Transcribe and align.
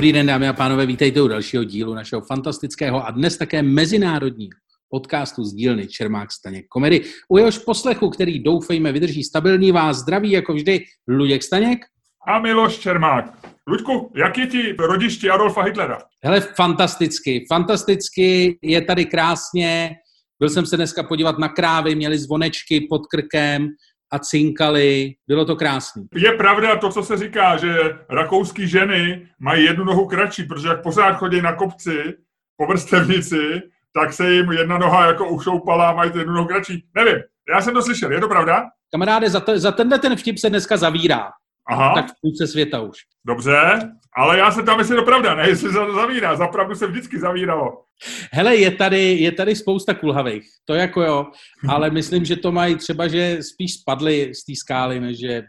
Dobrý 0.00 0.12
den, 0.12 0.26
dámy 0.26 0.48
a 0.48 0.52
pánové, 0.52 0.86
vítejte 0.86 1.22
u 1.22 1.28
dalšího 1.28 1.64
dílu 1.64 1.94
našeho 1.94 2.22
fantastického 2.22 3.06
a 3.06 3.10
dnes 3.10 3.38
také 3.38 3.62
mezinárodního 3.62 4.58
podcastu 4.90 5.44
z 5.44 5.54
dílny 5.54 5.86
Čermák 5.86 6.32
Staněk 6.32 6.66
Komedy. 6.68 7.00
U 7.28 7.38
jehož 7.38 7.58
poslechu, 7.58 8.10
který 8.10 8.42
doufejme 8.42 8.92
vydrží 8.92 9.24
stabilní, 9.24 9.72
vás 9.72 9.96
zdraví 9.96 10.30
jako 10.30 10.54
vždy 10.54 10.84
Luděk 11.08 11.42
Staněk 11.42 11.78
a 12.26 12.38
Miloš 12.38 12.78
Čermák. 12.78 13.24
Luďku, 13.66 14.12
jak 14.16 14.38
je 14.38 14.46
ti 14.46 14.72
rodiště 14.78 15.30
Adolfa 15.30 15.62
Hitlera? 15.62 15.98
Hele, 16.24 16.40
fantasticky, 16.40 17.44
fantasticky, 17.48 18.58
je 18.62 18.80
tady 18.80 19.04
krásně. 19.04 19.90
Byl 20.38 20.48
jsem 20.48 20.66
se 20.66 20.76
dneska 20.76 21.02
podívat 21.02 21.38
na 21.38 21.48
krávy, 21.48 21.94
měli 21.94 22.18
zvonečky 22.18 22.86
pod 22.90 23.02
krkem, 23.06 23.68
a 24.10 24.18
cinkali. 24.18 25.14
Bylo 25.28 25.44
to 25.44 25.56
krásný. 25.56 26.06
Je 26.14 26.32
pravda 26.32 26.76
to, 26.76 26.90
co 26.90 27.02
se 27.02 27.16
říká, 27.16 27.56
že 27.56 27.98
rakouský 28.10 28.68
ženy 28.68 29.28
mají 29.38 29.64
jednu 29.64 29.84
nohu 29.84 30.06
kratší, 30.06 30.44
protože 30.44 30.68
jak 30.68 30.82
pořád 30.82 31.12
chodí 31.12 31.42
na 31.42 31.52
kopci 31.52 32.14
po 32.56 32.66
vrstevnici, 32.66 33.62
tak 33.94 34.12
se 34.12 34.32
jim 34.32 34.52
jedna 34.52 34.78
noha 34.78 35.06
jako 35.06 35.28
ušoupala 35.28 35.88
a 35.88 35.94
mají 35.94 36.12
jednu 36.14 36.32
nohu 36.32 36.48
kratší. 36.48 36.84
Nevím, 36.94 37.16
já 37.54 37.62
jsem 37.62 37.74
to 37.74 37.82
slyšel, 37.82 38.12
je 38.12 38.20
to 38.20 38.28
pravda? 38.28 38.64
Kamaráde, 38.92 39.30
za, 39.30 39.40
to, 39.40 39.58
za 39.58 39.72
tenhle 39.72 39.98
ten 39.98 40.16
vtip 40.16 40.38
se 40.38 40.50
dneska 40.50 40.76
zavírá. 40.76 41.30
Aha. 41.70 41.94
Tak 41.94 42.06
v 42.06 42.20
půlce 42.22 42.46
světa 42.46 42.80
už. 42.80 42.98
Dobře, 43.26 43.80
ale 44.16 44.38
já 44.38 44.50
se 44.50 44.62
tam, 44.62 44.78
jestli 44.78 44.96
to 44.96 45.02
pravda, 45.02 45.34
ne, 45.34 45.48
jestli 45.48 45.72
se 45.72 45.78
zavírá. 45.94 46.36
Zapravdu 46.36 46.74
se 46.74 46.86
vždycky 46.86 47.18
zavíralo. 47.18 47.84
Hele, 48.32 48.56
je 48.56 48.70
tady, 48.70 49.02
je 49.02 49.32
tady 49.32 49.56
spousta 49.56 49.94
kulhavých, 49.94 50.44
to 50.64 50.74
jako 50.74 51.02
jo, 51.02 51.26
ale 51.68 51.90
myslím, 52.00 52.24
že 52.24 52.36
to 52.36 52.52
mají 52.52 52.76
třeba, 52.76 53.08
že 53.08 53.38
spíš 53.42 53.74
spadly 53.74 54.34
z 54.34 54.44
té 54.44 54.52
skály, 54.56 55.00
než 55.00 55.18
že 55.18 55.42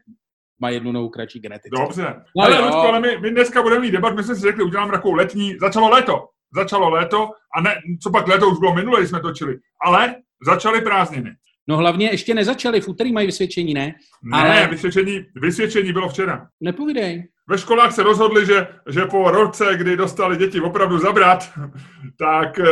má 0.61 0.69
jednu 0.69 0.91
novou 0.91 1.09
kratší 1.09 1.39
genetiku. 1.39 1.81
Dobře. 1.81 2.15
No, 2.37 2.43
ale, 2.43 2.59
Ludko, 2.59 2.77
ale 2.77 2.99
my, 2.99 3.17
my, 3.17 3.31
dneska 3.31 3.61
budeme 3.61 3.81
mít 3.81 3.91
debat, 3.91 4.15
my 4.15 4.23
jsme 4.23 4.35
si 4.35 4.41
řekli, 4.41 4.63
uděláme 4.63 4.91
takovou 4.91 5.13
letní, 5.13 5.57
začalo 5.59 5.89
léto, 5.89 6.27
začalo 6.55 6.89
léto 6.89 7.29
a 7.57 7.61
ne, 7.61 7.75
co 8.03 8.11
pak 8.11 8.27
léto 8.27 8.49
už 8.49 8.59
bylo 8.59 8.75
minulé, 8.75 8.99
když 8.99 9.09
jsme 9.09 9.19
točili, 9.19 9.57
ale 9.85 10.15
začaly 10.45 10.81
prázdniny. 10.81 11.31
No 11.67 11.77
hlavně 11.77 12.09
ještě 12.11 12.33
nezačali, 12.33 12.81
v 12.81 12.87
úterý 12.87 13.11
mají 13.11 13.27
vysvědčení, 13.27 13.73
ne? 13.73 13.95
Ne, 14.23 14.37
ale... 14.37 14.67
vysvědčení, 14.67 15.25
vysvědčení 15.35 15.93
bylo 15.93 16.09
včera. 16.09 16.47
Nepovídej. 16.61 17.27
Ve 17.49 17.57
školách 17.57 17.91
se 17.91 18.03
rozhodli, 18.03 18.45
že, 18.45 18.67
že 18.89 19.05
po 19.05 19.31
roce, 19.31 19.65
kdy 19.77 19.97
dostali 19.97 20.37
děti 20.37 20.61
opravdu 20.61 20.99
zabrat, 20.99 21.49
tak 22.17 22.59
e, 22.59 22.65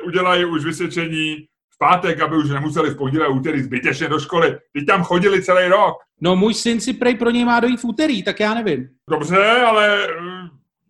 udělají 0.00 0.44
už 0.44 0.64
vysvědčení 0.64 1.36
v 1.74 1.78
pátek, 1.78 2.20
aby 2.20 2.36
už 2.36 2.50
nemuseli 2.50 2.90
v 2.90 2.96
pondělí 2.96 3.24
a 3.24 3.28
úterý 3.28 3.62
zbytečně 3.62 4.08
do 4.08 4.18
školy. 4.18 4.58
Teď 4.72 4.86
tam 4.86 5.02
chodili 5.02 5.42
celý 5.42 5.68
rok. 5.68 5.94
No 6.20 6.36
můj 6.36 6.54
syn 6.54 6.80
si 6.80 6.92
prej 6.92 7.14
pro 7.14 7.30
něj 7.30 7.44
má 7.44 7.60
dojít 7.60 7.80
v 7.80 7.84
úterý, 7.84 8.22
tak 8.22 8.40
já 8.40 8.54
nevím. 8.54 8.88
Dobře, 9.10 9.50
ale 9.50 10.04
eh, 10.04 10.48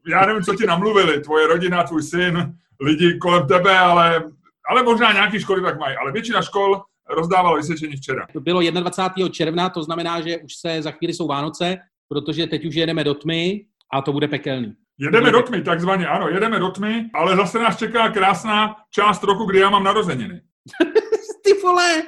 já 0.09 0.27
nevím, 0.27 0.43
co 0.43 0.55
ti 0.55 0.67
namluvili, 0.67 1.21
tvoje 1.21 1.47
rodina, 1.47 1.83
tvůj 1.83 2.03
syn, 2.03 2.53
lidi 2.81 3.19
kolem 3.19 3.47
tebe, 3.47 3.79
ale, 3.79 4.25
ale 4.69 4.83
možná 4.83 5.13
nějaký 5.13 5.41
školy 5.41 5.63
tak 5.63 5.79
mají. 5.79 5.97
Ale 5.97 6.13
většina 6.13 6.43
škol 6.43 6.83
rozdával 7.11 7.57
vysvědčení 7.57 7.97
včera. 7.97 8.27
To 8.33 8.41
bylo 8.41 8.61
21. 8.61 9.29
června, 9.29 9.69
to 9.69 9.83
znamená, 9.83 10.21
že 10.21 10.39
už 10.39 10.55
se 10.55 10.83
za 10.83 10.91
chvíli 10.91 11.15
jsou 11.15 11.27
Vánoce, 11.27 11.79
protože 12.09 12.47
teď 12.47 12.65
už 12.65 12.75
jedeme 12.75 13.05
do 13.05 13.15
tmy 13.15 13.65
a 13.93 14.03
to 14.03 14.13
bude 14.13 14.29
pekelný. 14.29 14.73
Jedeme 14.99 15.31
do 15.31 15.43
tmy, 15.43 15.63
takzvaně, 15.63 16.07
ano, 16.07 16.29
jedeme 16.29 16.59
do 16.59 16.69
tmy, 16.69 17.11
ale 17.15 17.37
zase 17.37 17.59
nás 17.59 17.79
čeká 17.79 18.09
krásná 18.09 18.77
část 18.91 19.25
roku, 19.25 19.45
kdy 19.45 19.59
já 19.59 19.71
mám 19.71 19.85
narozeniny. 19.85 20.41
Ty 21.45 21.53
vole, 21.63 22.03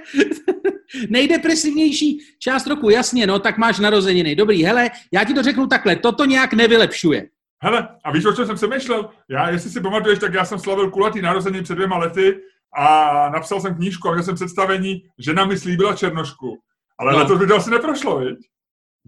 nejdepresivnější 1.11 2.19
část 2.39 2.67
roku, 2.67 2.91
jasně, 2.91 3.27
no, 3.27 3.39
tak 3.39 3.59
máš 3.59 3.79
narozeniny. 3.79 4.37
Dobrý, 4.37 4.65
hele, 4.65 4.91
já 5.13 5.25
ti 5.25 5.35
to 5.35 5.43
řeknu 5.43 5.67
takhle, 5.67 5.97
toto 5.97 6.25
nějak 6.25 6.53
nevylepšuje. 6.53 7.27
Hele, 7.63 7.89
a 8.05 8.13
víš, 8.13 8.25
o 8.25 8.33
čem 8.33 8.47
jsem 8.47 8.57
přemýšlel? 8.57 9.11
Já, 9.29 9.51
jestli 9.51 9.71
si 9.71 9.81
pamatuješ, 9.81 10.19
tak 10.19 10.35
já 10.35 10.45
jsem 10.45 10.59
slavil 10.59 10.91
kulatý 10.91 11.23
narozeniny 11.23 11.63
před 11.63 11.75
dvěma 11.75 11.99
lety 11.99 12.41
a 12.77 13.29
napsal 13.29 13.61
jsem 13.61 13.75
knížku 13.75 14.09
a 14.09 14.13
měl 14.13 14.25
jsem 14.25 14.35
představení, 14.35 15.03
žena 15.19 15.45
mi 15.45 15.59
slíbila 15.59 15.97
černošku. 15.97 16.59
Ale 16.99 17.13
no. 17.13 17.19
letos 17.19 17.39
by 17.39 17.47
to 17.47 17.57
asi 17.57 17.71
neprošlo, 17.71 18.19
viď? 18.19 18.39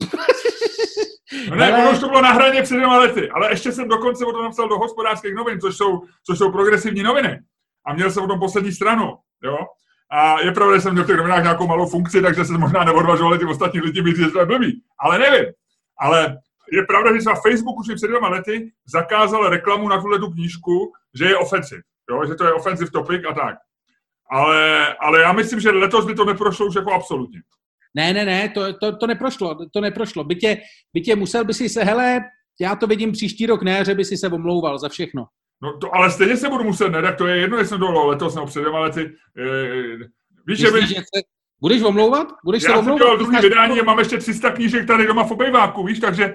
No 1.50 1.56
ne, 1.56 1.72
ale... 1.72 1.92
už 1.92 1.98
to 1.98 2.08
bylo 2.08 2.22
na 2.22 2.32
hraně 2.32 2.62
před 2.62 2.74
dvěma 2.74 2.98
lety, 2.98 3.30
ale 3.30 3.50
ještě 3.50 3.72
jsem 3.72 3.88
dokonce 3.88 4.24
o 4.24 4.32
tom 4.32 4.44
napsal 4.44 4.68
do 4.68 4.78
hospodářských 4.78 5.34
novin, 5.34 5.60
což 5.60 5.76
jsou, 5.76 6.02
což 6.26 6.38
jsou 6.38 6.52
progresivní 6.52 7.02
noviny. 7.02 7.40
A 7.86 7.94
měl 7.94 8.10
jsem 8.10 8.24
o 8.24 8.26
tom 8.26 8.38
poslední 8.38 8.72
stranu, 8.72 9.12
jo. 9.42 9.58
A 10.10 10.40
je 10.40 10.52
pravda, 10.52 10.76
že 10.76 10.80
jsem 10.80 10.92
měl 10.92 11.04
v 11.04 11.06
těch 11.06 11.16
novinách 11.16 11.42
nějakou 11.42 11.66
malou 11.66 11.86
funkci, 11.86 12.22
takže 12.22 12.44
se 12.44 12.58
možná 12.58 12.84
neodvažovali 12.84 13.38
ty 13.38 13.44
ostatní 13.44 13.80
lidi 13.80 14.02
být, 14.02 14.16
že 14.16 14.30
to 14.30 14.40
je 14.40 14.46
blbý. 14.46 14.82
Ale 14.98 15.18
nevím. 15.18 15.52
Ale 15.98 16.36
je 16.72 16.82
pravda, 16.82 17.12
že 17.12 17.18
třeba 17.18 17.34
Facebook 17.34 17.78
už 17.78 17.94
před 17.94 18.06
dvěma 18.06 18.28
lety 18.28 18.72
zakázal 18.86 19.48
reklamu 19.48 19.88
na 19.88 20.00
tuhle 20.00 20.18
tu 20.18 20.30
knížku, 20.30 20.92
že 21.14 21.24
je 21.24 21.36
ofensiv 21.36 21.80
jo, 22.10 22.26
že 22.26 22.34
to 22.34 22.44
je 22.44 22.52
offensive 22.52 22.90
topic 22.90 23.22
a 23.30 23.32
tak. 23.32 23.56
Ale, 24.30 24.94
ale 25.00 25.20
já 25.20 25.32
myslím, 25.32 25.60
že 25.60 25.70
letos 25.70 26.06
by 26.06 26.14
to 26.14 26.24
neprošlo 26.24 26.66
už 26.66 26.74
jako 26.74 26.92
absolutně. 26.92 27.40
Ne, 27.94 28.12
ne, 28.12 28.24
ne, 28.24 28.48
to, 28.48 28.72
to, 28.72 28.96
to 28.96 29.06
neprošlo, 29.06 29.56
to 29.72 29.80
neprošlo. 29.80 30.24
Bytě, 30.24 30.56
bytě 30.92 31.16
musel 31.16 31.44
by 31.44 31.54
si 31.54 31.68
se, 31.68 31.84
hele, 31.84 32.20
já 32.60 32.76
to 32.76 32.86
vidím 32.86 33.12
příští 33.12 33.46
rok, 33.46 33.62
ne, 33.62 33.84
že 33.84 33.94
by 33.94 34.04
si 34.04 34.16
se 34.16 34.28
omlouval 34.28 34.78
za 34.78 34.88
všechno. 34.88 35.26
No 35.62 35.78
to, 35.78 35.94
ale 35.94 36.10
stejně 36.10 36.36
se 36.36 36.48
budu 36.48 36.64
muset, 36.64 36.88
ne, 36.88 37.02
tak 37.02 37.16
to 37.16 37.26
je 37.26 37.36
jedno, 37.36 37.58
jestli 37.58 37.78
to 37.78 38.06
letos 38.06 38.34
nebo 38.34 38.46
před 38.46 38.60
dvěma 38.60 38.80
lety. 38.80 39.16
E, 39.38 39.96
víš, 40.46 40.58
že 40.58 40.70
by... 40.70 40.86
Že 40.86 40.94
se, 40.94 41.22
budeš 41.60 41.82
omlouvat? 41.82 42.28
Budeš 42.44 42.62
já 42.62 42.68
se 42.68 42.78
omlouvat? 42.78 43.00
Já 43.00 43.08
jsem 43.08 43.18
druhý 43.18 43.42
vydání 43.42 43.80
a 43.80 43.84
mám 43.84 43.98
ještě 43.98 44.18
300 44.18 44.50
knížek 44.50 44.86
tady 44.86 45.06
doma 45.06 45.24
v 45.24 45.30
obejváku, 45.30 45.84
víš, 45.84 45.98
takže 46.00 46.34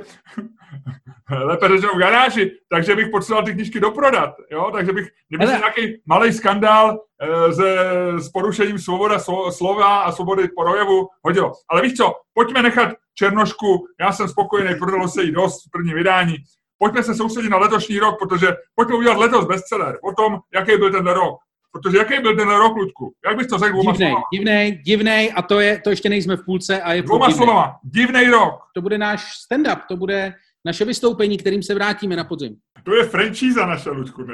lépe 1.45 1.67
řečeno 1.67 1.93
v 1.95 1.99
garáži, 1.99 2.51
takže 2.69 2.95
bych 2.95 3.09
potřeboval 3.09 3.45
ty 3.45 3.53
knížky 3.53 3.79
doprodat, 3.79 4.29
jo, 4.51 4.69
takže 4.73 4.93
bych, 4.93 5.07
kdyby 5.29 5.47
se 5.47 5.57
nějaký 5.57 6.01
malý 6.05 6.33
skandál 6.33 6.99
e, 7.21 7.53
se, 7.53 7.75
s 8.17 8.29
porušením 8.29 8.79
svoboda 8.79 9.19
slo, 9.19 9.51
slova 9.51 10.01
a 10.01 10.11
svobody 10.11 10.47
projevu 10.47 11.07
hodilo. 11.23 11.51
Ale 11.69 11.81
víš 11.81 11.93
co, 11.93 12.13
pojďme 12.33 12.61
nechat 12.61 12.93
Černošku, 13.13 13.87
já 13.99 14.11
jsem 14.11 14.27
spokojený, 14.27 14.75
prodalo 14.79 15.07
se 15.07 15.23
jí 15.23 15.31
dost 15.31 15.67
v 15.67 15.71
první 15.71 15.93
vydání, 15.93 16.35
pojďme 16.77 17.03
se 17.03 17.15
soustředit 17.15 17.49
na 17.49 17.57
letošní 17.57 17.99
rok, 17.99 18.19
protože 18.19 18.47
pojďme 18.75 18.95
udělat 18.95 19.17
letos 19.17 19.45
bestseller 19.45 19.99
o 20.03 20.13
tom, 20.13 20.39
jaký 20.53 20.77
byl 20.77 20.91
ten 20.91 21.07
rok. 21.07 21.35
Protože 21.71 21.97
jaký 21.97 22.21
byl 22.21 22.35
ten 22.35 22.49
rok, 22.49 22.75
Ludku? 22.75 23.13
Jak 23.25 23.37
bys 23.37 23.47
to 23.47 23.57
řekl 23.57 23.71
dvouma 23.71 23.91
divnej, 23.91 24.09
slovama? 24.09 24.25
Divnej, 24.33 24.81
divnej, 24.85 25.33
a 25.35 25.41
to, 25.41 25.59
je, 25.59 25.81
to 25.83 25.89
ještě 25.89 26.09
nejsme 26.09 26.37
v 26.37 26.45
půlce. 26.45 26.81
A 26.81 26.93
je 26.93 27.01
dvouma 27.01 27.31
slovama, 27.31 27.79
divnej 27.83 28.29
rok. 28.29 28.59
To 28.75 28.81
bude 28.81 28.97
náš 28.97 29.23
stand-up, 29.45 29.79
to 29.87 29.97
bude 29.97 30.33
naše 30.65 30.85
vystoupení, 30.85 31.37
kterým 31.37 31.63
se 31.63 31.73
vrátíme 31.73 32.15
na 32.15 32.23
podzim. 32.23 32.55
To 32.83 32.95
je 32.95 33.03
franchíza 33.03 33.65
naše, 33.65 33.89
Ludku. 33.89 34.25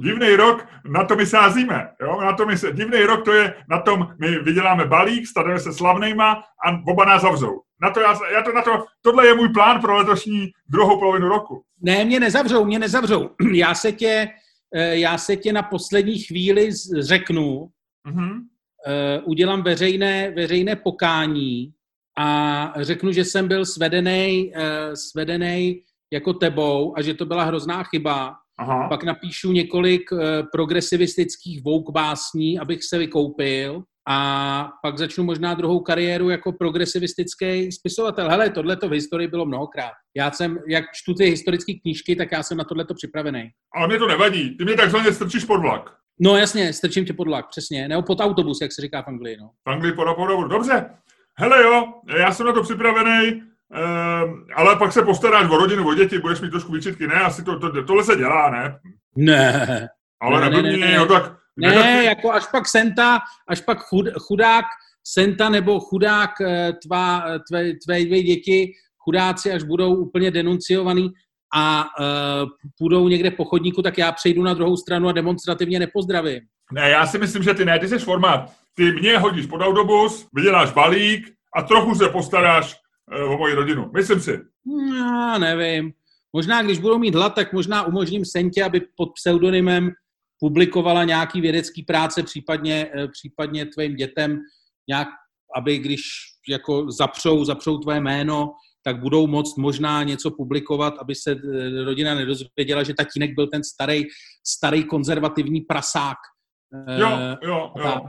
Divný 0.00 0.36
rok, 0.36 0.66
na 0.84 1.04
to 1.04 1.16
my 1.16 1.26
sázíme. 1.26 1.88
Jo? 2.00 2.20
Na 2.20 2.32
to 2.32 2.46
my 2.46 2.58
se, 2.58 2.72
divný 2.72 3.02
rok 3.02 3.24
to 3.24 3.32
je, 3.32 3.54
na 3.70 3.80
tom 3.80 4.08
my 4.20 4.38
vyděláme 4.38 4.84
balík, 4.84 5.26
staneme 5.26 5.60
se 5.60 5.72
slavnejma 5.72 6.32
a 6.66 6.82
oba 6.88 7.04
nás 7.04 7.22
zavřou. 7.22 7.60
Na 7.82 7.90
to 7.90 8.00
já, 8.00 8.18
já 8.32 8.42
to, 8.42 8.52
na 8.52 8.62
to, 8.62 8.84
tohle 9.02 9.26
je 9.26 9.34
můj 9.34 9.48
plán 9.48 9.80
pro 9.80 9.96
letošní 9.96 10.50
druhou 10.68 10.98
polovinu 10.98 11.28
roku. 11.28 11.62
Ne, 11.82 12.04
mě 12.04 12.20
nezavřou, 12.20 12.64
mě 12.64 12.78
nezavřou. 12.78 13.30
Já 13.52 13.74
se 13.74 13.92
tě, 13.92 14.28
eh, 14.74 14.98
já 14.98 15.18
se 15.18 15.36
tě 15.36 15.52
na 15.52 15.62
poslední 15.62 16.18
chvíli 16.18 16.70
řeknu, 16.98 17.68
mm-hmm. 18.08 18.40
udělám 19.24 19.62
veřejné, 19.62 20.30
veřejné 20.30 20.76
pokání 20.76 21.72
a 22.18 22.72
řeknu, 22.76 23.12
že 23.12 23.24
jsem 23.24 23.48
byl 23.48 23.66
svedený, 23.66 24.52
uh, 24.56 24.62
svedený 24.94 25.82
jako 26.12 26.32
tebou 26.32 26.94
a 26.96 27.02
že 27.02 27.14
to 27.14 27.26
byla 27.26 27.44
hrozná 27.44 27.82
chyba. 27.82 28.34
Aha. 28.58 28.88
Pak 28.88 29.04
napíšu 29.04 29.52
několik 29.52 30.12
uh, 30.12 30.20
progresivistických 30.52 31.64
vouk 31.64 31.90
básní, 31.90 32.58
abych 32.58 32.84
se 32.84 32.98
vykoupil 32.98 33.82
a 34.08 34.68
pak 34.82 34.98
začnu 34.98 35.24
možná 35.24 35.54
druhou 35.54 35.80
kariéru 35.80 36.30
jako 36.30 36.52
progresivistický 36.52 37.72
spisovatel. 37.72 38.30
Hele, 38.30 38.50
tohle 38.50 38.76
to 38.76 38.88
v 38.88 38.92
historii 38.92 39.28
bylo 39.28 39.46
mnohokrát. 39.46 39.92
Já 40.16 40.30
jsem, 40.30 40.58
jak 40.68 40.84
čtu 40.94 41.14
ty 41.14 41.24
historické 41.24 41.72
knížky, 41.82 42.16
tak 42.16 42.32
já 42.32 42.42
jsem 42.42 42.58
na 42.58 42.64
tohle 42.64 42.84
to 42.84 42.94
připravený. 42.94 43.50
Ale 43.74 43.86
mě 43.88 43.98
to 43.98 44.06
nevadí. 44.06 44.56
Ty 44.56 44.64
mě 44.64 44.74
takzvaně 44.74 45.12
strčíš 45.12 45.44
pod 45.44 45.58
vlak. 45.58 45.90
No 46.20 46.36
jasně, 46.36 46.72
strčím 46.72 47.04
tě 47.04 47.12
pod 47.12 47.28
vlak, 47.28 47.48
přesně. 47.48 47.88
Nebo 47.88 48.02
pod 48.02 48.20
autobus, 48.20 48.60
jak 48.60 48.72
se 48.72 48.82
říká 48.82 49.02
v 49.02 49.08
Anglii. 49.08 49.36
No. 49.40 49.50
V 49.68 49.70
Anglii 49.70 49.92
pod 49.92 50.04
autobus. 50.04 50.50
Dobře, 50.50 50.90
hele 51.38 51.62
jo, 51.62 51.84
já 52.16 52.32
jsem 52.32 52.46
na 52.46 52.52
to 52.52 52.62
připravený, 52.62 53.42
uh, 53.42 54.38
ale 54.54 54.76
pak 54.76 54.92
se 54.92 55.02
postaráš 55.02 55.50
o 55.50 55.56
rodinu, 55.56 55.88
o 55.88 55.94
děti, 55.94 56.18
budeš 56.18 56.40
mít 56.40 56.50
trošku 56.50 56.72
výčitky, 56.72 57.06
ne, 57.06 57.14
asi 57.14 57.44
to, 57.44 57.58
to, 57.58 57.84
tohle 57.84 58.04
se 58.04 58.16
dělá, 58.16 58.50
ne? 58.50 58.78
Ne. 59.16 59.88
Ale 60.20 60.40
ne, 60.40 60.62
ne, 60.62 60.62
ne, 60.62 60.76
ne. 60.76 60.98
No, 60.98 61.06
tak, 61.06 61.36
ne, 61.56 61.68
ne, 61.68 62.04
jako 62.04 62.32
až 62.32 62.46
pak 62.52 62.68
Senta, 62.68 63.18
až 63.48 63.60
pak 63.60 63.78
chud, 63.78 64.06
chudák 64.18 64.64
Senta 65.06 65.48
nebo 65.48 65.80
chudák 65.80 66.30
eh, 66.40 66.72
tvá, 66.86 67.24
tvé, 67.48 67.64
tvé 67.84 68.04
dvě 68.04 68.22
děti, 68.22 68.72
chudáci, 68.98 69.52
až 69.52 69.62
budou 69.62 69.94
úplně 69.94 70.30
denunciovaný 70.30 71.10
a 71.56 71.84
uh, 72.00 72.48
půjdou 72.78 73.08
někde 73.08 73.30
po 73.30 73.44
chodníku, 73.44 73.82
tak 73.82 73.98
já 73.98 74.12
přejdu 74.12 74.42
na 74.42 74.54
druhou 74.54 74.76
stranu 74.76 75.08
a 75.08 75.12
demonstrativně 75.12 75.78
nepozdravím. 75.78 76.40
Ne, 76.72 76.90
já 76.90 77.06
si 77.06 77.18
myslím, 77.18 77.42
že 77.42 77.54
ty 77.54 77.64
ne, 77.64 77.78
ty 77.78 77.88
jsi 77.88 77.98
formát 77.98 78.52
ty 78.74 78.92
mě 78.92 79.18
hodíš 79.18 79.46
pod 79.46 79.60
autobus, 79.60 80.26
vyděláš 80.32 80.72
balík 80.72 81.34
a 81.56 81.62
trochu 81.62 81.94
se 81.94 82.08
postaráš 82.08 82.76
uh, 83.24 83.32
o 83.32 83.38
moji 83.38 83.54
rodinu. 83.54 83.90
Myslím 83.94 84.20
si. 84.20 84.40
Já 84.96 85.38
nevím. 85.38 85.92
možná 86.32 86.62
když 86.62 86.78
budou 86.78 86.98
mít 86.98 87.14
hlad, 87.14 87.34
tak 87.34 87.52
možná 87.52 87.82
umožním 87.82 88.24
Sentě, 88.24 88.64
aby 88.64 88.80
pod 88.96 89.08
pseudonymem 89.14 89.90
publikovala 90.40 91.04
nějaký 91.04 91.40
vědecký 91.40 91.82
práce, 91.82 92.22
případně, 92.22 92.90
eh, 92.94 93.08
případně 93.08 93.66
tvým 93.66 93.96
dětem 93.96 94.40
nějak, 94.88 95.08
aby 95.56 95.78
když 95.78 96.00
jako 96.48 96.90
zapřou, 96.90 97.44
zapřou 97.44 97.78
tvoje 97.78 98.00
jméno, 98.00 98.52
tak 98.82 99.00
budou 99.00 99.26
moct 99.26 99.56
možná 99.56 100.02
něco 100.02 100.30
publikovat, 100.30 100.94
aby 101.00 101.14
se 101.14 101.32
eh, 101.32 101.84
rodina 101.84 102.14
nedozvěděla, 102.14 102.82
že 102.82 102.94
tatínek 102.94 103.34
byl 103.34 103.46
ten 103.46 103.64
starý, 103.64 104.02
starý 104.46 104.84
konzervativní 104.84 105.60
prasák. 105.60 106.18
Jo, 106.98 107.08
jo, 107.42 107.72
jo. 107.76 108.00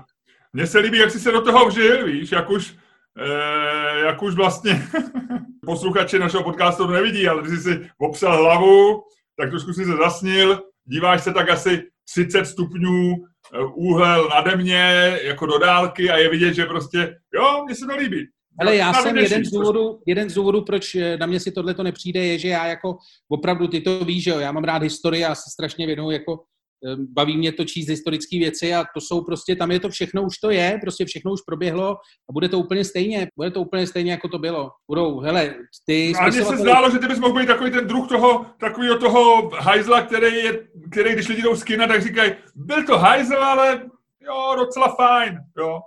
Mně 0.56 0.68
se 0.68 0.80
líbí, 0.80 0.98
jak 0.98 1.12
jsi 1.12 1.20
se 1.20 1.32
do 1.32 1.42
toho 1.42 1.68
vžil, 1.68 2.06
víš, 2.06 2.32
jak 2.32 2.50
už, 2.50 2.76
eh, 3.20 4.00
jak 4.06 4.24
už 4.24 4.34
vlastně 4.34 4.88
posluchači 5.66 6.20
našeho 6.20 6.44
podcastu 6.44 6.88
to 6.88 6.92
nevidí, 6.92 7.28
ale 7.28 7.42
když 7.42 7.54
jsi 7.54 7.64
si 7.64 7.90
opsal 7.98 8.44
hlavu, 8.44 9.04
tak 9.38 9.50
trošku 9.50 9.74
si 9.74 9.86
se 9.86 9.92
zasnil, 9.92 10.62
díváš 10.86 11.24
se 11.24 11.34
tak 11.34 11.50
asi 11.50 11.84
30 12.14 12.46
stupňů 12.46 13.14
eh, 13.16 13.58
úhel 13.76 14.30
nade 14.30 14.56
mě, 14.56 15.18
jako 15.24 15.46
do 15.46 15.58
dálky 15.58 16.10
a 16.10 16.18
je 16.18 16.30
vidět, 16.30 16.54
že 16.54 16.66
prostě, 16.66 17.16
jo, 17.34 17.64
mně 17.66 17.76
se 17.76 17.86
to 17.86 17.96
líbí. 17.96 18.28
Ale 18.60 18.76
já 18.76 18.94
jsem 18.94 19.18
jeden 19.18 19.46
z, 19.46 19.52
důvodů, 19.52 20.00
jeden 20.06 20.30
z 20.30 20.34
důvodů, 20.34 20.62
proč 20.62 20.96
eh, 20.96 21.18
na 21.18 21.26
mě 21.26 21.40
si 21.40 21.52
tohle 21.52 21.74
to 21.74 21.84
nepřijde, 21.84 22.26
je, 22.26 22.40
že 22.40 22.48
já 22.48 22.68
jako 22.68 22.98
opravdu, 23.30 23.68
ty 23.68 23.82
to 23.82 24.06
víš, 24.06 24.24
že 24.24 24.32
jo, 24.32 24.40
já 24.40 24.52
mám 24.52 24.64
rád 24.64 24.84
historii 24.84 25.26
a 25.26 25.36
se 25.36 25.50
strašně 25.54 25.88
věnuju 25.88 26.12
jako 26.12 26.44
baví 27.14 27.38
mě 27.38 27.52
to 27.52 27.66
číst 27.66 27.90
historické 27.90 28.40
věci 28.40 28.74
a 28.74 28.86
to 28.94 29.02
jsou 29.02 29.24
prostě, 29.24 29.56
tam 29.56 29.72
je 29.72 29.80
to 29.80 29.90
všechno, 29.90 30.24
už 30.24 30.38
to 30.38 30.50
je, 30.50 30.78
prostě 30.82 31.06
všechno 31.06 31.32
už 31.32 31.42
proběhlo 31.48 31.90
a 32.30 32.34
bude 32.34 32.50
to 32.50 32.60
úplně 32.60 32.86
stejně, 32.86 33.28
bude 33.38 33.52
to 33.52 33.62
úplně 33.62 33.88
stejně, 33.88 34.12
jako 34.12 34.28
to 34.28 34.40
bylo. 34.40 34.72
Budou, 34.88 35.20
hele, 35.20 35.56
ty... 35.88 36.14
A 36.20 36.28
mně 36.28 36.46
se 36.46 36.58
zdálo, 36.58 36.92
že 36.92 37.00
ty 37.00 37.08
bys 37.08 37.20
mohl 37.20 37.40
být 37.40 37.48
takový 37.48 37.72
ten 37.72 37.88
druh 37.88 38.08
toho, 38.08 38.46
takového 38.60 38.98
toho 38.98 39.50
hajzla, 39.50 40.02
který, 40.02 40.36
je, 40.36 40.68
který 40.92 41.14
když 41.14 41.28
lidi 41.28 41.42
jdou 41.42 41.56
z 41.56 41.64
kina, 41.64 41.88
tak 41.88 42.04
říkají, 42.04 42.32
byl 42.56 42.86
to 42.86 42.98
hajzl, 42.98 43.36
ale 43.36 43.82
jo, 44.22 44.56
docela 44.58 44.96
fajn, 44.96 45.38
jo. 45.60 45.80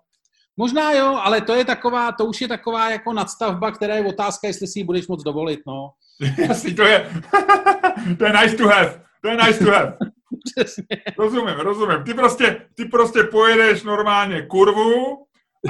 Možná 0.57 0.93
jo, 0.93 1.21
ale 1.23 1.41
to 1.41 1.55
je 1.55 1.65
taková, 1.65 2.13
to 2.13 2.25
už 2.25 2.41
je 2.41 2.49
taková 2.49 2.91
jako 2.91 3.13
nadstavba, 3.13 3.71
která 3.71 3.95
je 3.95 4.07
otázka, 4.07 4.47
jestli 4.47 4.67
si 4.67 4.79
ji 4.79 4.85
budeš 4.85 5.09
moc 5.09 5.23
dovolit, 5.23 5.61
no. 5.67 5.91
Jasný, 6.49 6.75
to 6.75 6.83
je, 6.83 7.11
to 8.19 8.25
je 8.25 8.33
nice 8.33 8.57
to 8.57 8.69
have, 8.69 9.01
to 9.23 9.29
je 9.29 9.37
nice 9.37 9.65
to 9.65 9.71
have. 9.71 9.97
Přesně. 10.45 11.03
Rozumím, 11.19 11.55
rozumím. 11.55 12.05
Ty 12.05 12.15
prostě, 12.15 12.67
ty 12.75 12.85
prostě 12.85 13.23
pojedeš 13.23 13.83
normálně 13.83 14.43
kurvu 14.43 15.17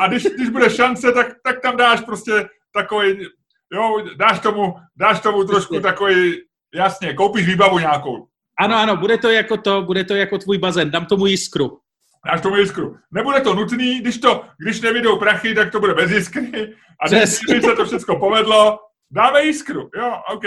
a 0.01 0.09
když, 0.09 0.25
když 0.25 0.49
bude 0.49 0.71
šance, 0.71 1.13
tak, 1.13 1.27
tak 1.45 1.61
tam 1.61 1.77
dáš 1.77 2.01
prostě 2.01 2.49
takový, 2.75 3.27
jo, 3.73 4.05
dáš 4.17 4.41
tomu, 4.41 4.75
dáš 4.97 5.21
tomu 5.21 5.45
trošku 5.45 5.81
takový, 5.81 6.43
jasně, 6.75 7.15
koupíš 7.15 7.47
výbavu 7.47 7.79
nějakou. 7.79 8.27
Ano, 8.61 8.77
ano, 8.77 8.97
bude 8.97 9.19
to 9.19 9.31
jako 9.31 9.57
to, 9.57 9.83
bude 9.83 10.05
to 10.05 10.15
jako 10.15 10.39
tvůj 10.39 10.59
bazén, 10.59 10.91
dám 10.91 11.07
tomu 11.07 11.27
jiskru. 11.27 11.79
Dáš 12.27 12.41
tomu 12.41 12.57
jiskru. 12.57 12.97
Nebude 13.13 13.41
to 13.41 13.55
nutný, 13.55 14.01
když 14.01 14.19
to, 14.19 14.45
když 14.59 14.81
nevidou 14.81 15.19
prachy, 15.19 15.55
tak 15.55 15.73
to 15.73 15.81
bude 15.81 15.95
bez 15.95 16.11
jiskry. 16.11 16.75
A 17.01 17.09
když 17.09 17.65
se 17.65 17.77
to 17.77 17.87
všechno 17.87 18.19
povedlo, 18.19 18.79
dáme 19.11 19.45
jiskru. 19.45 19.91
Jo, 19.97 20.13
OK. 20.35 20.43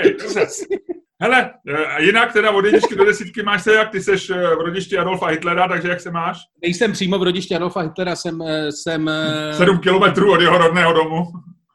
Hele, 1.22 1.54
a 1.96 2.00
jinak 2.00 2.34
teda 2.34 2.52
od 2.52 2.66
jedničky 2.66 2.96
do 2.96 3.06
desítky 3.06 3.44
máš 3.44 3.64
se 3.64 3.74
jak? 3.74 3.92
Ty 3.92 4.02
seš 4.02 4.30
eh, 4.30 4.36
v 4.36 4.62
rodišti 4.66 4.98
Adolfa 4.98 5.28
Hitlera, 5.28 5.68
takže 5.68 5.90
jak 5.90 6.02
se 6.02 6.12
máš? 6.12 6.38
Nejsem 6.62 6.92
přímo 6.92 7.20
v 7.20 7.24
rodišti 7.24 7.56
Adolfa 7.56 7.82
Hitlera, 7.82 8.16
jsem... 8.16 8.42
Eh, 8.42 8.72
jsem 8.72 9.10
eh, 9.10 9.54
Sedm 9.54 9.80
kilometrů 9.80 10.34
od 10.34 10.42
jeho 10.42 10.58
rodného 10.58 10.94
domu. 10.94 11.24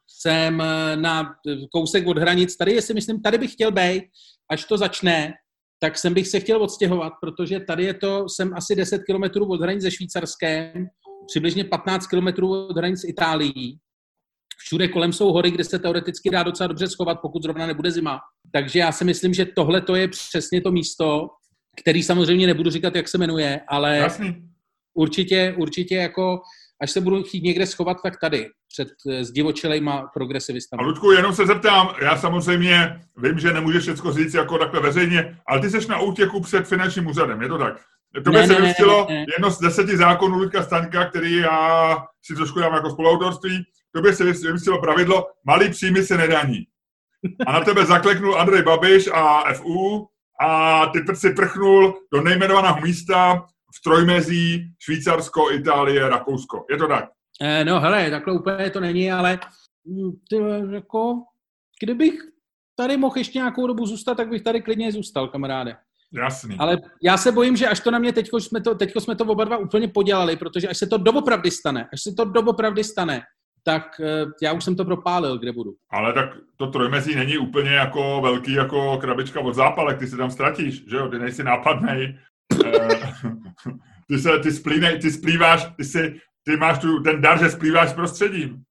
Jsem 0.08 0.62
na 0.94 1.34
kousek 1.72 2.06
od 2.06 2.18
hranic. 2.18 2.56
Tady, 2.56 2.72
jestli 2.72 2.94
myslím, 2.94 3.22
tady 3.22 3.38
bych 3.38 3.52
chtěl 3.52 3.72
být, 3.72 4.02
až 4.50 4.64
to 4.64 4.78
začne, 4.78 5.34
tak 5.80 5.98
jsem 5.98 6.14
bych 6.14 6.28
se 6.28 6.40
chtěl 6.40 6.62
odstěhovat, 6.62 7.12
protože 7.20 7.60
tady 7.60 7.84
je 7.84 7.94
to, 7.94 8.28
jsem 8.28 8.54
asi 8.54 8.74
10 8.74 9.02
kilometrů 9.04 9.46
od 9.50 9.60
hranic 9.60 9.82
ze 9.82 9.90
Švýcarskem, 9.90 10.86
přibližně 11.26 11.64
15 11.64 12.06
kilometrů 12.06 12.66
od 12.66 12.76
hranic 12.76 13.04
Itálií 13.04 13.78
Všude 14.56 14.88
kolem 14.88 15.12
jsou 15.12 15.32
hory, 15.32 15.50
kde 15.50 15.64
se 15.64 15.78
teoreticky 15.78 16.30
dá 16.30 16.42
docela 16.42 16.66
dobře 16.66 16.88
schovat, 16.88 17.20
pokud 17.22 17.42
zrovna 17.42 17.66
nebude 17.66 17.90
zima. 17.90 18.20
Takže 18.52 18.78
já 18.78 18.92
si 18.92 19.04
myslím, 19.04 19.34
že 19.34 19.46
tohle 19.46 19.80
to 19.80 19.94
je 19.94 20.08
přesně 20.08 20.60
to 20.60 20.70
místo, 20.70 21.28
který 21.76 22.02
samozřejmě 22.02 22.46
nebudu 22.46 22.70
říkat, 22.70 22.94
jak 22.94 23.08
se 23.08 23.18
jmenuje, 23.18 23.60
ale 23.68 23.96
Jasný. 23.96 24.36
určitě, 24.94 25.54
určitě 25.58 25.96
jako 25.96 26.40
až 26.82 26.90
se 26.90 27.00
budu 27.00 27.22
chtít 27.22 27.42
někde 27.42 27.66
schovat, 27.66 27.96
tak 28.02 28.20
tady, 28.20 28.48
před 28.72 28.88
eh, 29.10 29.24
zdivočelejma 29.24 30.10
progresivistami. 30.14 30.82
A 30.82 30.86
Ludku, 30.86 31.12
jenom 31.12 31.34
se 31.34 31.46
zeptám, 31.46 31.94
já 32.02 32.16
samozřejmě 32.16 33.00
vím, 33.16 33.38
že 33.38 33.52
nemůžeš 33.52 33.82
všechno 33.82 34.12
říct 34.12 34.34
jako 34.34 34.58
takhle 34.58 34.80
veřejně, 34.80 35.38
ale 35.48 35.60
ty 35.60 35.70
jsi 35.70 35.88
na 35.88 36.00
útěku 36.00 36.40
před 36.40 36.66
finančním 36.66 37.06
úřadem, 37.06 37.42
je 37.42 37.48
to 37.48 37.58
tak? 37.58 37.80
To 38.24 38.30
by 38.30 38.46
se 38.46 38.60
vystilo 38.60 39.06
jedno 39.10 39.50
z 39.50 39.60
deseti 39.60 39.96
zákonů 39.96 40.38
Ludka 40.38 40.62
Staňka, 40.62 41.04
který 41.04 41.36
já 41.36 41.96
si 42.22 42.34
trošku 42.34 42.60
dám 42.60 42.74
jako 42.74 42.90
spoluautorství, 42.90 43.64
tobě 43.96 44.14
se 44.14 44.24
vymyslelo 44.24 44.80
pravidlo, 44.80 45.26
malý 45.44 45.70
příjmy 45.70 46.02
se 46.02 46.16
nedaní. 46.16 46.66
A 47.46 47.52
na 47.52 47.60
tebe 47.60 47.86
zakleknul 47.86 48.38
Andrej 48.40 48.62
Babiš 48.62 49.08
a 49.14 49.54
FU 49.54 50.06
a 50.40 50.86
ty 50.86 51.16
si 51.16 51.30
prchnul 51.30 51.94
do 52.12 52.20
nejmenovaného 52.20 52.80
místa 52.80 53.46
v 53.76 53.82
trojmezí 53.84 54.74
Švýcarsko, 54.78 55.50
Itálie, 55.52 56.08
Rakousko. 56.08 56.66
Je 56.70 56.76
to 56.76 56.88
tak? 56.88 57.08
Eh, 57.42 57.64
no 57.64 57.80
hele, 57.80 58.10
takhle 58.10 58.34
úplně 58.34 58.70
to 58.70 58.80
není, 58.80 59.12
ale 59.12 59.38
hm, 59.88 60.10
ty, 60.30 60.36
jako, 60.74 61.14
kdybych 61.82 62.14
tady 62.76 62.96
mohl 62.96 63.18
ještě 63.18 63.38
nějakou 63.38 63.66
dobu 63.66 63.86
zůstat, 63.86 64.14
tak 64.14 64.28
bych 64.28 64.42
tady 64.42 64.62
klidně 64.62 64.92
zůstal, 64.92 65.28
kamaráde. 65.28 65.76
Jasný. 66.12 66.56
Ale 66.58 66.78
já 67.02 67.16
se 67.16 67.32
bojím, 67.32 67.56
že 67.56 67.68
až 67.68 67.80
to 67.80 67.90
na 67.90 67.98
mě 67.98 68.12
teďko 68.12 68.40
jsme 68.40 68.60
to, 68.60 68.74
teďko 68.74 69.00
jsme 69.00 69.16
to 69.16 69.24
oba 69.24 69.44
dva 69.44 69.56
úplně 69.56 69.88
podělali, 69.88 70.36
protože 70.36 70.68
až 70.68 70.78
se 70.78 70.86
to 70.86 70.98
doopravdy 70.98 71.50
stane, 71.50 71.88
až 71.92 72.02
se 72.02 72.12
to 72.16 72.24
doopravdy 72.24 72.84
stane, 72.84 73.22
tak 73.66 74.00
eh, 74.00 74.24
já 74.42 74.52
už 74.52 74.64
jsem 74.64 74.76
to 74.76 74.84
propálil, 74.84 75.38
kde 75.38 75.52
budu. 75.52 75.74
Ale 75.90 76.12
tak 76.12 76.36
to 76.56 76.66
trojmezí 76.66 77.14
není 77.14 77.38
úplně 77.38 77.70
jako 77.70 78.20
velký 78.22 78.52
jako 78.52 78.98
krabička 78.98 79.40
od 79.40 79.54
zápalek, 79.54 79.98
ty 79.98 80.06
se 80.06 80.16
tam 80.16 80.30
ztratíš, 80.30 80.88
že 80.88 80.96
jo, 80.96 81.08
ty 81.08 81.18
nejsi 81.18 81.44
nápadnej. 81.44 82.18
Eh, 82.64 82.98
ty 84.08 84.18
se, 84.18 84.38
ty, 84.38 84.52
splínej, 84.52 84.98
ty 84.98 85.10
splýváš, 85.10 85.66
ty 85.76 85.84
si, 85.84 86.20
ty 86.44 86.56
máš 86.56 86.78
tu, 86.78 87.02
ten 87.02 87.20
dar, 87.20 87.38
že 87.38 87.50
splýváš 87.50 87.90
s 87.90 87.92
prostředím. 87.92 88.62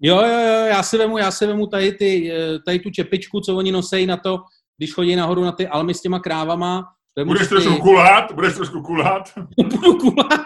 Jo, 0.00 0.16
jo, 0.16 0.40
jo, 0.40 0.66
já 0.66 0.82
si 0.82 0.98
vemu, 0.98 1.18
já 1.18 1.30
si 1.30 1.46
vemu 1.46 1.66
tady, 1.66 1.92
ty, 1.92 2.32
eh, 2.32 2.58
tady 2.66 2.78
tu 2.78 2.90
čepičku, 2.90 3.40
co 3.40 3.56
oni 3.56 3.72
nosejí 3.72 4.06
na 4.06 4.16
to, 4.16 4.38
když 4.76 4.94
chodí 4.94 5.16
nahoru 5.16 5.44
na 5.44 5.52
ty 5.52 5.68
almy 5.68 5.94
s 5.94 6.02
těma 6.02 6.20
krávama. 6.20 6.84
Budeš 7.24 7.42
ty... 7.42 7.48
trošku 7.48 7.76
kulhat? 7.76 8.32
Budeš 8.32 8.54
trošku 8.54 8.82
kulhat? 8.82 9.32
Budu 9.56 9.98
kulhat. 9.98 10.40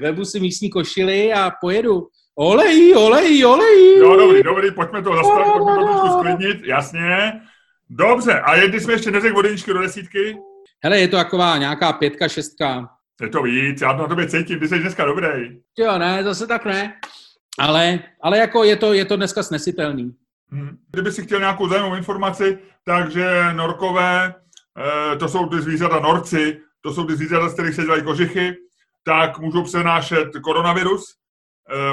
Vemu 0.00 0.24
si 0.24 0.40
místní 0.40 0.70
košily 0.70 1.32
a 1.32 1.50
pojedu. 1.60 2.08
Olej, 2.40 2.96
olej, 2.96 3.46
olej. 3.46 3.98
Jo, 3.98 4.16
dobrý, 4.16 4.42
dobrý, 4.42 4.70
pojďme 4.70 5.02
to 5.02 5.16
zastavit, 5.16 5.52
pojďme 5.52 5.74
to 5.74 5.84
trošku 5.84 6.18
sklidnit, 6.18 6.64
jasně. 6.64 7.40
Dobře, 7.90 8.40
a 8.40 8.54
jedni 8.54 8.80
jsme 8.80 8.92
ještě 8.92 9.10
neřekl 9.10 9.38
od 9.38 9.66
do 9.66 9.82
desítky? 9.82 10.38
Hele, 10.84 11.00
je 11.00 11.08
to 11.08 11.16
taková 11.16 11.58
nějaká 11.58 11.92
pětka, 11.92 12.28
šestka. 12.28 12.88
Je 13.20 13.28
to 13.28 13.42
víc, 13.42 13.80
já 13.80 13.92
to 13.92 14.02
na 14.02 14.08
tobě 14.08 14.28
cítím, 14.28 14.60
ty 14.60 14.68
jsi 14.68 14.78
dneska 14.78 15.04
dobrý. 15.04 15.60
Jo, 15.78 15.98
ne, 15.98 16.24
zase 16.24 16.46
tak 16.46 16.64
ne. 16.64 16.94
Ale, 17.58 17.98
ale 18.22 18.38
jako 18.38 18.64
je 18.64 18.76
to, 18.76 18.92
je 18.92 19.04
to 19.04 19.16
dneska 19.16 19.42
snesitelný. 19.42 20.14
Hmm. 20.50 20.78
Kdyby 20.90 21.12
si 21.12 21.22
chtěl 21.22 21.38
nějakou 21.38 21.68
zajímavou 21.68 21.94
informaci, 21.94 22.58
takže 22.84 23.52
norkové, 23.52 24.34
eh, 25.12 25.16
to 25.16 25.28
jsou 25.28 25.46
ty 25.46 25.60
zvířata 25.60 26.00
norci, 26.00 26.60
to 26.80 26.92
jsou 26.94 27.04
ty 27.04 27.16
zvířata, 27.16 27.48
z 27.48 27.52
kterých 27.52 27.74
se 27.74 27.82
dělají 27.82 28.02
kožichy, 28.02 28.56
tak 29.04 29.38
můžou 29.38 29.62
přenášet 29.62 30.28
koronavirus, 30.42 31.18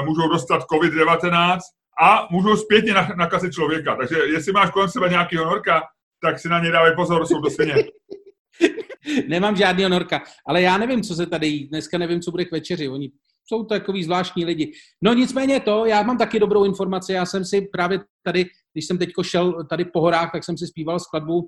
můžou 0.04 0.28
dostat 0.28 0.62
COVID-19 0.72 1.58
a 2.02 2.28
můžou 2.30 2.56
zpětně 2.56 2.94
nakazit 3.16 3.52
člověka. 3.52 3.96
Takže 3.96 4.16
jestli 4.16 4.52
máš 4.52 4.70
kolem 4.70 4.88
sebe 4.88 5.08
nějakého 5.08 5.44
norka, 5.44 5.82
tak 6.22 6.38
si 6.38 6.48
na 6.48 6.60
ně 6.60 6.70
dávej 6.70 6.94
pozor, 6.94 7.26
jsou 7.26 7.42
svině. 7.50 7.74
Nemám 9.28 9.56
žádného 9.56 9.90
norka, 9.90 10.22
ale 10.46 10.62
já 10.62 10.78
nevím, 10.78 11.02
co 11.02 11.14
se 11.14 11.26
tady 11.26 11.46
jí. 11.46 11.68
Dneska 11.68 11.98
nevím, 11.98 12.20
co 12.20 12.30
bude 12.30 12.44
k 12.44 12.52
večeři. 12.52 12.88
Oni 12.88 13.10
jsou 13.48 13.64
takový 13.64 14.04
zvláštní 14.04 14.44
lidi. 14.44 14.72
No 15.02 15.14
nicméně 15.14 15.60
to, 15.60 15.86
já 15.86 16.02
mám 16.02 16.18
taky 16.18 16.40
dobrou 16.40 16.64
informaci. 16.64 17.12
Já 17.12 17.26
jsem 17.26 17.44
si 17.44 17.60
právě 17.72 18.00
tady, 18.22 18.44
když 18.72 18.86
jsem 18.86 18.98
teď 18.98 19.10
šel 19.22 19.64
tady 19.64 19.84
po 19.84 20.00
horách, 20.00 20.32
tak 20.32 20.44
jsem 20.44 20.58
si 20.58 20.66
zpíval 20.66 21.00
skladbu 21.00 21.38
uh, 21.38 21.46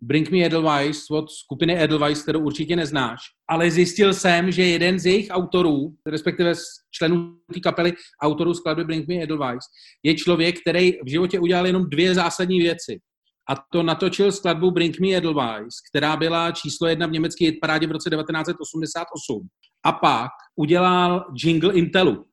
Bring 0.00 0.30
Me 0.30 0.38
Edelweiss 0.38 1.10
od 1.10 1.30
skupiny 1.30 1.82
Edelweiss, 1.82 2.22
kterou 2.22 2.40
určitě 2.40 2.76
neznáš, 2.76 3.20
ale 3.48 3.70
zjistil 3.70 4.14
jsem, 4.14 4.52
že 4.52 4.62
jeden 4.62 4.98
z 4.98 5.06
jejich 5.06 5.28
autorů, 5.30 5.94
respektive 6.06 6.54
z 6.54 6.62
členů 6.90 7.34
té 7.54 7.60
kapely, 7.60 7.92
autorů 8.22 8.54
skladby 8.54 8.84
Bring 8.84 9.08
Me 9.08 9.22
Edelweiss, 9.22 9.66
je 10.02 10.14
člověk, 10.14 10.60
který 10.60 10.92
v 10.92 11.10
životě 11.10 11.40
udělal 11.40 11.66
jenom 11.66 11.90
dvě 11.90 12.14
zásadní 12.14 12.58
věci. 12.58 13.00
A 13.50 13.54
to 13.72 13.82
natočil 13.82 14.32
skladbu 14.32 14.70
Bring 14.70 15.00
Me 15.00 15.08
Edelweiss, 15.08 15.76
která 15.90 16.16
byla 16.16 16.50
číslo 16.50 16.88
jedna 16.88 17.06
v 17.06 17.10
německé 17.10 17.44
hitparádě 17.44 17.86
v 17.86 17.92
roce 17.92 18.10
1988. 18.10 19.48
A 19.84 19.92
pak 19.92 20.30
udělal 20.56 21.24
jingle 21.44 21.74
Intelu. 21.74 22.26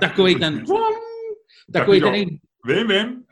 Takový 0.00 0.34
ten... 0.34 0.64
Takový 1.72 2.00
ten... 2.00 2.14
Vím, 2.66 2.88
vím. 2.88 3.24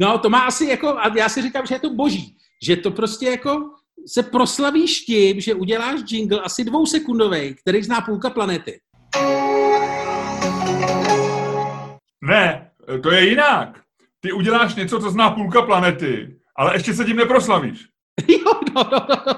No, 0.00 0.18
to 0.18 0.30
má 0.30 0.38
asi 0.38 0.66
jako, 0.66 0.88
a 0.98 1.16
já 1.16 1.28
si 1.28 1.42
říkám, 1.42 1.66
že 1.66 1.74
je 1.74 1.78
to 1.78 1.90
boží, 1.90 2.36
že 2.66 2.76
to 2.76 2.90
prostě 2.90 3.26
jako 3.26 3.70
se 4.06 4.22
proslavíš 4.22 5.00
tím, 5.00 5.40
že 5.40 5.54
uděláš 5.54 6.00
jingle 6.10 6.40
asi 6.40 6.64
dvousekundový, 6.64 7.54
který 7.54 7.82
zná 7.82 8.00
půlka 8.00 8.30
planety. 8.30 8.80
Ne, 12.24 12.70
to 13.02 13.10
je 13.10 13.28
jinak. 13.28 13.80
Ty 14.20 14.32
uděláš 14.32 14.74
něco, 14.74 15.00
co 15.00 15.10
zná 15.10 15.30
půlka 15.30 15.62
planety, 15.62 16.36
ale 16.56 16.74
ještě 16.74 16.94
se 16.94 17.04
tím 17.04 17.16
neproslavíš. 17.16 17.86
jo, 18.28 18.52
no, 18.74 18.82
no, 18.92 19.06
no. 19.26 19.34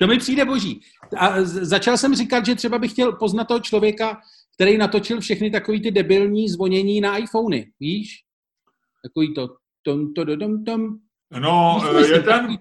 To 0.00 0.06
mi 0.06 0.18
přijde 0.18 0.44
boží. 0.44 0.80
A 1.16 1.32
začal 1.42 1.96
jsem 1.98 2.14
říkat, 2.14 2.46
že 2.46 2.54
třeba 2.54 2.78
bych 2.78 2.92
chtěl 2.92 3.12
poznat 3.12 3.44
toho 3.44 3.60
člověka, 3.60 4.20
který 4.54 4.78
natočil 4.78 5.20
všechny 5.20 5.50
takový 5.50 5.82
ty 5.82 5.90
debilní 5.90 6.48
zvonění 6.48 7.00
na 7.00 7.16
iPhony, 7.16 7.70
víš? 7.80 8.27
Takový 9.08 9.34
to 9.34 9.48
tom, 9.82 10.14
to, 10.14 10.24
tom, 10.36 10.64
tom. 10.64 10.88
No, 11.40 11.80
je 11.98 12.22
ten... 12.22 12.58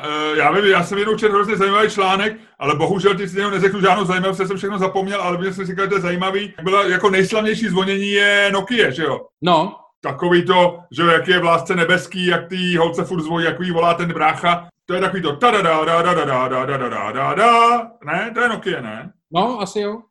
Eh, 0.00 0.36
já 0.36 0.52
vím, 0.52 0.64
já 0.64 0.84
jsem 0.84 0.98
jenom 0.98 1.18
četl 1.18 1.32
hrozně 1.32 1.56
zajímavý 1.56 1.90
článek, 1.90 2.36
ale 2.58 2.74
bohužel 2.74 3.14
ty 3.14 3.28
si 3.28 3.36
neřekl 3.36 3.80
žádnou 3.80 4.04
zajímavost, 4.04 4.36
jsem 4.36 4.56
všechno 4.56 4.78
zapomněl, 4.78 5.20
ale 5.20 5.38
mě 5.38 5.52
jsem 5.52 5.66
říkal, 5.66 5.84
že 5.84 5.88
to 5.88 5.94
je 5.94 6.00
zajímavý. 6.00 6.54
Byla 6.62 6.84
jako 6.84 7.10
nejslavnější 7.10 7.68
zvonění 7.68 8.10
je 8.10 8.50
Nokia, 8.52 8.90
že 8.90 9.02
jo? 9.02 9.26
No. 9.42 9.76
Takový 10.00 10.44
to, 10.44 10.78
že 10.90 11.02
jak 11.02 11.28
je 11.28 11.40
v 11.40 11.44
lásce 11.44 11.76
nebeský, 11.76 12.26
jak 12.26 12.48
ty 12.48 12.76
holce 12.76 13.04
furt 13.04 13.22
zvoní, 13.22 13.44
jak 13.44 13.60
jí 13.60 13.70
volá 13.70 13.94
ten 13.94 14.12
brácha. 14.12 14.68
To 14.86 14.94
je 14.94 15.00
takový 15.00 15.22
to 15.22 15.36
ta 15.36 15.50
da 15.50 15.62
da 15.62 15.84
da 15.84 16.02
da 16.02 16.14
da 16.14 16.24
da 16.24 16.48
da 16.48 16.66
da 16.66 16.88
da 16.88 17.12
da 17.12 17.34
da 17.34 17.90
Ne, 18.06 18.30
to 18.34 18.40
je 18.40 18.48
Nokia, 18.48 18.80
ne? 18.80 19.12
No, 19.30 19.60
asi 19.60 19.80
jo. 19.80 20.02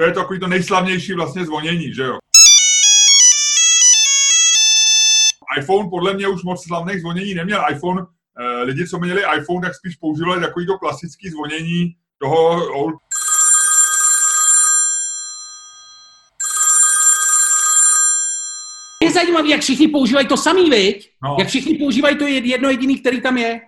To 0.00 0.04
je 0.06 0.12
takový 0.12 0.40
to 0.40 0.46
nejslavnější 0.46 1.12
vlastně 1.12 1.44
zvonění, 1.44 1.94
že 1.94 2.02
jo? 2.02 2.18
iPhone 5.58 5.88
podle 5.90 6.14
mě 6.14 6.28
už 6.28 6.42
moc 6.42 6.66
slavných 6.66 7.00
zvonění 7.00 7.34
neměl. 7.34 7.64
iPhone, 7.70 8.02
eh, 8.40 8.62
lidi, 8.62 8.88
co 8.88 8.98
měli 8.98 9.22
iPhone, 9.38 9.60
tak 9.60 9.74
spíš 9.74 9.96
používali 9.96 10.40
takový 10.40 10.66
to 10.66 10.78
klasický 10.78 11.30
zvonění 11.30 11.94
toho 12.18 12.72
old 12.74 12.94
Je 19.02 19.10
zajímavé, 19.40 19.48
jak 19.48 19.60
všichni 19.60 19.88
používají 19.88 20.26
to 20.26 20.36
samý, 20.36 20.70
viď? 20.70 21.10
No. 21.22 21.36
Jak 21.38 21.48
všichni 21.48 21.78
používají 21.78 22.16
to 22.16 22.26
jedno 22.26 22.68
jediný, 22.70 23.00
který 23.00 23.20
tam 23.20 23.38
je. 23.38 23.60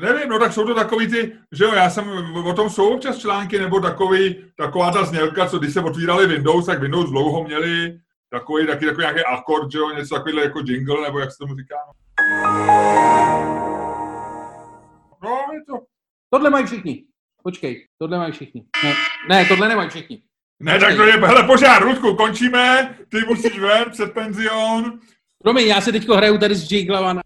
Nevím, 0.00 0.28
no 0.28 0.38
tak 0.38 0.52
jsou 0.52 0.66
to 0.66 0.74
takový 0.74 1.08
ty, 1.08 1.32
že 1.52 1.64
jo, 1.64 1.72
já 1.74 1.90
jsem, 1.90 2.08
o 2.44 2.52
tom 2.52 2.70
jsou 2.70 2.94
občas 2.94 3.18
články, 3.18 3.58
nebo 3.58 3.80
takový, 3.80 4.44
taková 4.56 4.90
ta 4.90 5.04
znělka, 5.04 5.46
co 5.46 5.58
když 5.58 5.72
se 5.72 5.80
otvírali 5.80 6.26
Windows, 6.26 6.66
tak 6.66 6.80
Windows 6.80 7.10
dlouho 7.10 7.44
měli 7.44 7.98
takový, 8.30 8.66
taky 8.66 8.86
takový 8.86 9.02
nějaký 9.02 9.20
akord, 9.20 9.72
že 9.72 9.78
jo, 9.78 9.90
něco 9.90 10.14
takovýhle 10.14 10.42
jako 10.42 10.60
jingle, 10.66 11.02
nebo 11.02 11.18
jak 11.18 11.30
se 11.30 11.38
tomu 11.38 11.56
říká. 11.56 11.76
No, 15.24 15.38
je 15.52 15.60
to. 15.68 15.74
Tohle 16.30 16.50
mají 16.50 16.66
všichni. 16.66 17.04
Počkej, 17.42 17.86
tohle 17.98 18.18
mají 18.18 18.32
všichni. 18.32 18.64
Ne, 18.84 18.94
ne 19.28 19.44
tohle 19.44 19.68
nemají 19.68 19.90
všichni. 19.90 20.22
Ne, 20.62 20.78
tak 20.78 20.96
to 20.96 21.02
je, 21.02 21.12
hele, 21.12 21.42
požár, 21.42 21.82
Rudku, 21.82 22.14
končíme, 22.14 22.94
ty 23.08 23.18
musíš 23.28 23.58
ven 23.58 23.84
před 23.90 24.12
penzion. 24.12 24.98
Promiň, 25.42 25.66
já 25.66 25.80
se 25.80 25.92
teďko 25.92 26.16
hraju 26.16 26.38
tady 26.38 26.54
s 26.54 26.72
Jiglava 26.72 27.12
na... 27.12 27.22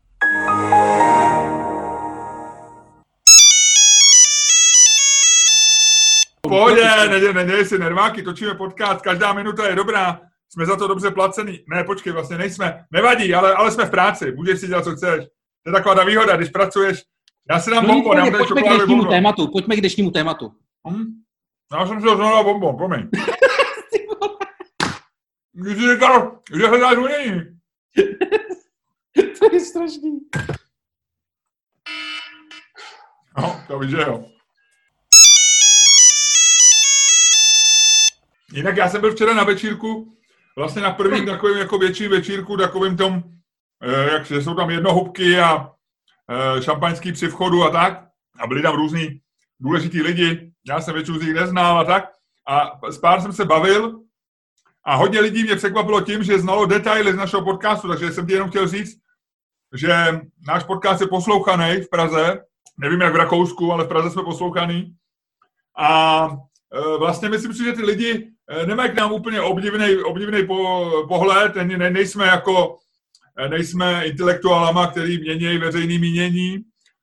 Pohodě, 6.41 6.91
neděj, 7.11 7.35
neděj 7.35 7.65
si 7.65 7.79
nerváky, 7.79 8.23
točíme 8.23 8.55
podcast, 8.55 9.01
každá 9.01 9.33
minuta 9.33 9.69
je 9.69 9.77
dobrá, 9.77 10.21
jsme 10.49 10.67
za 10.67 10.77
to 10.77 10.89
dobře 10.89 11.11
placený. 11.11 11.61
Ne, 11.69 11.85
počkej, 11.85 12.13
vlastně 12.13 12.39
nejsme, 12.39 12.85
nevadí, 12.91 13.35
ale, 13.35 13.55
ale 13.55 13.71
jsme 13.71 13.85
v 13.85 13.91
práci, 13.91 14.33
můžeš 14.37 14.61
si 14.61 14.67
dělat, 14.67 14.85
co 14.85 14.97
chceš. 14.97 15.25
To 15.63 15.71
je 15.71 15.73
taková 15.73 15.95
ta 15.95 16.05
výhoda, 16.05 16.37
když 16.37 16.49
pracuješ. 16.49 17.03
Já 17.51 17.61
si 17.61 17.71
dám 17.71 17.87
no, 17.87 17.95
bombo, 17.95 18.15
dám 18.15 18.31
pojďme 18.33 18.63
k 18.63 18.69
dnešnímu 18.69 19.05
tématu, 19.05 19.49
pojďme 19.49 19.77
k 19.77 19.81
dnešnímu 19.81 20.11
tématu. 20.11 20.53
Hm? 20.89 21.26
Já 21.73 21.87
jsem 21.87 22.01
si 22.01 22.07
to 22.07 22.17
znovu 22.17 22.45
bombo, 22.45 22.73
promiň. 22.73 23.09
Když 25.53 25.79
jsi 25.79 25.95
říkal, 25.95 26.41
že 26.59 26.67
hledáš 26.67 26.97
umění. 26.97 27.43
to 29.39 29.55
je 29.55 29.61
strašný. 29.61 30.19
No, 33.39 33.61
to 33.69 33.79
víš, 33.79 33.91
že 33.91 33.97
jo. 33.97 34.25
Jinak 38.53 38.77
já 38.77 38.89
jsem 38.89 39.01
byl 39.01 39.13
včera 39.13 39.35
na 39.35 39.45
večírku, 39.45 40.17
vlastně 40.57 40.83
na 40.83 40.91
prvním 40.93 41.27
takovým 41.33 41.59
jako 41.59 41.79
větší 41.79 42.09
večírku, 42.09 42.57
takovým 42.57 42.97
tom, 42.97 43.23
eh, 43.83 44.13
jak 44.13 44.27
jsou 44.27 44.55
tam 44.55 44.71
jednohubky 44.71 45.41
a 45.41 45.73
eh, 46.31 46.63
šampaňský 46.63 47.13
při 47.13 47.29
vchodu 47.29 47.63
a 47.63 47.71
tak. 47.71 48.09
A 48.39 48.47
byli 48.47 48.63
tam 48.63 48.75
různí 48.77 49.21
důležitý 49.61 50.03
lidi. 50.03 50.53
Já 50.69 50.81
jsem 50.81 50.95
většinu 50.95 51.19
z 51.19 51.23
nich 51.23 51.35
neznal 51.35 51.79
a 51.79 51.85
tak. 51.85 52.05
A 52.49 52.81
s 52.91 52.99
pár 52.99 53.21
jsem 53.21 53.33
se 53.33 53.45
bavil 53.45 54.01
a 54.85 54.95
hodně 54.95 55.21
lidí 55.21 55.45
mě 55.45 55.57
překvapilo 55.57 56.01
tím, 56.01 56.23
že 56.23 56.39
znalo 56.39 56.67
detaily 56.67 57.13
z 57.13 57.17
našeho 57.17 57.45
podcastu, 57.45 57.89
takže 57.89 58.13
jsem 58.13 58.27
ti 58.27 58.33
jenom 58.33 58.51
chtěl 58.51 58.69
říct, 58.69 58.99
že 59.75 60.21
náš 60.47 60.65
podcast 60.65 61.01
je 61.01 61.07
poslouchaný 61.07 61.81
v 61.81 61.91
Praze, 61.91 62.41
nevím 62.79 63.01
jak 63.01 63.13
v 63.13 63.17
Rakousku, 63.17 63.73
ale 63.73 63.85
v 63.85 63.89
Praze 63.89 64.11
jsme 64.11 64.23
poslouchaný. 64.23 64.95
A 65.79 66.29
e, 66.73 66.99
vlastně 66.99 67.29
myslím 67.29 67.55
si, 67.55 67.65
že 67.65 67.73
ty 67.73 67.83
lidi 67.83 68.31
e, 68.49 68.67
nemají 68.67 68.91
k 68.91 68.95
nám 68.95 69.13
úplně 69.13 69.41
obdivný, 69.41 69.97
obdivný 69.97 70.47
po, 70.47 70.91
pohled, 71.09 71.55
ne, 71.55 71.91
nejsme 71.91 72.27
jako 72.27 72.77
e, 73.39 73.49
nejsme 73.49 74.07
intelektuálama, 74.07 74.87
který 74.87 75.19
mění 75.19 75.59
veřejný 75.59 75.99
mínění, 75.99 76.59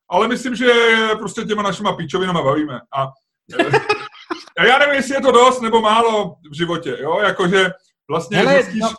ale 0.10 0.28
myslím, 0.28 0.56
že 0.56 0.74
prostě 1.18 1.44
těma 1.44 1.64
našima 1.64 1.94
píčovinama 1.94 2.44
bavíme. 2.44 2.82
A 2.98 3.12
a 4.58 4.66
já 4.68 4.78
nevím, 4.78 4.96
jestli 4.96 5.16
je 5.16 5.22
to 5.22 5.32
dost 5.32 5.62
nebo 5.62 5.82
málo 5.82 6.36
v 6.52 6.56
životě, 6.58 6.98
jo, 7.02 7.20
jakože 7.20 7.70
vlastně 8.10 8.38
Hele, 8.38 8.54
zjistíš... 8.54 8.82
no, 8.82 8.90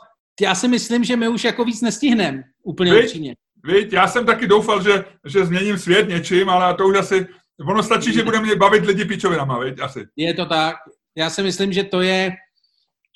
já 0.40 0.54
si 0.54 0.68
myslím, 0.68 1.04
že 1.04 1.16
my 1.16 1.28
už 1.28 1.44
jako 1.44 1.64
víc 1.64 1.82
nestihneme, 1.82 2.42
úplně 2.62 3.02
upřímně. 3.02 3.34
Víš, 3.64 3.86
já 3.92 4.08
jsem 4.08 4.26
taky 4.26 4.46
doufal, 4.46 4.82
že, 4.82 5.04
že 5.26 5.46
změním 5.46 5.78
svět 5.78 6.08
něčím, 6.08 6.48
ale 6.48 6.74
to 6.74 6.86
už 6.86 6.96
asi, 6.98 7.26
ono 7.68 7.82
stačí, 7.82 8.12
že 8.12 8.24
bude 8.24 8.40
mě 8.40 8.56
bavit 8.56 8.84
lidi 8.84 9.04
pičovinama, 9.04 9.58
víš, 9.58 9.74
asi. 9.82 10.06
Je 10.16 10.34
to 10.34 10.46
tak. 10.46 10.76
Já 11.16 11.30
si 11.30 11.42
myslím, 11.42 11.72
že 11.72 11.84
to 11.84 12.00
je, 12.00 12.32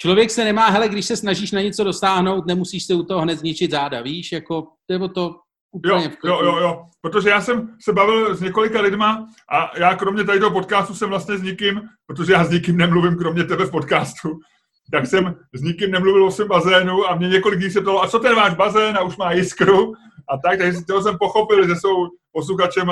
člověk 0.01 0.31
se 0.31 0.45
nemá, 0.45 0.69
hele, 0.69 0.89
když 0.89 1.07
se 1.07 1.17
snažíš 1.17 1.53
na 1.53 1.61
něco 1.61 1.85
dostáhnout, 1.85 2.47
nemusíš 2.47 2.85
se 2.85 2.95
u 2.95 3.03
toho 3.03 3.21
hned 3.21 3.39
zničit 3.39 3.71
záda, 3.71 4.03
víš, 4.03 4.33
jako, 4.33 4.67
nebo 4.89 5.09
to 5.09 5.35
Úplně 5.73 6.05
jo, 6.05 6.11
jo, 6.25 6.45
jo, 6.45 6.57
jo, 6.57 6.83
protože 7.01 7.29
já 7.29 7.41
jsem 7.41 7.69
se 7.81 7.93
bavil 7.93 8.37
s 8.37 8.41
několika 8.41 8.81
lidma 8.81 9.27
a 9.53 9.79
já 9.79 9.95
kromě 9.97 10.25
tady 10.25 10.41
toho 10.41 10.51
podcastu 10.51 10.95
jsem 10.95 11.09
vlastně 11.09 11.39
s 11.39 11.43
nikým, 11.43 11.81
protože 12.07 12.33
já 12.33 12.45
s 12.45 12.51
nikým 12.51 12.77
nemluvím, 12.77 13.17
kromě 13.17 13.45
tebe 13.45 13.65
v 13.65 13.71
podcastu, 13.71 14.39
tak 14.93 15.07
jsem 15.07 15.35
s 15.55 15.63
nikým 15.63 15.91
nemluvil 15.91 16.25
o 16.25 16.31
svém 16.31 16.49
bazénu 16.49 17.07
a 17.07 17.15
mě 17.15 17.29
několik 17.29 17.59
lidí 17.59 17.73
se 17.73 17.81
ptalo, 17.81 18.03
a 18.03 18.09
co 18.09 18.19
ten 18.19 18.37
váš 18.37 18.55
bazén 18.55 18.97
a 18.97 19.03
už 19.03 19.17
má 19.17 19.33
jiskru 19.33 19.93
a 20.29 20.37
tak, 20.37 20.59
takže 20.59 20.85
toho 20.89 21.03
jsem 21.03 21.19
pochopil, 21.19 21.67
že 21.67 21.77
jsou 21.77 22.09
posluchačem 22.33 22.87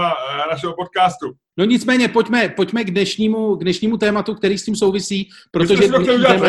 našeho 0.50 0.74
podcastu. 0.74 1.32
No 1.56 1.64
nicméně, 1.64 2.08
pojďme, 2.08 2.48
pojďme 2.48 2.84
k, 2.84 2.90
dnešnímu, 2.90 3.56
k 3.56 3.62
dnešnímu 3.62 3.96
tématu, 3.96 4.34
který 4.34 4.58
s 4.58 4.64
tím 4.64 4.76
souvisí, 4.76 5.28
protože 5.50 5.84
je 5.84 5.90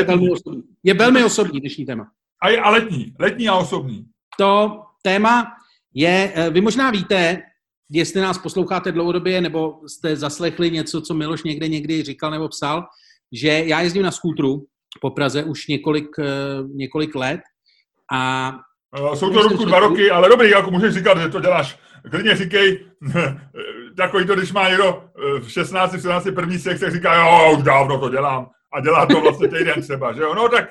velmi 0.03 0.31
osobní. 0.31 0.63
Je 0.83 0.93
velmi 0.93 1.23
osobní 1.23 1.59
dnešní 1.59 1.85
téma. 1.85 2.07
A 2.41 2.49
je 2.49 2.61
a 2.61 2.69
letní, 2.69 3.13
letní 3.19 3.49
a 3.49 3.55
osobní. 3.55 4.05
To 4.37 4.81
téma 5.01 5.56
je, 5.97 6.31
eh, 6.35 6.49
vy 6.49 6.61
možná 6.61 6.91
víte, 6.91 7.41
jestli 7.89 8.21
nás 8.21 8.37
posloucháte 8.37 8.91
dlouhodobě, 8.91 9.41
nebo 9.41 9.79
jste 9.87 10.15
zaslechli 10.15 10.71
něco, 10.71 11.01
co 11.01 11.13
Miloš 11.13 11.43
někde 11.43 11.67
někdy 11.67 12.03
říkal 12.03 12.31
nebo 12.31 12.47
psal, 12.47 12.83
že 13.31 13.47
já 13.47 13.81
jezdím 13.81 14.03
na 14.03 14.11
skútru 14.11 14.65
po 15.01 15.09
Praze 15.09 15.43
už 15.43 15.67
několik, 15.67 16.07
eh, 16.19 16.25
několik 16.73 17.15
let 17.15 17.41
a 18.13 18.53
jsou 19.13 19.29
to 19.29 19.41
roku 19.41 19.65
dva 19.65 19.79
roky, 19.79 20.11
ale 20.11 20.29
dobrý, 20.29 20.49
jako 20.49 20.71
můžeš 20.71 20.93
říkat, 20.93 21.17
že 21.17 21.29
to 21.29 21.39
děláš. 21.39 21.79
Klidně 22.11 22.35
říkej, 22.35 22.85
takový 23.97 24.25
to, 24.25 24.35
když 24.35 24.51
má 24.51 24.69
někdo 24.69 25.03
eh, 25.37 25.39
v 25.39 25.51
16, 25.51 25.91
17 25.91 26.27
první 26.35 26.59
sex, 26.59 26.79
tak 26.79 26.93
říká, 26.93 27.15
jo, 27.15 27.57
už 27.57 27.63
dávno 27.63 27.99
to 27.99 28.09
dělám. 28.09 28.49
A 28.73 28.81
dělá 28.81 29.05
to 29.05 29.21
vlastně 29.21 29.47
týden 29.47 29.81
třeba, 29.81 30.13
že 30.13 30.21
jo. 30.21 30.35
No 30.35 30.49
tak 30.49 30.69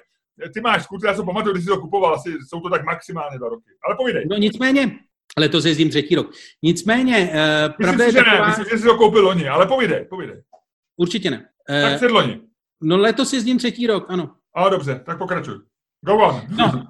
ty 0.55 0.61
máš 0.61 0.83
skutr, 0.83 1.07
já 1.07 1.15
si 1.15 1.23
pamatuju, 1.25 1.53
když 1.53 1.65
jsi 1.65 1.71
to 1.71 1.81
kupoval, 1.81 2.15
asi 2.15 2.33
jsou 2.49 2.61
to 2.61 2.71
tak 2.71 2.85
maximálně 2.85 3.39
dva 3.39 3.49
roky. 3.49 3.71
Ale 3.87 3.97
povídej. 3.97 4.25
No 4.31 4.37
nicméně, 4.37 4.99
letos 5.41 5.65
jezdím 5.65 5.91
třetí 5.91 6.15
rok. 6.15 6.31
Nicméně, 6.63 7.31
uh, 7.69 7.75
pravda 7.77 8.05
je 8.05 8.13
taková... 8.13 8.41
ne, 8.41 8.47
myslím, 8.47 8.67
že 8.71 8.79
jsi 8.79 8.85
to 8.85 8.97
koupil 8.97 9.25
loni, 9.25 9.49
ale 9.49 9.67
povídej, 9.67 10.05
povídej. 10.05 10.43
Určitě 10.97 11.31
ne. 11.31 11.49
Uh, 11.71 11.99
tak 11.99 12.11
loni. 12.11 12.41
No 12.83 12.97
letos 12.97 13.33
jezdím 13.33 13.59
třetí 13.59 13.87
rok, 13.87 14.07
ano. 14.09 14.35
A 14.55 14.69
dobře, 14.69 15.03
tak 15.07 15.19
pokračuj. 15.19 15.55
Go 16.07 16.17
on. 16.17 16.43
No. 16.59 16.87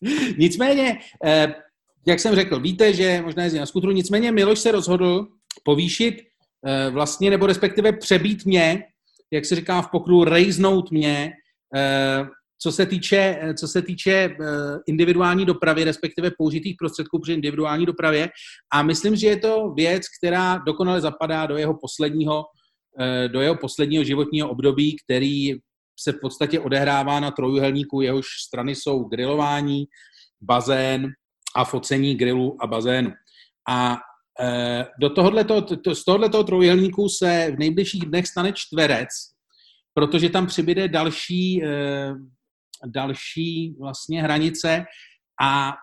nicméně, 0.38 0.98
uh, 1.24 1.52
jak 2.06 2.20
jsem 2.20 2.34
řekl, 2.34 2.60
víte, 2.60 2.92
že 2.92 3.22
možná 3.24 3.42
jezdím 3.42 3.60
na 3.60 3.66
skutru, 3.66 3.90
nicméně 3.90 4.32
Miloš 4.32 4.58
se 4.58 4.72
rozhodl 4.72 5.28
povýšit 5.62 6.22
eh, 6.66 6.90
vlastně, 6.90 7.30
nebo 7.30 7.46
respektive 7.46 7.92
přebít 7.92 8.46
mě, 8.46 8.84
jak 9.30 9.44
se 9.44 9.54
říká 9.54 9.82
v 9.82 9.90
pokru, 9.90 10.24
rejznout 10.24 10.90
mě, 10.90 11.32
eh, 11.76 12.26
co 12.62 12.72
se 12.72 12.86
týče, 12.86 13.40
co 13.58 13.68
se 13.68 13.82
týče 13.82 14.36
individuální 14.86 15.46
dopravy, 15.46 15.84
respektive 15.84 16.30
použitých 16.38 16.76
prostředků 16.78 17.20
při 17.20 17.32
individuální 17.32 17.86
dopravě. 17.86 18.28
A 18.72 18.82
myslím, 18.82 19.16
že 19.16 19.26
je 19.26 19.36
to 19.36 19.72
věc, 19.76 20.02
která 20.18 20.58
dokonale 20.66 21.00
zapadá 21.00 21.46
do 21.46 21.56
jeho 21.56 21.78
posledního, 21.80 22.44
do 23.28 23.40
jeho 23.40 23.56
posledního 23.56 24.04
životního 24.04 24.50
období, 24.50 24.96
který 25.04 25.52
se 26.00 26.12
v 26.12 26.20
podstatě 26.20 26.60
odehrává 26.60 27.20
na 27.20 27.30
trojuhelníku, 27.30 28.00
jehož 28.00 28.26
strany 28.46 28.74
jsou 28.74 29.04
grilování, 29.04 29.84
bazén 30.40 31.12
a 31.56 31.64
focení 31.64 32.14
grilu 32.14 32.56
a 32.60 32.66
bazénu. 32.66 33.12
A 33.68 33.98
do 35.00 35.10
tohoto, 35.10 35.76
to, 35.76 35.94
z 35.94 36.04
tohoto 36.04 36.44
trojuhelníku 36.44 37.08
se 37.08 37.52
v 37.56 37.58
nejbližších 37.58 38.04
dnech 38.04 38.26
stane 38.26 38.52
čtverec, 38.52 39.08
protože 39.94 40.30
tam 40.30 40.46
přibyde 40.46 40.88
další, 40.88 41.62
další 42.86 43.76
vlastně 43.80 44.22
hranice 44.22 44.84
a 45.42 45.74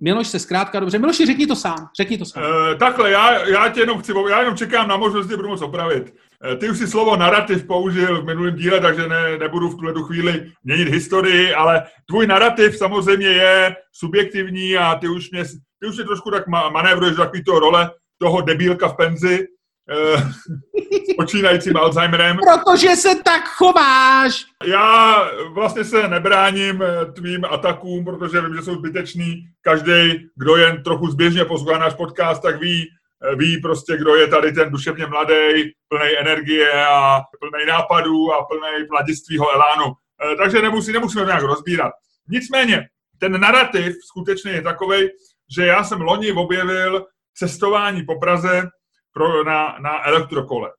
Miloš 0.00 0.28
se 0.28 0.38
zkrátka 0.38 0.80
dobře. 0.80 0.98
Miloši, 0.98 1.26
řekni 1.26 1.46
to 1.46 1.56
sám. 1.56 1.88
Řekni 1.96 2.18
to 2.18 2.24
sám. 2.24 2.42
E, 2.42 2.74
takhle, 2.74 3.10
já, 3.10 3.48
já 3.48 3.68
tě 3.68 3.80
jenom 3.80 3.98
chci, 3.98 4.12
já 4.30 4.40
jenom 4.40 4.56
čekám 4.56 4.88
na 4.88 4.96
možnost, 4.96 5.26
budu 5.26 5.48
moct 5.48 5.62
opravit. 5.62 6.14
E, 6.52 6.56
ty 6.56 6.70
už 6.70 6.78
si 6.78 6.86
slovo 6.86 7.16
narrativ 7.16 7.66
použil 7.66 8.22
v 8.22 8.24
minulém 8.24 8.56
díle, 8.56 8.80
takže 8.80 9.08
ne, 9.08 9.38
nebudu 9.38 9.68
v 9.68 9.74
tuhle 9.74 9.94
chvíli 10.06 10.52
měnit 10.64 10.88
historii, 10.88 11.54
ale 11.54 11.82
tvůj 12.06 12.26
narrativ 12.26 12.78
samozřejmě 12.78 13.26
je 13.26 13.76
subjektivní 13.92 14.76
a 14.76 14.94
ty 14.94 15.08
už 15.08 15.30
mě, 15.30 15.44
ty 15.80 15.88
už 15.88 15.96
mě 15.96 16.04
trošku 16.04 16.30
tak 16.30 16.46
manévruješ 16.48 17.16
takový 17.16 17.44
toho 17.44 17.60
role 17.60 17.90
toho 18.18 18.40
debílka 18.40 18.88
v 18.88 18.96
penzi, 18.96 19.46
s 19.88 21.16
počínajícím 21.16 21.76
Alzheimerem. 21.76 22.36
Protože 22.36 22.96
se 22.96 23.14
tak 23.24 23.48
chováš! 23.48 24.44
Já 24.64 25.16
vlastně 25.54 25.84
se 25.84 26.08
nebráním 26.08 26.82
eh, 26.82 27.12
tvým 27.12 27.44
atakům, 27.44 28.04
protože 28.04 28.40
vím, 28.40 28.56
že 28.56 28.62
jsou 28.62 28.74
zbytečný. 28.74 29.44
Každý, 29.62 30.28
kdo 30.36 30.56
jen 30.56 30.82
trochu 30.82 31.06
zběžně 31.06 31.44
poslouchá 31.44 31.78
náš 31.78 31.94
podcast, 31.94 32.42
tak 32.42 32.60
ví, 32.60 32.84
eh, 33.32 33.36
ví 33.36 33.60
prostě, 33.60 33.96
kdo 33.96 34.14
je 34.14 34.28
tady 34.28 34.52
ten 34.52 34.70
duševně 34.70 35.06
mladý, 35.06 35.72
plný 35.88 36.18
energie 36.20 36.86
a 36.86 37.20
plný 37.40 37.66
nápadů 37.68 38.32
a 38.32 38.44
plný 38.44 38.86
mladistvého 38.90 39.54
elánu. 39.54 39.92
Takže 40.38 40.62
nemusí, 40.62 40.92
nemusíme 40.92 41.24
nějak 41.24 41.42
rozbírat. 41.42 41.92
Nicméně, 42.28 42.88
ten 43.18 43.40
narrativ 43.40 43.96
skutečně 44.06 44.52
je 44.52 44.62
takový, 44.62 45.08
že 45.56 45.66
já 45.66 45.84
jsem 45.84 46.00
loni 46.00 46.32
objevil 46.32 47.06
cestování 47.34 48.02
po 48.02 48.20
Praze 48.20 48.68
pro, 49.14 49.44
na, 49.44 49.76
na 49.80 50.06
elektrokole. 50.06 50.70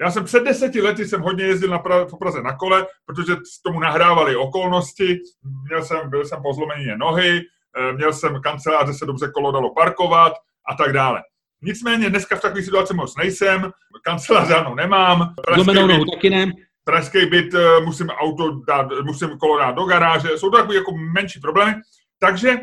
Já 0.00 0.10
jsem 0.10 0.24
před 0.24 0.44
deseti 0.44 0.80
lety 0.80 1.08
jsem 1.08 1.20
hodně 1.20 1.44
jezdil 1.44 1.70
na 1.70 1.78
pra, 1.78 2.04
po 2.04 2.16
Praze 2.16 2.42
na 2.42 2.56
kole, 2.56 2.86
protože 3.06 3.32
s 3.52 3.62
tomu 3.62 3.80
nahrávali 3.80 4.36
okolnosti. 4.36 5.18
Měl 5.68 5.84
jsem, 5.84 6.10
byl 6.10 6.24
jsem 6.24 6.42
po 6.42 6.52
nohy, 6.96 7.40
eh, 7.78 7.92
měl 7.92 8.12
jsem 8.12 8.40
kancelář, 8.40 8.84
kde 8.84 8.94
se 8.94 9.06
dobře 9.06 9.30
kolo 9.34 9.52
dalo 9.52 9.74
parkovat 9.74 10.32
a 10.70 10.74
tak 10.74 10.92
dále. 10.92 11.22
Nicméně 11.62 12.10
dneska 12.10 12.36
v 12.36 12.40
takové 12.40 12.62
situaci 12.62 12.94
moc 12.94 13.16
nejsem, 13.16 13.70
kancelář 14.02 14.48
žádnou 14.48 14.74
nemám. 14.74 15.34
Zlomenou 15.54 15.86
nohu 15.86 16.04
taky 16.04 16.30
ne. 16.30 16.52
Pražský 16.84 17.26
byt 17.26 17.54
eh, 17.54 17.80
musím 17.80 18.08
auto 18.08 18.60
dát, 18.68 18.86
musím 19.02 19.38
kolo 19.38 19.58
dát 19.58 19.72
do 19.72 19.84
garáže, 19.84 20.28
jsou 20.28 20.50
to 20.50 20.56
takové 20.56 20.74
jako 20.74 20.92
menší 20.96 21.40
problémy. 21.40 21.74
Takže 22.18 22.58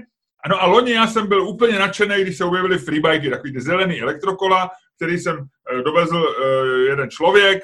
ano 0.46 0.62
a 0.62 0.66
loni 0.66 0.92
já 0.92 1.08
jsem 1.08 1.28
byl 1.28 1.48
úplně 1.48 1.80
nadšený, 1.80 2.22
když 2.22 2.38
se 2.38 2.46
objevily 2.46 2.78
freebikey, 2.78 3.30
takový 3.30 3.54
ty 3.54 3.62
zelený 3.62 4.02
elektrokola, 4.02 4.70
který 4.98 5.18
jsem 5.18 5.38
eh, 5.38 5.82
dovezl 5.82 6.26
eh, 6.28 6.68
jeden 6.90 7.10
člověk 7.10 7.64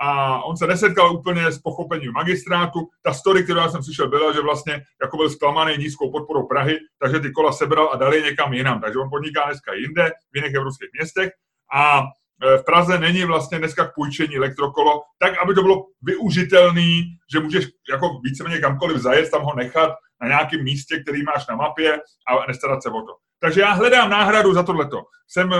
a 0.00 0.42
on 0.42 0.56
se 0.56 0.66
nesetkal 0.66 1.16
úplně 1.16 1.52
s 1.52 1.58
pochopením 1.58 2.12
magistrátu. 2.12 2.88
Ta 3.02 3.12
story, 3.12 3.44
kterou 3.44 3.60
já 3.60 3.68
jsem 3.68 3.82
slyšel, 3.82 4.08
byla, 4.08 4.32
že 4.32 4.40
vlastně 4.40 4.82
jako 5.02 5.16
byl 5.16 5.30
zklamaný 5.30 5.78
nízkou 5.78 6.12
podporou 6.12 6.46
Prahy, 6.46 6.78
takže 6.98 7.20
ty 7.20 7.30
kola 7.30 7.52
sebral 7.52 7.90
a 7.92 7.96
dali 7.96 8.22
někam 8.22 8.52
jinam. 8.52 8.80
Takže 8.80 8.98
on 8.98 9.10
podniká 9.10 9.44
dneska 9.44 9.74
jinde, 9.74 10.12
v 10.32 10.36
jiných 10.36 10.54
evropských 10.54 10.88
městech 10.92 11.30
a 11.74 12.02
eh, 12.02 12.58
v 12.58 12.64
Praze 12.64 12.98
není 12.98 13.24
vlastně 13.24 13.58
dneska 13.58 13.86
k 13.86 13.94
půjčení 13.94 14.36
elektrokolo, 14.36 15.02
tak 15.18 15.38
aby 15.42 15.54
to 15.54 15.62
bylo 15.62 15.84
využitelný, 16.02 17.04
že 17.32 17.40
můžeš 17.40 17.66
jako 17.90 18.20
víceméně 18.24 18.58
kamkoliv 18.58 18.96
zajet, 18.96 19.30
tam 19.30 19.42
ho 19.42 19.54
nechat 19.56 19.90
na 20.22 20.28
nějakém 20.28 20.64
místě, 20.64 21.02
který 21.02 21.22
máš 21.22 21.46
na 21.46 21.56
mapě 21.56 22.00
a 22.28 22.46
nestarat 22.46 22.82
se 22.82 22.88
o 22.88 23.02
to. 23.02 23.16
Takže 23.40 23.60
já 23.60 23.72
hledám 23.72 24.10
náhradu 24.10 24.54
za 24.54 24.62
tohleto. 24.62 25.02
Jsem 25.28 25.50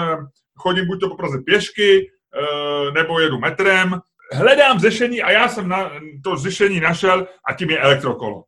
chodím 0.61 0.87
buď 0.87 1.01
to 1.01 1.09
po 1.09 1.17
Praze 1.17 1.39
pěšky, 1.47 2.01
eh, 2.01 2.93
nebo 2.93 3.21
jedu 3.21 3.39
metrem. 3.39 4.01
Hledám 4.33 4.81
řešení 4.81 5.23
a 5.23 5.31
já 5.31 5.49
jsem 5.49 5.69
na, 5.69 5.91
to 6.25 6.37
řešení 6.37 6.81
našel 6.81 7.27
a 7.51 7.55
tím 7.55 7.71
je 7.71 7.79
elektrokolo. 7.79 8.45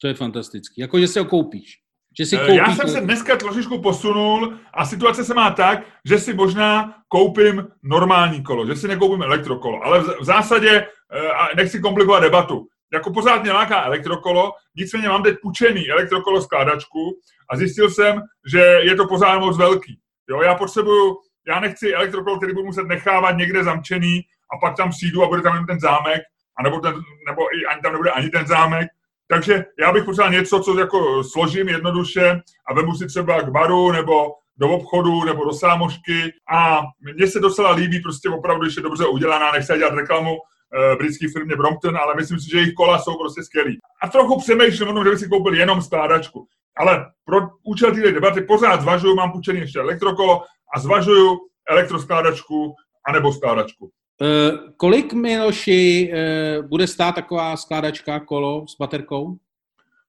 To 0.00 0.08
je 0.08 0.14
fantastický. 0.14 0.80
Jako, 0.80 0.98
že 0.98 1.08
si 1.08 1.18
ho 1.18 1.24
koupíš. 1.24 1.74
Že 2.18 2.26
si 2.26 2.36
eh, 2.36 2.38
koupíš... 2.38 2.56
Já 2.56 2.74
jsem 2.74 2.88
se 2.88 3.00
dneska 3.00 3.36
trošičku 3.36 3.82
posunul 3.82 4.58
a 4.74 4.86
situace 4.86 5.24
se 5.24 5.34
má 5.34 5.50
tak, 5.50 5.78
že 6.04 6.18
si 6.18 6.34
možná 6.34 6.94
koupím 7.08 7.66
normální 7.82 8.42
kolo, 8.42 8.66
že 8.66 8.76
si 8.76 8.88
nekoupím 8.88 9.22
elektrokolo. 9.22 9.82
Ale 9.84 10.00
v 10.00 10.24
zásadě, 10.24 10.86
eh, 11.12 11.28
a 11.28 11.56
nechci 11.56 11.80
komplikovat 11.80 12.20
debatu, 12.20 12.66
jako 12.92 13.12
pořád 13.12 13.42
mě 13.42 13.52
láká 13.52 13.84
elektrokolo, 13.84 14.52
nicméně 14.76 15.08
mám 15.08 15.22
teď 15.22 15.36
pučený 15.42 15.90
elektrokolo 15.90 16.42
skládačku 16.42 17.18
a 17.50 17.56
zjistil 17.56 17.90
jsem, 17.90 18.22
že 18.52 18.58
je 18.58 18.96
to 18.96 19.06
pořád 19.06 19.38
moc 19.38 19.58
velký. 19.58 19.98
Jo, 20.30 20.42
já 20.42 20.54
potřebuju 20.54 21.16
já 21.48 21.60
nechci 21.60 21.94
elektrokolo, 21.94 22.36
který 22.36 22.52
budu 22.52 22.66
muset 22.66 22.86
nechávat 22.86 23.36
někde 23.36 23.64
zamčený 23.64 24.22
a 24.52 24.58
pak 24.66 24.76
tam 24.76 24.90
přijdu 24.90 25.24
a 25.24 25.28
bude 25.28 25.42
tam 25.42 25.54
jen 25.54 25.66
ten 25.66 25.80
zámek, 25.80 26.22
anebo 26.58 26.80
ten, 26.80 26.94
nebo 27.26 27.42
i 27.56 27.66
ani 27.66 27.80
tam 27.82 27.92
nebude 27.92 28.10
ani 28.10 28.30
ten 28.30 28.46
zámek. 28.46 28.88
Takže 29.28 29.64
já 29.78 29.92
bych 29.92 30.04
potřeboval 30.04 30.32
něco, 30.32 30.60
co 30.60 30.78
jako 30.78 31.24
složím 31.24 31.68
jednoduše 31.68 32.40
a 32.68 32.74
vemu 32.74 32.94
si 32.94 33.06
třeba 33.06 33.40
k 33.40 33.48
baru 33.48 33.92
nebo 33.92 34.34
do 34.56 34.68
obchodu 34.68 35.24
nebo 35.24 35.44
do 35.44 35.52
sámošky 35.52 36.32
a 36.50 36.80
mně 37.00 37.26
se 37.26 37.40
docela 37.40 37.70
líbí 37.70 38.00
prostě 38.00 38.28
opravdu, 38.28 38.62
když 38.62 38.76
je 38.76 38.82
dobře 38.82 39.06
udělaná, 39.06 39.52
nechci 39.52 39.78
dělat 39.78 39.94
reklamu 39.94 40.36
e, 40.36 40.96
britské 40.96 41.26
firmě 41.32 41.56
Brompton, 41.56 41.96
ale 41.96 42.14
myslím 42.16 42.40
si, 42.40 42.50
že 42.50 42.58
jejich 42.58 42.74
kola 42.74 42.98
jsou 42.98 43.18
prostě 43.18 43.42
skvělý. 43.42 43.78
A 44.02 44.08
trochu 44.08 44.40
přemýšlím 44.40 44.88
o 44.88 44.92
tom, 44.92 45.04
že 45.04 45.10
bych 45.10 45.18
si 45.18 45.28
koupil 45.28 45.54
jenom 45.54 45.82
skládačku. 45.82 46.46
Ale 46.76 47.06
pro 47.24 47.38
účel 47.62 47.94
této 47.94 48.10
debaty 48.10 48.40
pořád 48.40 48.80
zvažuju, 48.80 49.14
mám 49.14 49.32
půjčený 49.32 49.60
ještě 49.60 49.78
elektrokolo 49.78 50.42
a 50.74 50.80
zvažuju 50.80 51.38
elektroskládačku 51.70 52.74
anebo 53.08 53.32
skládačku. 53.32 53.90
E, 54.22 54.52
kolik, 54.76 55.12
Miloši, 55.12 56.10
e, 56.12 56.62
bude 56.62 56.86
stát 56.86 57.14
taková 57.14 57.56
skládačka, 57.56 58.20
kolo 58.20 58.66
s 58.68 58.76
baterkou? 58.76 59.36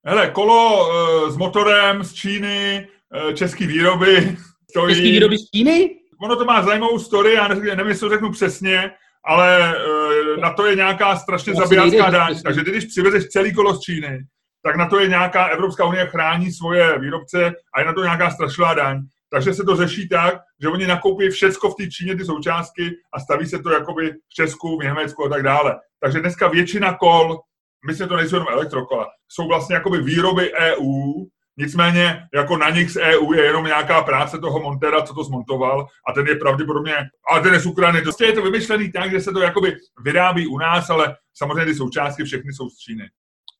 Hele, 0.06 0.30
kolo 0.32 0.90
e, 1.28 1.32
s 1.32 1.38
motorem 1.38 2.04
z 2.04 2.14
Číny, 2.14 2.88
e, 3.30 3.34
český 3.34 3.68
výroby. 3.68 4.38
Stojí... 4.70 4.96
Český 4.96 5.12
výroby 5.12 5.38
z 5.38 5.50
Číny? 5.56 5.96
Ono 6.22 6.36
to 6.36 6.46
má 6.46 6.64
zajímavou 6.64 7.00
story, 7.00 7.34
já 7.34 7.48
nevím, 7.48 7.66
nevím 7.66 7.88
jestli 7.88 8.08
to 8.08 8.10
řeknu 8.10 8.32
přesně, 8.32 8.92
ale 9.26 9.76
e, 9.76 10.42
na 10.42 10.54
to 10.54 10.66
je 10.66 10.76
nějaká 10.76 11.16
strašně 11.16 11.56
zabijácká 11.56 12.10
daň. 12.10 12.42
Takže 12.44 12.62
když 12.62 12.86
přivezeš 12.86 13.26
celý 13.26 13.54
kolo 13.54 13.76
z 13.76 13.80
Číny, 13.80 14.20
tak 14.64 14.76
na 14.76 14.90
to 14.90 15.00
je 15.00 15.08
nějaká 15.08 15.46
Evropská 15.46 15.86
unie 15.86 16.06
chrání 16.06 16.52
svoje 16.52 17.00
výrobce 17.00 17.54
a 17.74 17.80
je 17.80 17.86
na 17.86 17.94
to 17.94 18.04
nějaká 18.04 18.32
strašlivá 18.32 18.74
daň. 18.74 19.02
Takže 19.32 19.54
se 19.54 19.64
to 19.64 19.76
řeší 19.76 20.10
tak, 20.10 20.36
že 20.62 20.68
oni 20.68 20.88
nakoupí 20.88 21.30
všecko 21.30 21.70
v 21.70 21.76
té 21.76 21.88
Číně, 21.88 22.16
ty 22.16 22.26
součástky 22.26 22.96
a 23.14 23.20
staví 23.20 23.46
se 23.46 23.60
to 23.60 23.72
jakoby 23.72 24.12
v 24.12 24.34
Česku, 24.34 24.80
v 24.80 24.84
Německu 24.84 25.26
a 25.26 25.30
tak 25.30 25.44
dále. 25.44 25.80
Takže 26.00 26.20
dneska 26.20 26.48
většina 26.48 26.94
kol, 26.94 27.40
myslím, 27.88 28.08
to 28.08 28.16
nejsou 28.16 28.36
jenom 28.36 28.48
elektrokola, 28.52 29.08
jsou 29.28 29.48
vlastně 29.48 29.76
jakoby 29.76 30.02
výroby 30.02 30.54
EU, 30.54 31.26
Nicméně 31.62 32.28
jako 32.34 32.58
na 32.58 32.70
nich 32.70 32.92
z 32.92 32.98
EU 32.98 33.34
je 33.34 33.44
jenom 33.44 33.66
nějaká 33.66 34.02
práce 34.02 34.40
toho 34.40 34.60
montera, 34.60 35.02
co 35.02 35.14
to 35.14 35.24
zmontoval 35.24 35.88
a 36.10 36.14
ten 36.14 36.28
je 36.28 36.36
pravděpodobně, 36.36 36.96
ale 37.32 37.42
ten 37.42 37.54
je 37.54 37.60
z 37.60 37.66
Ukrajiny. 37.66 38.02
Prostě 38.02 38.26
je 38.26 38.34
to 38.34 38.42
vymyšlený 38.42 38.92
tak, 38.92 39.12
že 39.12 39.20
se 39.20 39.32
to 39.32 39.40
jakoby 39.40 39.76
vyrábí 40.04 40.48
u 40.48 40.58
nás, 40.58 40.90
ale 40.90 41.16
samozřejmě 41.34 41.66
ty 41.66 41.76
součástky 41.76 42.24
všechny 42.24 42.54
jsou 42.54 42.70
z 42.70 42.78
Číny. 42.78 43.10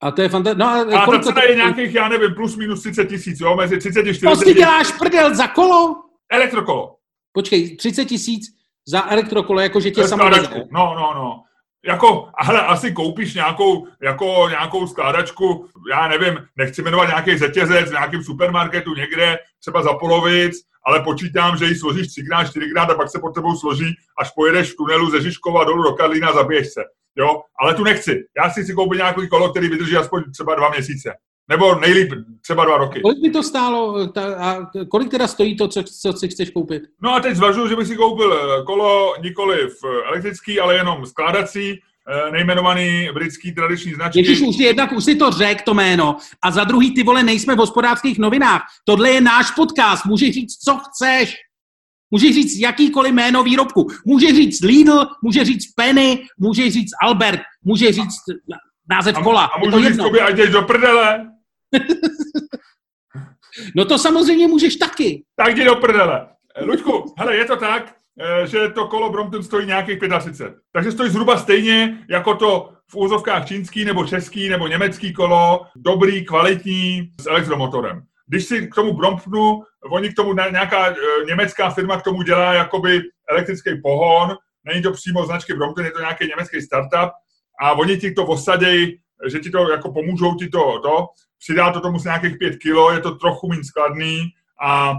A 0.02 0.10
to 0.10 0.22
je 0.22 0.28
fantastické. 0.28 0.64
No, 0.64 0.98
a, 0.98 1.02
a 1.02 1.10
ta 1.10 1.18
cena 1.18 1.42
je 1.42 1.54
nějakých, 1.54 1.94
já 1.94 2.08
nevím, 2.08 2.34
plus 2.34 2.56
minus 2.56 2.82
30 2.82 3.04
tisíc, 3.04 3.40
jo, 3.40 3.56
mezi 3.56 3.78
30 3.78 4.00
a 4.00 4.02
40 4.02 4.26
Prostě 4.26 4.54
děláš 4.54 4.92
prdel 4.92 5.34
za 5.34 5.46
kolo? 5.46 5.96
Elektrokolo. 6.32 6.96
Počkej, 7.32 7.76
30 7.76 8.04
tisíc 8.04 8.46
za 8.86 9.10
elektrokolo, 9.10 9.60
jakože 9.60 9.90
tě 9.90 10.08
samo 10.08 10.24
No, 10.70 10.94
no, 10.94 11.14
no. 11.14 11.42
Jako, 11.86 12.28
ale 12.34 12.60
asi 12.60 12.92
koupíš 12.92 13.34
nějakou, 13.34 13.86
jako 14.02 14.46
nějakou 14.48 14.86
skládačku, 14.86 15.66
já 15.90 16.08
nevím, 16.08 16.38
nechci 16.56 16.82
jmenovat 16.82 17.06
nějaký 17.06 17.38
řetězec 17.38 17.88
v 17.88 17.92
nějakém 17.92 18.22
supermarketu 18.22 18.94
někde, 18.94 19.38
třeba 19.60 19.82
za 19.82 19.92
polovic, 19.92 20.56
ale 20.86 21.02
počítám, 21.02 21.56
že 21.56 21.64
ji 21.64 21.74
složíš 21.74 22.08
třikrát, 22.08 22.44
čtyřikrát 22.44 22.90
a 22.90 22.94
pak 22.94 23.10
se 23.10 23.18
pod 23.18 23.34
tebou 23.34 23.56
složí, 23.56 23.94
až 24.18 24.30
pojedeš 24.30 24.72
v 24.72 24.76
tunelu 24.76 25.10
ze 25.10 25.20
Žižkova 25.22 25.64
dolů 25.64 25.82
do 25.82 25.92
Karlína 25.92 26.28
a 26.28 26.32
zabiješ 26.32 26.72
se. 26.72 26.84
Jo, 27.16 27.42
ale 27.62 27.74
tu 27.74 27.84
nechci. 27.84 28.24
Já 28.44 28.50
si 28.50 28.62
chci 28.62 28.74
koupit 28.74 28.96
nějaký 28.96 29.28
kolo, 29.28 29.50
který 29.50 29.68
vydrží 29.68 29.96
aspoň 29.96 30.22
třeba 30.32 30.54
dva 30.54 30.70
měsíce. 30.70 31.14
Nebo 31.48 31.74
nejlíp 31.74 32.12
třeba 32.40 32.64
dva 32.64 32.76
roky. 32.76 33.00
Kolik 33.00 33.18
by 33.22 33.30
to 33.30 33.42
stálo? 33.42 34.06
Ta, 34.06 34.34
a 34.34 34.56
kolik 34.90 35.10
teda 35.10 35.26
stojí 35.26 35.56
to, 35.56 35.68
co, 35.68 35.82
co 35.82 36.12
si 36.12 36.28
chceš 36.28 36.50
koupit? 36.50 36.82
No 37.02 37.14
a 37.14 37.20
teď 37.20 37.36
zvažuji, 37.36 37.68
že 37.68 37.76
bych 37.76 37.86
si 37.86 37.96
koupil 37.96 38.32
eh, 38.34 38.64
kolo 38.64 39.14
nikoli 39.22 39.56
v 39.66 39.84
elektrický, 40.08 40.60
ale 40.60 40.76
jenom 40.76 41.06
skládací, 41.06 41.72
eh, 41.72 42.30
nejmenovaný 42.30 43.08
britský 43.14 43.54
tradiční 43.54 43.94
značky. 43.94 44.18
Ježíš, 44.18 44.40
už 44.40 44.56
jednak 44.58 44.92
už 44.92 45.04
si 45.04 45.14
to 45.14 45.30
řek, 45.30 45.62
to 45.62 45.74
jméno. 45.74 46.16
A 46.42 46.50
za 46.50 46.64
druhý, 46.64 46.94
ty 46.94 47.02
vole, 47.02 47.22
nejsme 47.22 47.54
v 47.54 47.58
hospodářských 47.58 48.18
novinách. 48.18 48.62
Tohle 48.84 49.10
je 49.10 49.20
náš 49.20 49.50
podcast, 49.50 50.04
můžeš 50.06 50.34
říct, 50.34 50.56
co 50.64 50.78
chceš. 50.78 51.36
Můžeš 52.10 52.34
říct 52.34 52.60
jakýkoliv 52.60 53.12
jméno 53.12 53.42
výrobku. 53.42 53.88
Můžeš 54.06 54.36
říct 54.36 54.64
Lidl, 54.64 55.06
můžeš 55.22 55.42
říct 55.42 55.72
Penny, 55.72 56.24
můžeš 56.38 56.72
říct 56.72 56.90
Albert, 57.02 57.40
můžeš 57.64 57.96
říct 57.96 58.16
název 58.90 59.16
kola. 59.22 59.44
A, 59.44 59.46
a 59.46 59.58
můžu 59.58 59.84
říct 59.84 59.96
tobě, 59.96 60.20
ať 60.20 60.34
jdeš 60.34 60.50
do 60.50 60.62
prdele. 60.62 61.30
no 63.76 63.84
to 63.84 63.98
samozřejmě 63.98 64.48
můžeš 64.48 64.76
taky. 64.76 65.24
Tak 65.36 65.56
jdi 65.56 65.64
do 65.64 65.76
prdele. 65.76 66.28
Eh, 66.56 66.64
Luďku, 66.64 67.14
hele, 67.18 67.36
je 67.36 67.44
to 67.44 67.56
tak, 67.56 67.94
eh, 68.20 68.46
že 68.46 68.68
to 68.68 68.88
kolo 68.88 69.10
Brompton 69.10 69.42
stojí 69.42 69.66
nějakých 69.66 69.98
35. 70.18 70.54
Takže 70.72 70.92
stojí 70.92 71.10
zhruba 71.10 71.38
stejně 71.38 72.04
jako 72.10 72.34
to 72.34 72.72
v 72.90 72.96
úzovkách 72.96 73.48
čínský 73.48 73.84
nebo 73.84 74.06
český 74.06 74.48
nebo 74.48 74.68
německý 74.68 75.12
kolo, 75.12 75.66
dobrý, 75.76 76.24
kvalitní, 76.24 77.10
s 77.20 77.26
elektromotorem. 77.26 78.02
Když 78.30 78.44
si 78.44 78.66
k 78.66 78.74
tomu 78.74 78.92
Bromptonu, 78.92 79.62
oni 79.90 80.08
k 80.08 80.16
tomu 80.16 80.34
nějaká 80.34 80.90
e, 80.90 80.94
německá 81.26 81.70
firma 81.70 82.00
k 82.00 82.02
tomu 82.02 82.22
dělá 82.22 82.54
jakoby 82.54 83.00
elektrický 83.30 83.70
pohon, 83.82 84.36
není 84.64 84.82
to 84.82 84.92
přímo 84.92 85.26
značky 85.26 85.54
Brompton, 85.54 85.84
je 85.84 85.90
to 85.90 86.00
nějaký 86.00 86.26
německý 86.26 86.60
startup 86.62 87.10
a 87.62 87.72
oni 87.72 87.96
ti 87.96 88.12
to 88.12 88.26
osadějí, 88.26 89.00
že 89.26 89.38
ti 89.38 89.50
to 89.50 89.70
jako 89.70 89.92
pomůžou 89.92 90.34
ti 90.34 90.48
to, 90.48 90.80
to 90.82 91.06
přidá 91.38 91.72
to 91.72 91.80
tomu 91.80 91.98
z 91.98 92.04
nějakých 92.04 92.38
5 92.38 92.56
kilo, 92.56 92.92
je 92.92 93.00
to 93.00 93.14
trochu 93.14 93.48
méně 93.48 93.64
skladný 93.64 94.22
a 94.62 94.92
e, 94.92 94.94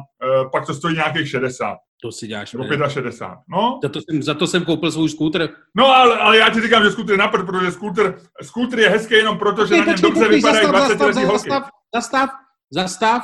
pak 0.52 0.66
to 0.66 0.74
stojí 0.74 0.96
nějakých 0.96 1.30
60. 1.30 1.78
To 2.02 2.12
si 2.12 2.28
děláš. 2.28 2.54
Nebo 2.54 2.90
65. 2.90 3.38
No. 3.50 3.80
Za 3.84 3.90
to, 3.90 4.00
jsem, 4.02 4.24
za 4.24 4.34
to 4.34 4.48
jsem 4.48 4.66
koupil 4.66 4.92
svůj 4.92 5.10
skútr. 5.10 5.50
No, 5.76 5.86
ale, 5.86 6.18
ale 6.18 6.38
já 6.38 6.50
ti 6.50 6.62
říkám, 6.62 6.84
že 6.84 6.92
skútr 6.92 7.12
je 7.12 7.18
napřed, 7.18 7.46
protože 7.46 7.72
skútr, 7.72 8.20
skútr 8.42 8.80
je 8.80 8.90
hezký 8.90 9.14
jenom 9.14 9.38
proto, 9.38 9.66
že 9.66 9.78
na 9.78 9.86
něm 9.86 10.02
dobře 10.02 10.28
vypadají 10.28 10.68
20 10.68 11.00
letý 11.00 11.24
holky. 11.24 11.50
Zastav, 11.50 11.70
zastav, 11.96 12.30
zastav. 12.72 13.22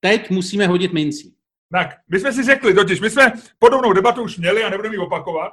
Teď 0.00 0.30
musíme 0.30 0.66
hodit 0.66 0.92
mincí. 0.92 1.36
Tak, 1.72 1.88
my 2.08 2.20
jsme 2.20 2.32
si 2.32 2.44
řekli, 2.44 2.74
totiž 2.74 3.00
my 3.00 3.10
jsme 3.10 3.32
podobnou 3.58 3.92
debatu 3.92 4.22
už 4.22 4.38
měli 4.38 4.64
a 4.64 4.70
nebudeme 4.70 4.94
ji 4.94 4.98
opakovat. 4.98 5.52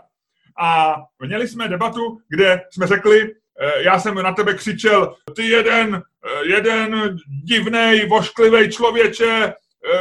A 0.59 0.95
měli 1.25 1.47
jsme 1.47 1.67
debatu, 1.67 2.19
kde 2.29 2.61
jsme 2.71 2.87
řekli, 2.87 3.35
Eh, 3.59 3.83
já 3.83 3.99
jsem 3.99 4.15
na 4.15 4.33
tebe 4.33 4.53
křičel, 4.53 5.15
ty 5.35 5.45
jeden, 5.45 5.95
eh, 5.95 6.47
jeden 6.47 7.15
divnej, 7.43 8.07
vošklivý 8.07 8.71
člověče, 8.71 9.53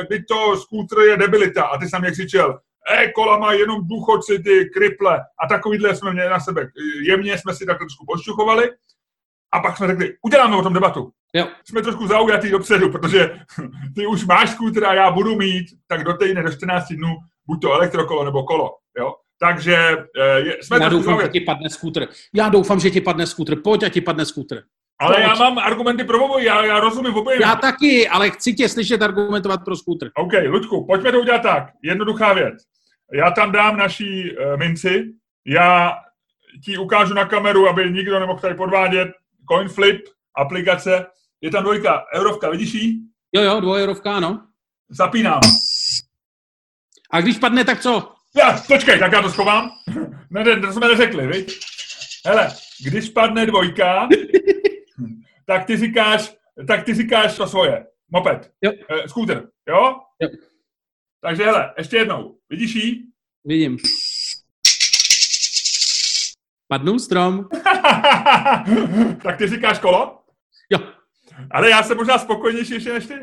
ty 0.08 0.16
eh, 0.16 0.24
to 0.28 0.56
skútr 0.56 1.00
je 1.00 1.16
debilita. 1.16 1.64
A 1.64 1.78
ty 1.78 1.88
jsem 1.88 2.00
mě 2.00 2.10
křičel, 2.10 2.60
e, 2.98 3.12
kola 3.12 3.38
mají 3.38 3.60
jenom 3.60 3.88
důchodci, 3.88 4.38
ty 4.38 4.70
kriple. 4.74 5.20
A 5.44 5.46
takovýhle 5.48 5.96
jsme 5.96 6.12
měli 6.12 6.30
na 6.30 6.40
sebe. 6.40 6.70
Jemně 7.02 7.38
jsme 7.38 7.54
si 7.54 7.66
tak 7.66 7.78
trošku 7.78 8.06
pošťuchovali. 8.06 8.70
A 9.52 9.60
pak 9.60 9.76
jsme 9.76 9.86
řekli, 9.86 10.16
uděláme 10.22 10.56
o 10.56 10.62
tom 10.62 10.72
debatu. 10.72 11.12
Jo. 11.34 11.48
Jsme 11.64 11.82
trošku 11.82 12.06
zaujatý 12.06 12.50
dopředu, 12.50 12.90
protože 12.90 13.38
ty 13.94 14.06
už 14.06 14.24
máš 14.26 14.50
skútr 14.50 14.84
a 14.84 14.94
já 14.94 15.10
budu 15.10 15.36
mít, 15.36 15.66
tak 15.86 16.04
do 16.04 16.12
týdne, 16.12 16.42
do 16.42 16.52
14 16.52 16.88
dnů, 16.92 17.08
buď 17.46 17.62
to 17.62 17.72
elektrokolo 17.72 18.24
nebo 18.24 18.42
kolo. 18.42 18.70
Jo? 18.98 19.14
Takže 19.40 19.76
eh, 20.20 20.40
je, 20.40 20.56
jsme 20.62 20.78
Já 20.80 20.88
doufám, 20.88 21.20
že 21.20 21.28
ti 21.28 21.40
padne 21.40 21.70
skútr. 21.70 22.06
Já 22.34 22.48
doufám, 22.48 22.80
že 22.80 22.90
ti 22.90 23.00
padne 23.00 23.26
skútr. 23.26 23.56
Pojď 23.56 23.82
a 23.82 23.88
ti 23.88 24.00
padne 24.00 24.26
skútr. 24.26 24.62
Ale 25.00 25.14
Pojď. 25.14 25.26
já 25.26 25.34
mám 25.34 25.58
argumenty 25.58 26.04
pro 26.04 26.24
oboj, 26.24 26.44
já, 26.44 26.64
já 26.64 26.80
rozumím 26.80 27.14
obojím. 27.14 27.42
Já 27.42 27.56
taky, 27.56 28.08
ale 28.08 28.30
chci 28.30 28.54
tě 28.54 28.68
slyšet 28.68 29.02
argumentovat 29.02 29.64
pro 29.64 29.76
skútr. 29.76 30.10
OK, 30.14 30.32
Ludku, 30.48 30.86
pojďme 30.86 31.12
to 31.12 31.20
udělat 31.20 31.42
tak. 31.42 31.70
Jednoduchá 31.82 32.32
věc. 32.32 32.54
Já 33.12 33.30
tam 33.30 33.52
dám 33.52 33.76
naší 33.76 34.36
uh, 34.36 34.56
minci, 34.56 35.04
já 35.46 35.92
ti 36.64 36.78
ukážu 36.78 37.14
na 37.14 37.24
kameru, 37.24 37.68
aby 37.68 37.90
nikdo 37.90 38.20
nemohl 38.20 38.40
tady 38.40 38.54
podvádět. 38.54 39.08
Coinflip, 39.52 40.00
aplikace. 40.36 41.06
Je 41.42 41.50
tam 41.50 41.62
dvojka, 41.62 42.04
eurovka, 42.14 42.50
vidíš 42.50 42.74
ji? 42.74 42.94
Jo, 43.32 43.42
jo, 43.42 43.60
dvojeurovka, 43.60 44.16
ano. 44.16 44.46
Zapínám. 44.88 45.40
A 47.10 47.20
když 47.20 47.38
padne, 47.38 47.64
tak 47.64 47.80
co? 47.80 48.12
Já, 48.36 48.62
počkej, 48.66 48.98
tak 48.98 49.12
já 49.12 49.22
to 49.22 49.30
schovám. 49.30 49.70
Ne, 50.30 50.44
ne, 50.44 50.60
to 50.60 50.72
jsme 50.72 50.88
neřekli, 50.88 51.26
viď? 51.26 51.60
Hele, 52.26 52.52
když 52.84 53.10
padne 53.10 53.46
dvojka, 53.46 54.08
tak 55.46 55.64
ty 55.66 55.76
říkáš, 55.76 56.34
tak 56.66 56.84
ty 56.84 56.94
říkáš 56.94 57.36
to 57.36 57.46
svoje. 57.46 57.86
Moped. 58.10 58.52
Jo. 58.62 58.72
E, 58.88 59.08
skúter, 59.08 59.48
jo? 59.68 59.96
Jo. 60.20 60.28
Takže 61.20 61.44
hele, 61.44 61.74
ještě 61.78 61.96
jednou. 61.96 62.38
Vidíš 62.50 62.74
jí? 62.74 63.04
Vidím. 63.44 63.76
Padnul 66.68 66.98
strom. 66.98 67.48
tak 69.22 69.38
ty 69.38 69.48
říkáš 69.48 69.78
kolo? 69.78 70.18
Jo. 70.70 70.78
Ale 71.50 71.70
já 71.70 71.82
jsem 71.82 71.96
možná 71.96 72.18
spokojnější 72.18 72.74
ještě 72.74 72.92
než 72.92 73.06
ty. 73.06 73.14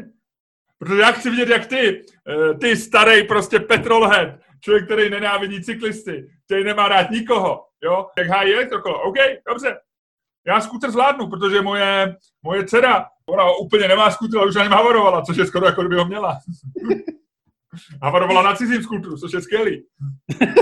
Protože 0.78 1.02
já 1.02 1.12
chci 1.12 1.30
vidět, 1.30 1.50
jak 1.50 1.66
ty, 1.66 2.06
eh, 2.30 2.54
ty 2.54 2.78
starý 2.78 3.24
prostě 3.24 3.60
petrolhead, 3.60 4.30
člověk, 4.62 4.86
který 4.86 5.10
nenávidí 5.10 5.64
cyklisty, 5.64 6.30
který 6.46 6.64
nemá 6.64 6.88
rád 6.88 7.12
nikoho, 7.12 7.66
jo, 7.84 8.08
jak 8.18 8.28
hájí 8.28 8.54
elektrokolo. 8.54 9.02
OK, 9.02 9.16
dobře. 9.50 9.78
Já 10.48 10.62
skuter 10.62 10.92
zvládnu, 10.92 11.30
protože 11.30 11.62
moje, 11.62 12.16
moje 12.44 12.66
dcera, 12.66 13.06
ona 13.30 13.52
úplně 13.62 13.88
nemá 13.88 14.12
skuter, 14.12 14.40
ale 14.40 14.50
už 14.50 14.56
něm 14.56 14.72
havarovala, 14.72 15.22
což 15.22 15.38
je 15.38 15.46
skoro 15.46 15.66
jako 15.66 15.82
kdyby 15.82 15.96
ho 15.96 16.06
měla. 16.06 16.40
havarovala 18.04 18.42
na 18.42 18.56
cizím 18.56 18.84
skutru, 18.84 19.18
což 19.18 19.34
je 19.34 19.42
skvělý. 19.42 19.84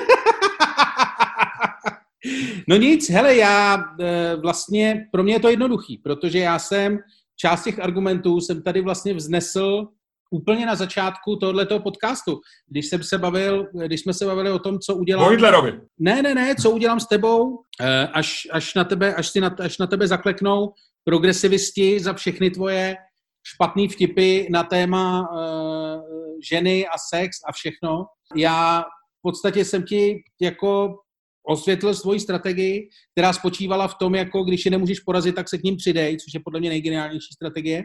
No 2.70 2.76
nic, 2.76 3.10
hele, 3.10 3.36
já 3.36 3.84
eh, 4.00 4.36
vlastně, 4.36 5.08
pro 5.12 5.24
mě 5.24 5.34
je 5.34 5.40
to 5.40 5.50
jednoduchý, 5.50 5.98
protože 5.98 6.40
já 6.40 6.60
jsem 6.60 7.00
část 7.40 7.64
těch 7.64 7.80
argumentů 7.80 8.42
jsem 8.42 8.62
tady 8.64 8.82
vlastně 8.82 9.14
vznesl 9.14 9.88
úplně 10.32 10.66
na 10.66 10.76
začátku 10.76 11.36
tohoto 11.36 11.80
podcastu, 11.80 12.40
když 12.68 12.88
jsem 12.88 13.04
se 13.04 13.18
bavil, 13.18 13.68
když 13.86 14.02
jsme 14.02 14.14
se 14.14 14.26
bavili 14.26 14.52
o 14.52 14.60
tom, 14.60 14.80
co 14.80 14.96
udělám... 14.96 15.32
Hitlerovi. 15.32 15.82
Ne, 16.00 16.22
ne, 16.22 16.36
ne, 16.36 16.56
co 16.56 16.72
udělám 16.72 17.00
s 17.00 17.08
tebou, 17.08 17.60
eh, 17.82 18.08
až, 18.08 18.48
až, 18.52 18.74
na, 18.76 18.84
tebe, 18.84 19.16
až, 19.16 19.28
si 19.28 19.40
na, 19.40 19.56
až 19.60 19.78
na 19.78 19.88
tebe 19.88 20.08
zakleknou 20.08 20.74
progresivisti 21.04 22.00
za 22.00 22.14
všechny 22.14 22.50
tvoje 22.50 22.96
špatný 23.48 23.88
vtipy 23.88 24.48
na 24.52 24.64
téma 24.64 25.30
uh, 25.32 26.02
ženy 26.50 26.88
a 26.88 26.98
sex 27.10 27.38
a 27.48 27.52
všechno. 27.52 28.06
Já 28.36 28.82
v 29.20 29.22
podstatě 29.22 29.66
jsem 29.66 29.84
ti 29.84 30.24
jako 30.42 30.96
osvětlil 31.48 31.96
svoji 31.96 32.20
strategii, 32.20 32.90
která 33.12 33.34
spočívala 33.34 33.88
v 33.88 33.96
tom, 33.96 34.16
jako 34.16 34.44
když 34.44 34.66
je 34.66 34.72
nemůžeš 34.72 35.00
porazit, 35.00 35.36
tak 35.36 35.50
se 35.50 35.58
k 35.58 35.64
ním 35.64 35.78
přidej, 35.78 36.18
což 36.18 36.34
je 36.34 36.40
podle 36.40 36.60
mě 36.60 36.70
nejgeniálnější 36.70 37.34
strategie. 37.34 37.84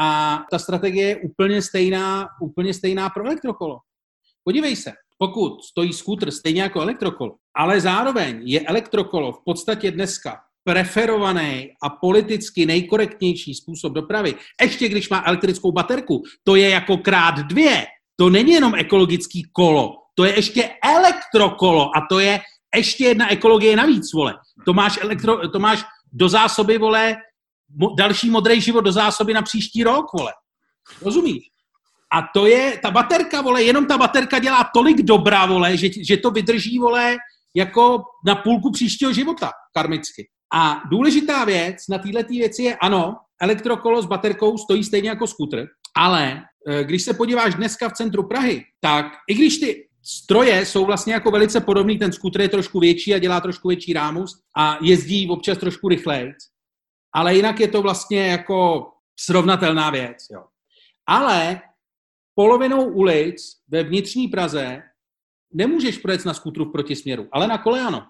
A 0.00 0.38
ta 0.50 0.58
strategie 0.58 1.08
je 1.08 1.16
úplně 1.16 1.62
stejná, 1.62 2.28
úplně 2.42 2.74
stejná 2.74 3.10
pro 3.10 3.24
elektrokolo. 3.24 3.78
Podívej 4.44 4.76
se, 4.76 4.92
pokud 5.18 5.64
stojí 5.64 5.92
skútr 5.92 6.30
stejně 6.30 6.62
jako 6.62 6.80
elektrokolo, 6.80 7.34
ale 7.56 7.80
zároveň 7.80 8.40
je 8.44 8.60
elektrokolo 8.60 9.32
v 9.32 9.44
podstatě 9.44 9.90
dneska 9.90 10.40
preferovaný 10.64 11.70
a 11.82 11.90
politicky 11.90 12.66
nejkorektnější 12.66 13.54
způsob 13.54 13.92
dopravy, 13.92 14.34
ještě 14.62 14.88
když 14.88 15.08
má 15.08 15.22
elektrickou 15.26 15.72
baterku, 15.72 16.22
to 16.44 16.56
je 16.56 16.70
jako 16.70 16.96
krát 16.96 17.34
dvě. 17.34 17.86
To 18.16 18.30
není 18.30 18.52
jenom 18.52 18.74
ekologický 18.74 19.42
kolo, 19.52 19.96
to 20.14 20.24
je 20.24 20.36
ještě 20.36 20.70
elektrokolo 20.84 21.96
a 21.96 22.06
to 22.10 22.18
je 22.18 22.40
ještě 22.78 23.04
jedna 23.04 23.32
ekologie 23.32 23.76
navíc, 23.76 24.12
vole. 24.12 24.34
To 24.64 24.72
máš, 24.72 24.98
elektro, 25.02 25.48
to 25.48 25.58
máš 25.58 25.84
do 26.12 26.28
zásoby, 26.28 26.78
vole, 26.78 27.16
mo, 27.76 27.94
další 27.98 28.30
modrý 28.30 28.60
život 28.60 28.80
do 28.80 28.92
zásoby 28.92 29.34
na 29.34 29.42
příští 29.42 29.84
rok, 29.84 30.06
vole. 30.18 30.32
Rozumíš? 31.02 31.42
A 32.12 32.22
to 32.34 32.46
je, 32.46 32.78
ta 32.82 32.90
baterka, 32.90 33.40
vole, 33.40 33.62
jenom 33.62 33.86
ta 33.86 33.98
baterka 33.98 34.38
dělá 34.38 34.70
tolik 34.74 35.02
dobrá, 35.02 35.46
vole, 35.46 35.76
že, 35.76 35.88
že 36.08 36.16
to 36.16 36.30
vydrží, 36.30 36.78
vole, 36.78 37.16
jako 37.56 38.02
na 38.26 38.34
půlku 38.34 38.70
příštího 38.70 39.12
života, 39.12 39.50
karmicky. 39.76 40.28
A 40.54 40.82
důležitá 40.90 41.44
věc 41.44 41.76
na 41.88 41.98
této 41.98 42.28
věci 42.28 42.62
je, 42.62 42.76
ano, 42.76 43.16
elektrokolo 43.42 44.02
s 44.02 44.06
baterkou 44.06 44.58
stojí 44.58 44.84
stejně 44.84 45.08
jako 45.08 45.26
skútr, 45.26 45.66
ale 45.96 46.42
eh, 46.68 46.84
když 46.84 47.02
se 47.02 47.14
podíváš 47.14 47.54
dneska 47.54 47.88
v 47.88 47.92
centru 47.92 48.28
Prahy, 48.28 48.64
tak 48.80 49.06
i 49.28 49.34
když 49.34 49.58
ty 49.58 49.88
stroje 50.02 50.66
jsou 50.66 50.86
vlastně 50.86 51.12
jako 51.12 51.30
velice 51.30 51.60
podobný, 51.60 51.98
ten 51.98 52.12
skútr 52.12 52.40
je 52.40 52.48
trošku 52.48 52.80
větší 52.80 53.14
a 53.14 53.18
dělá 53.18 53.40
trošku 53.40 53.68
větší 53.68 53.92
rámus 53.92 54.42
a 54.56 54.78
jezdí 54.82 55.28
občas 55.28 55.58
trošku 55.58 55.88
rychleji, 55.88 56.32
ale 57.14 57.34
jinak 57.34 57.60
je 57.60 57.68
to 57.68 57.82
vlastně 57.82 58.26
jako 58.26 58.86
srovnatelná 59.20 59.90
věc. 59.90 60.16
Jo. 60.30 60.44
Ale 61.06 61.60
polovinou 62.34 62.92
ulic 62.92 63.36
ve 63.68 63.82
vnitřní 63.82 64.28
Praze 64.28 64.82
nemůžeš 65.52 65.98
projet 65.98 66.24
na 66.24 66.34
skútru 66.34 66.64
v 66.64 66.72
protisměru, 66.72 67.28
ale 67.32 67.46
na 67.46 67.58
kole 67.58 67.80
ano. 67.80 68.06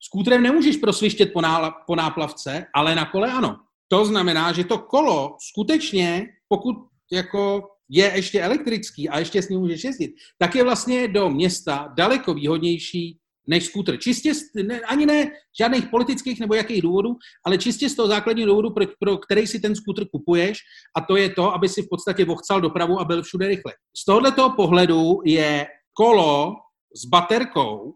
Skútrem 0.00 0.42
nemůžeš 0.42 0.76
prosvištět 0.76 1.32
po, 1.32 1.40
nála, 1.40 1.70
po 1.70 1.96
náplavce, 1.96 2.66
ale 2.74 2.94
na 2.94 3.06
kole 3.06 3.32
ano. 3.32 3.56
To 3.88 4.04
znamená, 4.04 4.52
že 4.52 4.64
to 4.64 4.78
kolo 4.78 5.36
skutečně, 5.40 6.26
pokud 6.48 6.76
jako 7.12 7.68
je 7.88 8.12
ještě 8.14 8.40
elektrický 8.40 9.08
a 9.08 9.18
ještě 9.18 9.42
s 9.42 9.48
ním 9.48 9.60
můžeš 9.60 9.84
jezdit, 9.84 10.14
tak 10.38 10.54
je 10.54 10.64
vlastně 10.64 11.08
do 11.08 11.30
města 11.30 11.92
daleko 11.96 12.34
výhodnější 12.34 13.18
než 13.48 13.64
skútr. 13.64 13.96
Čistě, 13.96 14.32
ne, 14.62 14.80
ani 14.80 15.06
ne 15.06 15.30
žádných 15.58 15.86
politických 15.86 16.40
nebo 16.40 16.54
jakých 16.54 16.82
důvodů, 16.82 17.16
ale 17.44 17.58
čistě 17.58 17.88
z 17.88 17.94
toho 17.94 18.08
základního 18.08 18.48
důvodu, 18.48 18.70
pro, 18.70 18.86
pro 19.00 19.18
který 19.18 19.46
si 19.46 19.60
ten 19.60 19.74
skútr 19.74 20.04
kupuješ, 20.08 20.58
a 20.96 21.00
to 21.00 21.16
je 21.16 21.30
to, 21.30 21.54
aby 21.54 21.68
si 21.68 21.82
v 21.82 21.88
podstatě 21.90 22.24
vochcal 22.24 22.60
dopravu 22.60 23.00
a 23.00 23.04
byl 23.04 23.22
všude 23.22 23.48
rychle. 23.48 23.72
Z 23.96 24.04
tohoto 24.04 24.50
pohledu 24.56 25.20
je 25.24 25.66
kolo 25.92 26.54
s 26.96 27.04
baterkou 27.04 27.94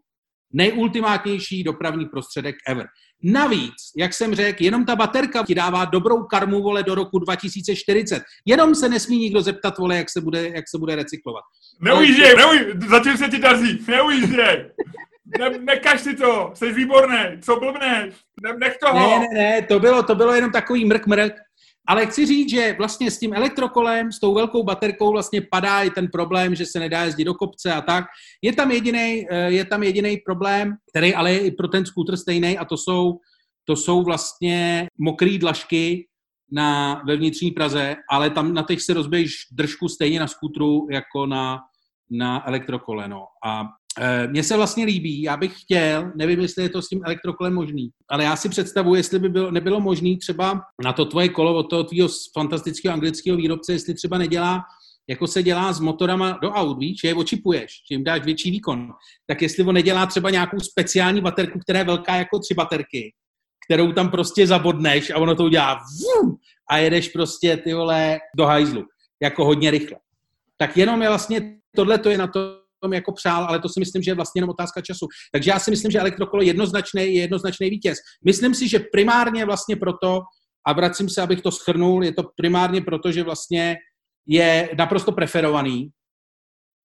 nejultimátnější 0.53 1.65
dopravní 1.65 2.07
prostředek 2.07 2.57
ever. 2.69 2.87
Navíc, 3.23 3.75
jak 3.97 4.15
jsem 4.15 4.35
řekl, 4.35 4.63
jenom 4.63 4.85
ta 4.85 4.97
baterka 4.97 5.45
ti 5.47 5.55
dává 5.55 5.85
dobrou 5.85 6.23
karmu, 6.23 6.63
vole, 6.63 6.83
do 6.83 6.95
roku 6.95 7.19
2040. 7.19 8.23
Jenom 8.45 8.75
se 8.75 8.89
nesmí 8.89 9.19
nikdo 9.19 9.43
zeptat, 9.43 9.79
vole, 9.79 9.97
jak 9.97 10.11
se 10.11 10.21
bude, 10.21 10.49
jak 10.49 10.69
se 10.69 10.79
bude 10.79 10.97
recyklovat. 10.97 11.45
Neujížděj, 11.81 12.35
neuj, 12.37 12.73
zatím 12.89 13.17
se 13.17 13.29
ti 13.29 13.39
daří, 13.39 13.85
neujížděj. 13.89 14.71
Ne, 15.39 15.51
nekaž 15.59 16.01
si 16.01 16.17
to, 16.17 16.51
jsi 16.55 16.73
výborný, 16.73 17.19
co 17.41 17.57
blbneš, 17.57 18.15
ne, 18.43 18.57
nech 18.59 18.77
toho. 18.79 19.01
Ne, 19.01 19.19
ne, 19.19 19.29
ne, 19.35 19.63
to 19.63 19.81
bylo, 19.81 20.03
to 20.03 20.15
bylo 20.15 20.35
jenom 20.35 20.53
takový 20.53 20.85
mrk, 20.85 21.07
mrk. 21.07 21.33
Ale 21.91 22.07
chci 22.07 22.27
říct, 22.27 22.51
že 22.51 22.75
vlastně 22.79 23.11
s 23.11 23.19
tím 23.19 23.35
elektrokolem, 23.35 24.13
s 24.13 24.21
tou 24.21 24.35
velkou 24.35 24.63
baterkou 24.63 25.13
vlastně 25.13 25.41
padá 25.41 25.83
i 25.83 25.91
ten 25.91 26.09
problém, 26.09 26.55
že 26.55 26.67
se 26.67 26.79
nedá 26.79 27.03
jezdit 27.03 27.25
do 27.25 27.35
kopce 27.35 27.73
a 27.73 27.81
tak. 27.81 28.05
Je 28.43 28.53
tam 28.53 28.71
jediný, 28.71 29.27
eh, 29.31 29.51
je 29.51 29.65
tam 29.65 29.83
jediný 29.83 30.17
problém, 30.17 30.77
který 30.91 31.15
ale 31.15 31.33
je 31.33 31.41
i 31.41 31.51
pro 31.51 31.69
ten 31.69 31.87
skútr 31.87 32.17
stejný 32.17 32.59
a 32.59 32.65
to 32.65 32.77
jsou, 32.77 33.19
to 33.65 33.77
jsou 33.77 34.03
vlastně 34.03 34.89
mokré 34.99 35.39
dlažky 35.39 36.07
na, 36.53 37.03
ve 37.07 37.17
vnitřní 37.17 37.51
Praze, 37.51 37.97
ale 38.11 38.31
tam 38.31 38.55
na 38.55 38.63
těch 38.63 38.83
se 38.83 38.95
rozbiješ 38.95 39.35
držku 39.53 39.89
stejně 39.89 40.21
na 40.21 40.27
skútru 40.27 40.87
jako 40.91 41.27
na, 41.27 41.61
na 42.11 42.49
elektrokole. 42.49 43.09
No. 43.09 43.27
A 43.45 43.65
mně 44.27 44.43
se 44.43 44.57
vlastně 44.57 44.85
líbí, 44.85 45.23
já 45.23 45.37
bych 45.37 45.61
chtěl, 45.61 46.13
nevím, 46.17 46.41
jestli 46.41 46.63
je 46.63 46.69
to 46.69 46.83
s 46.83 46.89
tím 46.89 47.01
elektrokolem 47.05 47.55
možný, 47.55 47.91
ale 48.09 48.25
já 48.25 48.37
si 48.37 48.49
představuji, 48.49 48.95
jestli 48.95 49.19
by 49.19 49.29
bylo, 49.29 49.51
nebylo 49.51 49.81
možné 49.81 50.17
třeba 50.17 50.63
na 50.85 50.93
to 50.93 51.05
tvoje 51.05 51.29
kolo 51.29 51.55
od 51.55 51.63
toho 51.63 51.85
tvýho 51.85 52.09
fantastického 52.35 52.95
anglického 52.95 53.37
výrobce, 53.37 53.73
jestli 53.73 53.95
třeba 53.95 54.19
nedělá, 54.19 54.63
jako 55.09 55.27
se 55.27 55.43
dělá 55.43 55.73
s 55.73 55.81
motorama 55.81 56.39
do 56.43 56.51
aut, 56.51 56.79
víš, 56.79 57.01
že 57.03 57.09
je 57.09 57.15
očipuješ, 57.15 57.71
že 57.91 57.95
jim 57.95 58.05
dáš 58.05 58.23
větší 58.23 58.51
výkon, 58.51 58.89
tak 59.27 59.43
jestli 59.43 59.65
on 59.65 59.75
nedělá 59.75 60.07
třeba 60.07 60.31
nějakou 60.31 60.61
speciální 60.61 61.21
baterku, 61.21 61.59
která 61.59 61.79
je 61.79 61.85
velká 61.85 62.17
jako 62.17 62.39
tři 62.39 62.55
baterky, 62.55 63.13
kterou 63.67 63.93
tam 63.93 64.11
prostě 64.11 64.47
zabodneš 64.47 65.11
a 65.11 65.19
ono 65.19 65.35
to 65.35 65.45
udělá 65.45 65.75
vum, 65.75 66.37
a 66.71 66.79
jedeš 66.79 67.09
prostě 67.09 67.57
ty 67.57 67.75
vole 67.75 68.19
do 68.37 68.47
hajzlu, 68.47 68.85
jako 69.23 69.45
hodně 69.45 69.71
rychle. 69.71 69.97
Tak 70.57 70.77
jenom 70.77 71.03
je 71.03 71.09
vlastně, 71.09 71.57
tohle 71.77 71.99
to 71.99 72.11
je 72.11 72.19
na 72.19 72.27
to, 72.27 72.60
jako 72.93 73.13
přál, 73.13 73.45
ale 73.45 73.61
to 73.61 73.69
si 73.69 73.81
myslím, 73.81 74.03
že 74.03 74.11
je 74.11 74.15
vlastně 74.15 74.39
jenom 74.39 74.51
otázka 74.51 74.81
času. 74.81 75.07
Takže 75.33 75.51
já 75.51 75.59
si 75.59 75.71
myslím, 75.71 75.91
že 75.91 75.99
elektrokolo 75.99 76.43
jednoznačný 76.43 77.03
je 77.03 77.21
jednoznačný 77.21 77.71
vítěz. 77.71 77.99
Myslím 78.25 78.55
si, 78.55 78.69
že 78.69 78.79
primárně 78.93 79.45
vlastně 79.45 79.77
proto, 79.77 80.21
a 80.67 80.73
vracím 80.73 81.09
se, 81.09 81.23
abych 81.23 81.41
to 81.43 81.51
schrnul, 81.51 82.05
je 82.05 82.13
to 82.13 82.23
primárně 82.37 82.81
proto, 82.81 83.13
že 83.13 83.23
vlastně 83.23 83.77
je 84.27 84.71
naprosto 84.79 85.13
preferovaný 85.13 85.91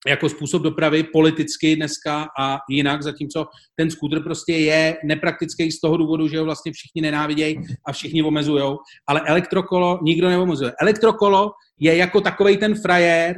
jako 0.07 0.29
způsob 0.29 0.63
dopravy 0.63 1.03
politicky 1.03 1.77
dneska 1.77 2.29
a 2.41 2.59
jinak, 2.71 3.03
zatímco 3.03 3.47
ten 3.77 3.91
skútr 3.91 4.23
prostě 4.23 4.53
je 4.53 4.97
nepraktický 5.05 5.73
z 5.73 5.81
toho 5.81 5.97
důvodu, 5.97 6.29
že 6.29 6.39
ho 6.39 6.45
vlastně 6.45 6.73
všichni 6.73 7.03
nenávidějí 7.03 7.57
a 7.87 7.93
všichni 7.93 8.23
omezujou, 8.23 8.79
ale 9.09 9.21
elektrokolo 9.21 9.99
nikdo 10.03 10.29
neomezuje. 10.29 10.73
Elektrokolo 10.81 11.51
je 11.81 11.97
jako 11.97 12.21
takový 12.21 12.57
ten 12.57 12.75
frajer, 12.75 13.37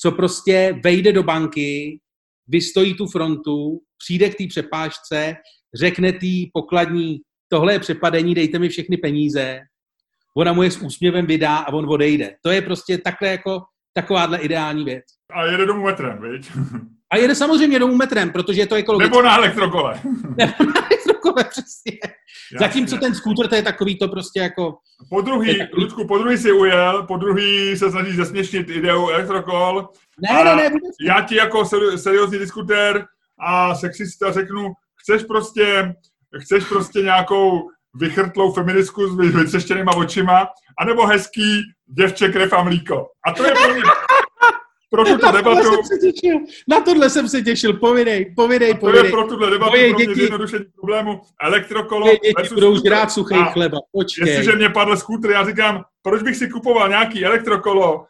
co 0.00 0.12
prostě 0.12 0.80
vejde 0.84 1.12
do 1.12 1.22
banky, 1.22 2.00
vystojí 2.48 2.94
tu 2.94 3.06
frontu, 3.06 3.80
přijde 3.98 4.30
k 4.30 4.34
té 4.34 4.44
přepážce, 4.48 5.36
řekne 5.74 6.12
té 6.12 6.26
pokladní, 6.52 7.18
tohle 7.48 7.72
je 7.72 7.78
přepadení, 7.78 8.34
dejte 8.34 8.58
mi 8.58 8.68
všechny 8.68 8.96
peníze, 8.96 9.60
ona 10.36 10.52
mu 10.52 10.62
je 10.62 10.70
s 10.70 10.82
úsměvem 10.82 11.26
vydá 11.26 11.56
a 11.56 11.72
on 11.72 11.90
odejde. 11.90 12.36
To 12.42 12.50
je 12.50 12.62
prostě 12.62 12.98
takhle 12.98 13.28
jako 13.28 13.60
takováhle 13.94 14.38
ideální 14.38 14.84
věc. 14.84 15.04
A 15.32 15.46
jede 15.46 15.66
domů 15.66 15.84
metrem, 15.84 16.22
viď? 16.22 16.50
A 17.12 17.16
jede 17.16 17.34
samozřejmě 17.34 17.78
domů 17.78 17.96
metrem, 17.96 18.30
protože 18.30 18.60
je 18.60 18.66
to 18.66 18.74
ekologické. 18.74 19.10
Nebo 19.10 19.22
na 19.22 19.36
elektrokole. 19.36 20.00
Nebo 20.38 20.64
na 20.74 20.86
elektrokole, 20.90 21.44
přesně. 21.44 21.98
Jasně. 22.52 22.66
Zatímco 22.66 22.96
ten 22.96 23.14
skútr, 23.14 23.48
to 23.48 23.54
je 23.54 23.62
takový 23.62 23.98
to 23.98 24.08
prostě 24.08 24.40
jako... 24.40 24.74
Po 25.10 25.20
druhý, 25.20 25.58
takový... 25.58 25.82
Ludku, 25.82 26.06
po 26.06 26.18
druhý 26.18 26.38
si 26.38 26.52
ujel, 26.52 27.02
po 27.02 27.16
druhý 27.16 27.76
se 27.76 27.90
snaží 27.90 28.16
zesměšnit 28.16 28.68
ideu 28.68 29.08
elektrokol. 29.08 29.88
Ne, 30.30 30.44
ne, 30.44 30.56
ne, 30.56 30.62
vůbec. 30.62 30.94
Já 31.08 31.20
ti 31.20 31.36
jako 31.36 31.64
seriózní 31.96 32.38
diskutér 32.38 33.06
a 33.40 33.74
sexista 33.74 34.32
řeknu, 34.32 34.72
chceš 35.02 35.22
prostě, 35.22 35.94
chceš 36.42 36.64
prostě 36.64 37.02
nějakou 37.02 37.68
vychrtlou 37.94 38.52
feministku 38.52 39.08
s 39.08 39.34
vytřeštěnýma 39.34 39.96
očima, 39.96 40.46
anebo 40.78 41.06
hezký 41.06 41.62
děvče 41.86 42.28
krev 42.28 42.52
a 42.52 42.62
mlíko. 42.62 43.06
A 43.26 43.32
to 43.32 43.44
je 43.44 43.52
pro 43.52 43.74
mě, 43.74 43.82
pro 44.90 45.04
tuto 45.04 45.26
na 45.26 45.32
debatu... 45.32 45.62
Jsem 45.62 45.84
se 45.84 45.98
těšil. 45.98 46.38
Na 46.68 46.80
tohle 46.80 47.10
jsem 47.10 47.28
se 47.28 47.42
těšil. 47.42 47.72
Povidej, 47.72 48.34
povidej, 48.36 48.74
povidej. 48.74 49.00
To 49.00 49.06
je 49.06 49.12
pro 49.12 49.26
tuhle 49.26 49.50
debatu 49.50 49.70
Moje 49.70 49.90
pro 49.90 49.98
děti... 49.98 50.14
zjednodušení 50.14 50.64
problému. 50.74 51.20
Elektrokolo 51.42 52.06
Moje 52.06 52.18
děti 52.18 52.54
budou 52.54 52.76
žrát 52.76 53.10
suchý 53.10 53.36
chleba. 53.52 53.78
Počkej. 53.92 54.28
Jestliže 54.28 54.56
mě 54.56 54.68
padl 54.68 54.96
skútr, 54.96 55.30
já 55.30 55.46
říkám, 55.46 55.84
proč 56.02 56.22
bych 56.22 56.36
si 56.36 56.48
kupoval 56.48 56.88
nějaký 56.88 57.24
elektrokolo, 57.24 58.06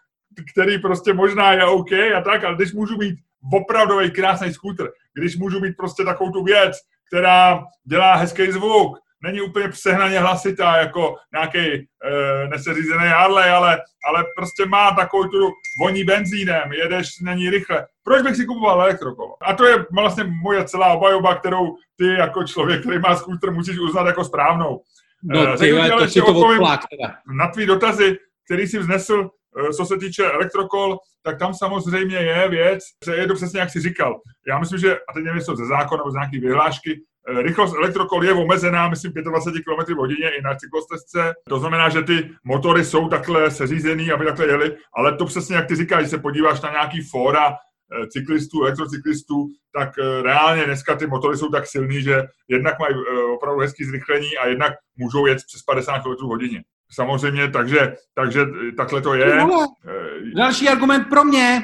který 0.52 0.78
prostě 0.78 1.12
možná 1.12 1.52
je 1.52 1.64
OK 1.64 1.92
a 1.92 2.20
tak, 2.24 2.44
ale 2.44 2.56
když 2.56 2.72
můžu 2.72 2.96
mít 2.96 3.14
opravdový 3.52 4.10
krásný 4.10 4.52
skútr, 4.52 4.88
když 5.14 5.36
můžu 5.36 5.60
mít 5.60 5.76
prostě 5.76 6.04
takovou 6.04 6.30
tu 6.30 6.44
věc, 6.44 6.76
která 7.08 7.64
dělá 7.84 8.14
hezký 8.14 8.52
zvuk, 8.52 8.98
není 9.22 9.40
úplně 9.40 9.68
přehnaně 9.68 10.18
hlasitá 10.20 10.76
jako 10.76 11.16
nějaký 11.33 11.59
e, 11.59 11.87
neseřízený 12.48 13.07
Harley, 13.07 13.50
ale, 13.50 13.78
ale 14.09 14.24
prostě 14.37 14.66
má 14.66 14.90
takovou 14.90 15.24
tu 15.24 15.50
voní 15.81 16.04
benzínem, 16.04 16.72
jedeš 16.72 17.20
není 17.22 17.50
rychle. 17.50 17.87
Proč 18.04 18.22
bych 18.22 18.37
si 18.37 18.46
kupoval 18.46 18.83
elektrokolo? 18.83 19.35
A 19.42 19.54
to 19.54 19.64
je 19.64 19.85
vlastně 19.92 20.24
moje 20.42 20.64
celá 20.64 20.87
obajoba, 20.87 21.35
kterou 21.35 21.76
ty 21.96 22.07
jako 22.07 22.44
člověk, 22.44 22.81
který 22.81 22.98
má 22.98 23.16
skútr, 23.16 23.50
musíš 23.50 23.78
uznat 23.78 24.07
jako 24.07 24.24
správnou. 24.24 24.81
No, 25.22 25.57
ty, 25.57 25.81
e, 25.81 25.90
to 25.90 26.09
si 26.09 26.20
to 26.20 26.26
odplák, 26.26 26.81
Na 27.38 27.48
tvý 27.48 27.66
dotazy, 27.66 28.18
který 28.44 28.66
si 28.66 28.78
vznesl, 28.78 29.31
e, 29.68 29.72
co 29.72 29.85
se 29.85 29.96
týče 29.96 30.24
elektrokol, 30.31 30.98
tak 31.22 31.38
tam 31.38 31.54
samozřejmě 31.54 32.16
je 32.16 32.48
věc, 32.48 32.78
že 33.04 33.14
je 33.14 33.26
to 33.26 33.35
přesně, 33.35 33.61
jak 33.61 33.70
jsi 33.70 33.81
říkal. 33.81 34.20
Já 34.48 34.59
myslím, 34.59 34.78
že, 34.78 34.96
a 34.96 35.12
teď 35.14 35.24
nevím, 35.24 35.38
jestli 35.38 35.57
ze 35.57 35.66
zákona 35.66 36.02
nebo 36.02 36.11
z 36.11 36.14
nějaké 36.14 36.40
vyhlášky, 36.40 37.00
Eh, 37.17 37.17
rychlost 37.36 37.74
elektrokol 37.76 38.24
je 38.24 38.32
omezená, 38.32 38.88
myslím, 38.88 39.12
25 39.12 39.62
km 39.64 39.94
v 39.94 39.96
hodině 39.96 40.30
i 40.38 40.42
na 40.42 40.54
cyklostezce. 40.54 41.34
To 41.48 41.58
znamená, 41.58 41.88
že 41.88 42.02
ty 42.02 42.30
motory 42.44 42.84
jsou 42.84 43.08
takhle 43.08 43.50
seřízený, 43.50 44.12
aby 44.12 44.24
takhle 44.24 44.46
jeli, 44.46 44.76
ale 44.96 45.16
to 45.16 45.24
přesně, 45.24 45.56
jak 45.56 45.66
ty 45.66 45.76
říkáš, 45.76 46.00
když 46.00 46.10
se 46.10 46.18
podíváš 46.18 46.60
na 46.60 46.70
nějaký 46.70 47.00
fóra 47.02 47.48
eh, 47.50 48.06
cyklistů, 48.06 48.62
elektrocyklistů, 48.62 49.48
tak 49.78 49.88
eh, 49.98 50.22
reálně 50.22 50.64
dneska 50.64 50.96
ty 50.96 51.06
motory 51.06 51.36
jsou 51.36 51.48
tak 51.48 51.66
silný, 51.66 52.02
že 52.02 52.22
jednak 52.48 52.78
mají 52.78 52.94
opravdu 53.34 53.60
hezký 53.60 53.84
zrychlení 53.84 54.36
a 54.42 54.46
jednak 54.46 54.72
můžou 54.96 55.26
jet 55.26 55.38
přes 55.46 55.62
50 55.62 55.98
km 55.98 56.10
v 56.10 56.28
hodině. 56.28 56.62
Samozřejmě, 56.92 57.50
takže, 57.50 57.94
takže 58.14 58.46
takhle 58.76 59.02
to 59.02 59.14
je. 59.14 59.46
Další 60.36 60.68
argument 60.68 61.04
pro 61.04 61.24
mě. 61.24 61.62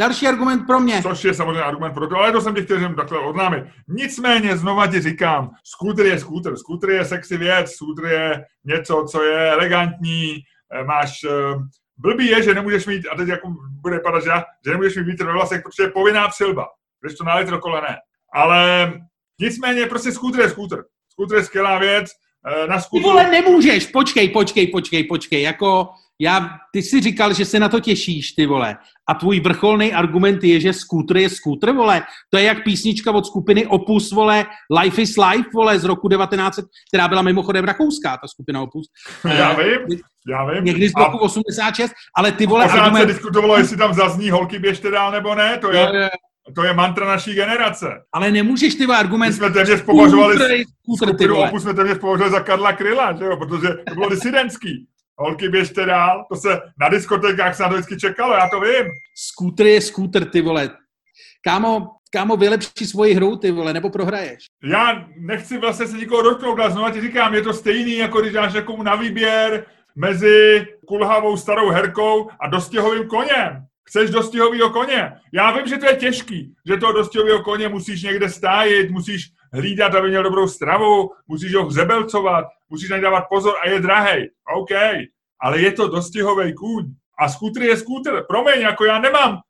Další 0.00 0.26
argument 0.26 0.66
pro 0.66 0.80
mě. 0.80 1.02
Což 1.02 1.24
je 1.24 1.34
samozřejmě 1.34 1.62
argument 1.62 1.92
pro 1.94 2.06
to, 2.06 2.16
ale 2.16 2.32
to 2.32 2.40
jsem 2.40 2.54
ti 2.54 2.62
chtěl 2.62 2.80
že 2.80 2.88
takhle 2.88 3.18
oznámit. 3.18 3.64
Nicméně 3.88 4.56
znova 4.56 4.86
ti 4.86 5.00
říkám, 5.00 5.50
skútr 5.64 6.06
je 6.06 6.18
skútr, 6.18 6.56
skútr 6.56 6.90
je 6.90 7.04
sexy 7.04 7.36
věc, 7.36 7.70
skútr 7.70 8.04
je 8.04 8.44
něco, 8.64 9.06
co 9.10 9.22
je 9.22 9.52
elegantní, 9.52 10.36
eh, 10.74 10.84
máš 10.84 11.24
eh, 11.24 11.54
Blbý 11.96 12.26
je, 12.26 12.42
že 12.42 12.54
nemůžeš 12.54 12.86
mít, 12.86 13.06
a 13.12 13.16
teď 13.16 13.28
jako 13.28 13.54
bude 13.80 13.96
vypadat, 13.96 14.24
že, 14.24 14.30
že 14.64 14.70
nemůžeš 14.70 14.96
mít 14.96 15.06
vítr 15.06 15.26
ve 15.26 15.32
vlasech, 15.32 15.62
protože 15.62 15.82
je 15.82 15.90
povinná 15.90 16.28
přilba, 16.28 16.66
když 17.00 17.18
to 17.18 17.24
na 17.24 17.32
elektrokole 17.32 17.80
ne. 17.80 17.96
Ale 18.34 18.92
nicméně 19.40 19.86
prostě 19.86 20.12
skútr 20.12 20.40
je 20.40 20.48
skútr. 20.48 20.82
Skútr 21.08 21.34
je 21.34 21.44
skvělá 21.44 21.78
věc, 21.78 22.10
eh, 22.46 22.66
na 22.66 22.80
skútru... 22.80 23.02
Ty 23.02 23.10
vole, 23.10 23.30
nemůžeš, 23.30 23.86
počkej, 23.86 24.28
počkej, 24.28 24.66
počkej, 24.66 25.04
počkej, 25.04 25.42
jako 25.42 25.88
já, 26.20 26.50
ty 26.72 26.82
jsi 26.82 27.00
říkal, 27.00 27.34
že 27.34 27.44
se 27.44 27.60
na 27.60 27.68
to 27.68 27.80
těšíš, 27.80 28.32
ty 28.32 28.46
vole. 28.46 28.76
A 29.08 29.14
tvůj 29.14 29.40
vrcholný 29.40 29.92
argument 29.92 30.44
je, 30.44 30.60
že 30.60 30.72
skútr 30.72 31.16
je 31.16 31.28
skútr, 31.30 31.72
vole. 31.72 32.02
To 32.30 32.38
je 32.38 32.44
jak 32.44 32.64
písnička 32.64 33.12
od 33.12 33.26
skupiny 33.26 33.66
Opus, 33.66 34.12
vole, 34.12 34.46
Life 34.80 35.02
is 35.02 35.16
Life, 35.16 35.48
vole, 35.54 35.78
z 35.78 35.84
roku 35.84 36.08
1900, 36.08 36.64
která 36.92 37.08
byla 37.08 37.22
mimochodem 37.22 37.64
rakouská, 37.64 38.16
ta 38.16 38.28
skupina 38.28 38.62
Opus. 38.62 38.86
Já 39.24 39.52
vím, 39.52 40.00
já 40.28 40.44
vím. 40.44 40.64
Někdy 40.64 40.88
z 40.88 40.92
roku 40.98 41.16
a... 41.16 41.20
86, 41.20 41.92
ale 42.16 42.32
ty 42.32 42.46
vole... 42.46 42.64
Pořád 42.64 42.80
argument... 42.80 43.00
se 43.00 43.06
diskutovalo, 43.06 43.56
jestli 43.56 43.76
tam 43.76 43.94
zazní 43.94 44.30
holky 44.30 44.58
běžte 44.58 44.90
dál 44.90 45.12
nebo 45.12 45.34
ne, 45.34 45.58
to 45.58 45.72
je... 45.72 45.86
No, 45.86 46.54
to 46.54 46.64
je 46.64 46.74
mantra 46.74 47.06
naší 47.06 47.34
generace. 47.34 47.86
Ale 48.12 48.30
nemůžeš 48.30 48.74
ty 48.74 48.84
argument... 48.84 49.28
My 49.28 49.34
jsme 49.34 49.50
téměř 49.50 49.82
považovali, 49.82 50.64
skupinu 50.96 51.36
Opus 51.36 51.62
jsme 51.62 51.74
téměř 51.74 51.98
považovali 51.98 52.32
za 52.32 52.40
Karla 52.40 52.72
Kryla, 52.72 53.12
že 53.12 53.24
jo, 53.24 53.36
protože 53.36 53.68
to 53.88 53.94
bylo 53.94 54.08
disidentský. 54.08 54.86
Holky, 55.20 55.48
běžte 55.48 55.86
dál, 55.86 56.24
to 56.28 56.36
se 56.36 56.60
na 56.80 56.88
diskotékách 56.88 57.56
se 57.56 57.62
na 57.62 57.68
to 57.68 57.74
vždycky 57.74 57.96
čekalo, 57.96 58.34
já 58.34 58.48
to 58.48 58.60
vím. 58.60 58.86
Skútr 59.14 59.66
je 59.66 59.80
skútr, 59.80 60.24
ty 60.24 60.40
vole. 60.40 60.70
Kámo, 61.44 61.88
kámo, 62.12 62.36
vylepší 62.36 62.86
svoji 62.86 63.14
hru, 63.14 63.36
ty 63.36 63.50
vole, 63.50 63.72
nebo 63.72 63.90
prohraješ. 63.90 64.38
Já 64.64 65.06
nechci 65.16 65.58
vlastně 65.58 65.86
se 65.86 65.96
nikoho 65.96 66.22
dotknout, 66.22 66.60
ale 66.60 66.70
znovu 66.70 66.92
ti 66.92 67.00
říkám, 67.00 67.34
je 67.34 67.42
to 67.42 67.52
stejný, 67.52 67.96
jako 67.96 68.20
když 68.20 68.32
dáš 68.32 68.52
někomu 68.52 68.82
na 68.82 68.94
výběr 68.94 69.66
mezi 69.96 70.66
kulhavou 70.86 71.36
starou 71.36 71.70
herkou 71.70 72.28
a 72.40 72.48
dostihovým 72.48 73.06
koněm. 73.06 73.64
Chceš 73.84 74.10
dostihového 74.10 74.70
koně? 74.70 75.12
Já 75.32 75.56
vím, 75.56 75.66
že 75.66 75.76
to 75.76 75.86
je 75.86 75.96
těžký, 75.96 76.54
že 76.66 76.76
toho 76.76 76.92
dostihového 76.92 77.42
koně 77.42 77.68
musíš 77.68 78.02
někde 78.02 78.30
stájit, 78.30 78.90
musíš 78.90 79.32
hlídat, 79.52 79.94
aby 79.94 80.08
měl 80.08 80.22
dobrou 80.22 80.48
stravu, 80.48 81.10
musíš 81.28 81.54
ho 81.54 81.66
hřebelcovat, 81.66 82.44
musíš 82.68 82.90
na 82.90 82.98
dávat 82.98 83.24
pozor 83.28 83.54
a 83.62 83.68
je 83.68 83.80
drahej. 83.80 84.30
OK, 84.56 84.70
ale 85.40 85.60
je 85.60 85.72
to 85.72 85.88
dostihový 85.88 86.54
kůň. 86.54 86.84
A 87.18 87.28
skútr 87.28 87.62
je 87.62 87.76
skútr. 87.76 88.24
Promiň, 88.28 88.60
jako 88.60 88.84
já 88.84 88.98
nemám 88.98 89.40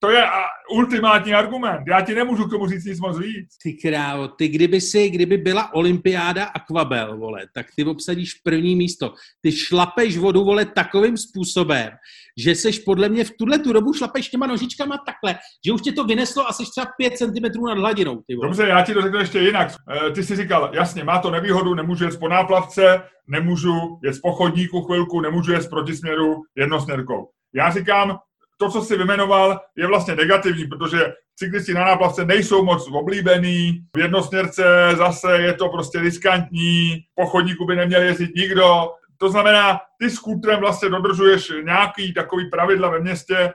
to 0.00 0.10
je 0.10 0.24
ultimátní 0.72 1.34
argument. 1.34 1.84
Já 1.88 2.00
ti 2.00 2.14
nemůžu 2.14 2.44
k 2.44 2.50
tomu 2.50 2.66
říct 2.66 2.84
nic 2.84 3.00
moc 3.00 3.18
víc. 3.18 3.48
Ty 3.62 3.72
krávo, 3.72 4.28
ty 4.28 4.48
kdyby 4.48 4.80
si, 4.80 5.10
kdyby 5.10 5.36
byla 5.36 5.74
olympiáda 5.74 6.44
Aquabel, 6.44 7.18
vole, 7.18 7.46
tak 7.54 7.66
ty 7.76 7.84
obsadíš 7.84 8.34
první 8.34 8.76
místo. 8.76 9.14
Ty 9.40 9.52
šlapeš 9.52 10.16
vodu, 10.16 10.44
vole, 10.44 10.64
takovým 10.64 11.16
způsobem, 11.16 11.90
že 12.38 12.54
seš 12.54 12.78
podle 12.78 13.08
mě 13.08 13.24
v 13.24 13.30
tuhle 13.38 13.58
tu 13.58 13.72
dobu 13.72 13.92
šlapeš 13.92 14.28
těma 14.28 14.46
nožičkama 14.46 14.98
takhle, 15.06 15.40
že 15.66 15.72
už 15.72 15.82
tě 15.82 15.92
to 15.92 16.04
vyneslo 16.04 16.48
asi 16.48 16.62
třeba 16.70 16.86
5 16.98 17.16
cm 17.16 17.64
nad 17.64 17.78
hladinou. 17.78 18.22
Ty 18.26 18.34
vole. 18.36 18.48
Dobře, 18.48 18.68
já 18.68 18.82
ti 18.82 18.94
to 18.94 19.02
řeknu 19.02 19.18
ještě 19.18 19.38
jinak. 19.38 19.74
Eh, 19.90 20.10
ty 20.10 20.22
jsi 20.22 20.36
říkal, 20.36 20.70
jasně, 20.74 21.04
má 21.04 21.18
to 21.18 21.30
nevýhodu, 21.30 21.74
nemůžu 21.74 22.04
jet 22.04 22.18
po 22.18 22.28
náplavce, 22.28 23.02
nemůžu 23.28 23.98
jet 24.04 24.16
po 24.22 24.32
chodníku 24.32 24.82
chvilku, 24.82 25.20
nemůžu 25.20 25.52
jet 25.52 25.70
protisměru 25.70 26.42
jednosměrkou. 26.56 27.28
Já 27.54 27.70
říkám, 27.70 28.18
to, 28.56 28.70
co 28.70 28.82
si 28.82 28.96
vymenoval, 28.96 29.60
je 29.76 29.86
vlastně 29.86 30.16
negativní, 30.16 30.66
protože 30.66 31.12
cyklisti 31.36 31.74
na 31.74 31.84
náplavce 31.84 32.24
nejsou 32.24 32.64
moc 32.64 32.88
oblíbený, 32.92 33.80
v 33.96 33.98
jednosměrce 33.98 34.64
zase 34.96 35.38
je 35.38 35.54
to 35.54 35.68
prostě 35.68 36.00
riskantní, 36.00 37.00
po 37.14 37.26
chodníku 37.26 37.66
by 37.66 37.76
neměl 37.76 38.02
jezdit 38.02 38.34
nikdo. 38.36 38.90
To 39.18 39.30
znamená, 39.30 39.80
ty 39.98 40.10
skútrem 40.10 40.60
vlastně 40.60 40.88
dodržuješ 40.88 41.52
nějaký 41.64 42.14
takový 42.14 42.50
pravidla 42.50 42.88
ve 42.88 43.00
městě, 43.00 43.52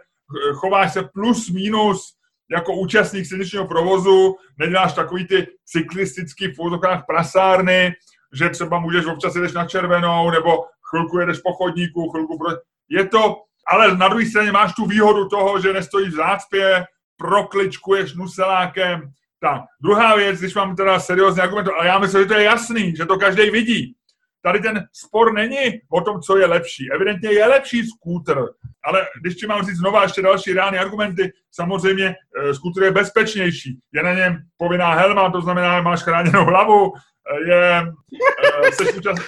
chováš 0.53 0.93
se 0.93 1.03
plus 1.13 1.49
minus 1.49 2.13
jako 2.51 2.73
účastník 2.73 3.25
silničního 3.25 3.67
provozu, 3.67 4.35
neděláš 4.57 4.93
takový 4.93 5.27
ty 5.27 5.47
cyklistický 5.65 6.47
v 6.47 6.57
prasárny, 7.07 7.93
že 8.33 8.49
třeba 8.49 8.79
můžeš 8.79 9.05
občas 9.05 9.35
jedeš 9.35 9.53
na 9.53 9.65
červenou, 9.65 10.31
nebo 10.31 10.65
chvilku 10.89 11.19
jedeš 11.19 11.37
po 11.37 11.53
chodníku, 11.53 12.09
chvilku 12.09 12.37
pro... 12.37 12.49
Je 12.89 13.05
to 13.07 13.35
ale 13.71 13.97
na 13.97 14.07
druhé 14.07 14.25
straně 14.25 14.51
máš 14.51 14.73
tu 14.73 14.85
výhodu 14.85 15.27
toho, 15.27 15.61
že 15.61 15.73
nestojíš 15.73 16.09
v 16.09 16.15
zácpě, 16.15 16.85
prokličkuješ 17.17 18.13
nuselákem. 18.13 19.01
Tak, 19.39 19.61
druhá 19.81 20.15
věc, 20.15 20.39
když 20.39 20.55
mám 20.55 20.75
teda 20.75 20.99
seriózně 20.99 21.41
argument, 21.41 21.67
ale 21.67 21.87
já 21.87 21.99
myslím, 21.99 22.21
že 22.21 22.27
to 22.27 22.33
je 22.33 22.43
jasný, 22.43 22.95
že 22.95 23.05
to 23.05 23.17
každý 23.17 23.49
vidí. 23.49 23.95
Tady 24.43 24.59
ten 24.59 24.83
spor 24.93 25.33
není 25.33 25.81
o 25.91 26.01
tom, 26.01 26.21
co 26.21 26.37
je 26.37 26.45
lepší. 26.45 26.91
Evidentně 26.91 27.31
je 27.31 27.45
lepší 27.45 27.87
skútr, 27.87 28.45
ale 28.83 29.07
když 29.21 29.35
ti 29.35 29.47
mám 29.47 29.65
říct 29.65 29.77
znova 29.77 30.03
ještě 30.03 30.21
další 30.21 30.53
reální 30.53 30.77
argumenty, 30.77 31.31
samozřejmě 31.51 32.15
e, 32.37 32.53
skútr 32.53 32.83
je 32.83 32.91
bezpečnější. 32.91 33.79
Je 33.91 34.03
na 34.03 34.13
něm 34.13 34.37
povinná 34.57 34.93
helma, 34.93 35.31
to 35.31 35.41
znamená, 35.41 35.77
že 35.77 35.81
máš 35.81 36.03
chráněnou 36.03 36.45
hlavu, 36.45 36.93
e, 36.95 37.49
je, 37.49 37.83
e, 38.67 38.71
seš 38.71 38.95
účast, 38.97 39.21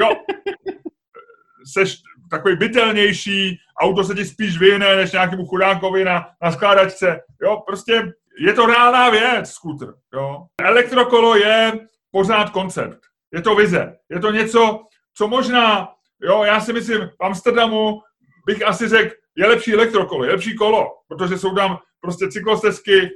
jo, 0.00 0.08
seš 1.72 1.98
takový 2.30 2.56
bytelnější, 2.56 3.58
auto 3.80 4.04
se 4.04 4.14
ti 4.14 4.24
spíš 4.24 4.58
vyjne 4.58 4.96
než 4.96 5.12
nějakému 5.12 5.46
chudákovi 5.46 6.04
na, 6.04 6.26
na 6.42 6.52
skládačce. 6.52 7.20
Jo, 7.42 7.62
prostě 7.66 8.12
je 8.40 8.52
to 8.52 8.66
reálná 8.66 9.10
věc, 9.10 9.50
skútr. 9.50 9.94
Jo. 10.14 10.46
Elektrokolo 10.62 11.36
je 11.36 11.72
pořád 12.10 12.50
koncept. 12.50 12.98
Je 13.34 13.42
to 13.42 13.54
vize. 13.54 13.96
Je 14.10 14.20
to 14.20 14.30
něco, 14.30 14.80
co 15.14 15.28
možná, 15.28 15.88
jo, 16.22 16.42
já 16.42 16.60
si 16.60 16.72
myslím, 16.72 17.00
v 17.00 17.24
Amsterdamu 17.24 18.00
bych 18.46 18.66
asi 18.66 18.88
řekl, 18.88 19.14
je 19.36 19.46
lepší 19.46 19.74
elektrokolo, 19.74 20.24
je 20.24 20.30
lepší 20.30 20.54
kolo, 20.54 20.86
protože 21.08 21.38
jsou 21.38 21.54
tam 21.54 21.78
prostě 22.00 22.28
cyklostezky, 22.28 23.00
e, 23.00 23.10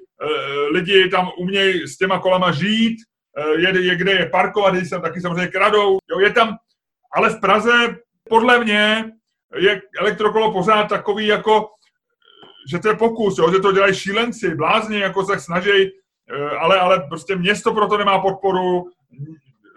lidi 0.72 1.08
tam 1.08 1.30
umějí 1.38 1.88
s 1.88 1.96
těma 1.96 2.18
kolama 2.18 2.52
žít, 2.52 2.96
e, 3.36 3.60
je, 3.60 3.82
je 3.82 3.96
kde 3.96 4.12
je 4.12 4.26
parkovat, 4.26 4.74
když 4.74 4.90
tam 4.90 5.02
taky 5.02 5.20
samozřejmě 5.20 5.46
kradou, 5.46 5.98
jo, 6.10 6.20
je 6.20 6.30
tam, 6.30 6.56
ale 7.14 7.30
v 7.30 7.40
Praze 7.40 7.96
podle 8.32 8.64
mě 8.64 9.12
je 9.56 9.82
elektrokolo 9.98 10.52
pořád 10.52 10.88
takový 10.88 11.26
jako, 11.26 11.68
že 12.70 12.78
to 12.78 12.88
je 12.88 12.96
pokus, 12.96 13.38
jo, 13.38 13.52
že 13.52 13.58
to 13.58 13.72
dělají 13.72 13.94
šílenci, 13.94 14.54
blázni, 14.54 14.98
jako 15.00 15.24
se 15.24 15.40
snaží, 15.40 15.70
eh, 15.70 16.50
ale, 16.60 16.80
ale 16.80 17.00
prostě 17.08 17.36
město 17.36 17.74
proto 17.74 17.98
nemá 17.98 18.18
podporu, 18.18 18.84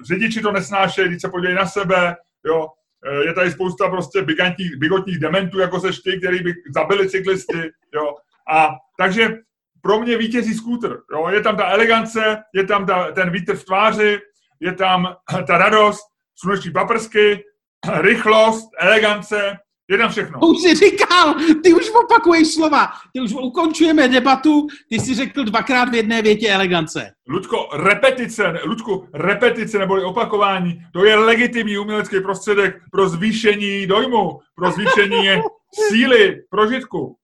řidiči 0.08 0.41
to 0.41 0.52
nesnášejí, 0.52 1.08
když 1.08 1.22
se 1.22 1.30
podívají 1.30 1.56
na 1.56 1.65
sebe, 1.65 2.15
jo, 2.46 2.68
eh, 3.06 3.26
je 3.26 3.34
tady 3.34 3.52
spousta 3.52 3.89
prostě 3.89 4.22
bigantních, 4.22 4.76
bigotních 4.78 5.20
dementů, 5.20 5.60
jako 5.60 5.80
se 5.80 5.89
ty, 6.04 6.18
který 6.18 6.44
by 6.44 6.54
zabili 6.76 7.10
cyklisty, 7.10 7.72
jo, 7.94 8.15
a 8.52 8.70
takže 8.98 9.38
pro 9.82 10.00
mě 10.00 10.18
vítězí 10.18 10.54
skútr, 10.54 11.00
jo, 11.12 11.28
je 11.30 11.41
tam 11.41 11.58
ta 11.58 11.70
elegance, 11.70 12.38
je 12.54 12.63
tam 12.63 12.86
ta, 12.86 13.12
ten 13.12 13.30
vítr 13.30 13.56
v 13.56 13.65
tváři, 13.65 14.20
je 14.60 14.74
tam 14.74 15.15
ta 15.48 15.58
radost, 15.58 16.04
sluneční 16.36 16.72
paprsky, 16.72 17.44
rychlost, 17.88 18.69
elegance, 18.80 19.58
je 19.89 19.98
tam 19.98 20.12
všechno. 20.12 20.39
To 20.39 20.48
už 20.48 20.58
jsi 20.62 20.76
říkal, 20.76 21.36
ty 21.63 21.74
už 21.74 21.91
opakuješ 22.04 22.54
slova, 22.54 22.88
ty 23.13 23.21
už 23.21 23.34
ukončujeme 23.34 24.08
debatu, 24.08 24.67
ty 24.89 25.00
jsi 25.00 25.15
řekl 25.15 25.43
dvakrát 25.43 25.89
v 25.89 25.95
jedné 25.95 26.21
větě 26.21 26.50
elegance. 26.50 27.12
Ludko, 27.30 27.69
repetice, 27.74 28.60
Ludku, 28.65 29.08
repetice 29.13 29.80
neboli 29.80 30.04
opakování, 30.04 30.82
to 30.93 31.06
je 31.06 31.15
legitimní 31.15 31.78
umělecký 31.78 32.21
prostředek 32.21 32.76
pro 32.91 33.10
zvýšení 33.10 33.88
dojmu, 33.88 34.39
pro 34.56 34.71
zvýšení 34.71 35.28
síly, 35.89 36.43
prožitku. 36.50 37.17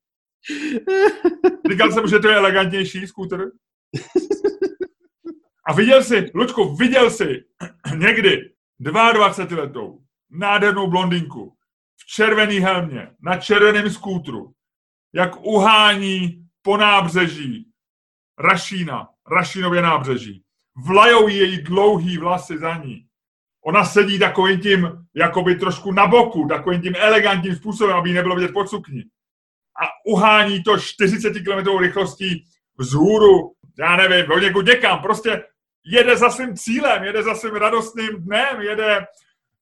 Říkal 1.71 1.91
jsem, 1.91 2.07
že 2.07 2.19
to 2.19 2.27
je 2.27 2.35
elegantnější 2.35 3.07
skútr. 3.07 3.51
A 5.67 5.73
viděl 5.73 6.03
jsi, 6.03 6.31
Ludku, 6.35 6.75
viděl 6.75 7.09
jsi 7.09 7.43
někdy 7.97 8.51
22 8.79 9.61
letou 9.61 9.99
nádhernou 10.31 10.87
blondinku 10.87 11.57
v 11.97 12.05
červený 12.05 12.59
helmě, 12.59 13.11
na 13.21 13.37
červeném 13.37 13.89
skútru, 13.89 14.53
jak 15.13 15.45
uhání 15.45 16.45
po 16.61 16.77
nábřeží 16.77 17.67
Rašína, 18.39 19.09
Rašínově 19.31 19.81
nábřeží. 19.81 20.43
Vlajou 20.87 21.27
její 21.27 21.61
dlouhý 21.61 22.17
vlasy 22.17 22.57
za 22.57 22.77
ní. 22.77 23.05
Ona 23.65 23.85
sedí 23.85 24.19
takovým 24.19 24.59
tím, 24.59 25.05
jakoby 25.15 25.55
trošku 25.55 25.91
na 25.91 26.07
boku, 26.07 26.47
takovým 26.47 26.81
tím 26.81 26.93
elegantním 26.97 27.55
způsobem, 27.55 27.95
aby 27.95 28.13
nebylo 28.13 28.35
vidět 28.35 28.53
pod 28.53 28.69
sukni. 28.69 29.03
A 29.83 29.85
uhání 30.05 30.63
to 30.63 30.79
40 30.79 31.33
km 31.33 31.77
rychlostí 31.77 32.45
vzhůru, 32.77 33.53
já 33.79 33.95
nevím, 33.95 34.41
někud 34.41 34.65
někam, 34.65 35.01
prostě 35.01 35.43
jede 35.85 36.17
za 36.17 36.29
svým 36.29 36.55
cílem, 36.55 37.03
jede 37.03 37.23
za 37.23 37.35
svým 37.35 37.55
radostným 37.55 38.23
dnem, 38.23 38.61
jede 38.61 39.05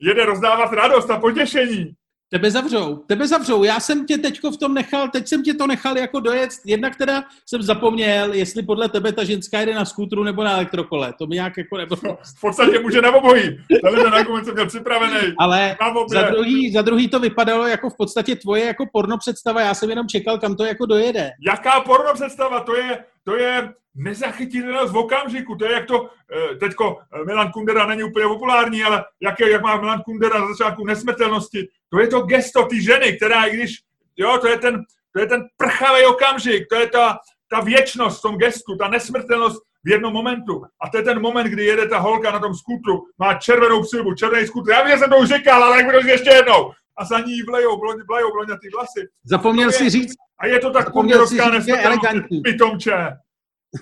jede 0.01 0.25
rozdávat 0.25 0.73
radost 0.73 1.11
a 1.11 1.19
potěšení. 1.19 1.93
Tebe 2.31 2.51
zavřou, 2.51 2.95
tebe 2.95 3.27
zavřou. 3.27 3.63
Já 3.63 3.79
jsem 3.79 4.05
tě 4.05 4.17
teďko 4.17 4.51
v 4.51 4.57
tom 4.57 4.73
nechal, 4.73 5.07
teď 5.07 5.27
jsem 5.27 5.43
tě 5.43 5.53
to 5.53 5.67
nechal 5.67 5.97
jako 5.97 6.19
dojet. 6.19 6.49
Jednak 6.65 6.95
teda 6.95 7.23
jsem 7.45 7.61
zapomněl, 7.61 8.33
jestli 8.33 8.63
podle 8.63 8.89
tebe 8.89 9.13
ta 9.13 9.23
ženská 9.23 9.59
jede 9.59 9.73
na 9.73 9.85
skútru 9.85 10.23
nebo 10.23 10.43
na 10.43 10.51
elektrokole. 10.51 11.13
To 11.13 11.27
mi 11.27 11.35
nějak 11.35 11.57
jako 11.57 11.77
nebylo. 11.77 11.99
No, 12.03 12.17
v 12.37 12.41
podstatě 12.41 12.79
může 12.79 13.01
na 13.01 13.15
obojí. 13.15 13.59
Tenhle 13.83 14.11
argument 14.11 14.45
jsem 14.45 14.53
měl 14.53 14.67
připravený. 14.67 15.33
Ale 15.39 15.77
za 16.09 16.21
druhý, 16.21 16.71
za 16.71 16.81
druhý 16.81 17.07
to 17.07 17.19
vypadalo 17.19 17.67
jako 17.67 17.89
v 17.89 17.97
podstatě 17.97 18.35
tvoje 18.35 18.65
jako 18.65 18.85
porno 18.93 19.17
představa. 19.17 19.61
Já 19.61 19.73
jsem 19.73 19.89
jenom 19.89 20.07
čekal, 20.07 20.37
kam 20.37 20.55
to 20.55 20.65
jako 20.65 20.85
dojede. 20.85 21.31
Jaká 21.47 21.81
porno 21.81 22.13
představa? 22.13 22.59
To 22.59 22.75
je, 22.75 22.99
to 23.29 23.35
je 23.35 23.73
nezachytitelnost 23.95 24.93
v 24.93 24.97
okamžiku. 24.97 25.55
To 25.55 25.65
je 25.65 25.71
jak 25.71 25.85
to, 25.85 26.09
eh, 26.33 26.55
teďko 26.55 26.97
eh, 27.13 27.25
Milan 27.25 27.51
Kundera 27.51 27.85
není 27.85 28.03
úplně 28.03 28.27
populární, 28.27 28.83
ale 28.83 29.05
jak, 29.21 29.39
je, 29.39 29.51
jak 29.51 29.61
má 29.61 29.77
Milan 29.77 30.01
Kundera 30.01 30.39
na 30.39 30.47
začátku 30.47 30.85
nesmrtelnosti, 30.85 31.67
to 31.89 31.99
je 31.99 32.07
to 32.07 32.21
gesto 32.21 32.65
té 32.65 32.81
ženy, 32.81 33.17
která 33.17 33.45
i 33.45 33.53
když, 33.53 33.71
jo, 34.17 34.37
to 34.41 34.47
je 34.47 34.57
ten, 34.57 34.83
to 35.13 35.19
je 35.19 35.27
ten 35.27 35.45
prchavý 35.57 36.05
okamžik, 36.05 36.67
to 36.69 36.75
je 36.75 36.87
ta, 36.87 37.17
ta 37.49 37.59
věčnost 37.59 38.19
v 38.19 38.21
tom 38.21 38.37
gestu, 38.37 38.75
ta 38.75 38.87
nesmrtelnost 38.87 39.63
v 39.83 39.89
jednom 39.89 40.13
momentu. 40.13 40.63
A 40.81 40.89
to 40.89 40.97
je 40.97 41.03
ten 41.03 41.21
moment, 41.21 41.47
kdy 41.47 41.65
jede 41.65 41.87
ta 41.87 41.99
holka 41.99 42.31
na 42.31 42.39
tom 42.39 42.53
skutru, 42.55 43.05
má 43.17 43.33
červenou 43.33 43.83
přilbu, 43.83 44.13
červený 44.13 44.47
skutr. 44.47 44.71
Já 44.71 44.83
vím, 44.83 44.91
že 44.91 44.97
jsem 44.97 45.09
to 45.09 45.17
už 45.17 45.29
říkal, 45.29 45.63
ale 45.63 45.77
jak 45.77 45.85
budu 45.85 46.07
ještě 46.07 46.29
jednou. 46.29 46.71
A 46.97 47.05
za 47.05 47.19
ní 47.19 47.41
vlejou, 47.41 47.79
bloně, 47.79 48.03
vlejou 48.07 48.31
blondětý 48.33 48.69
vlasy. 48.69 49.07
Zapomněl 49.23 49.71
si 49.71 49.89
říct, 49.89 50.15
A 50.39 50.45
je 50.45 50.59
to 50.59 50.71
tak 50.71 50.91
kunderovská 50.91 51.49
nesmrtelnost, 51.49 52.27
pitomče. 52.43 52.93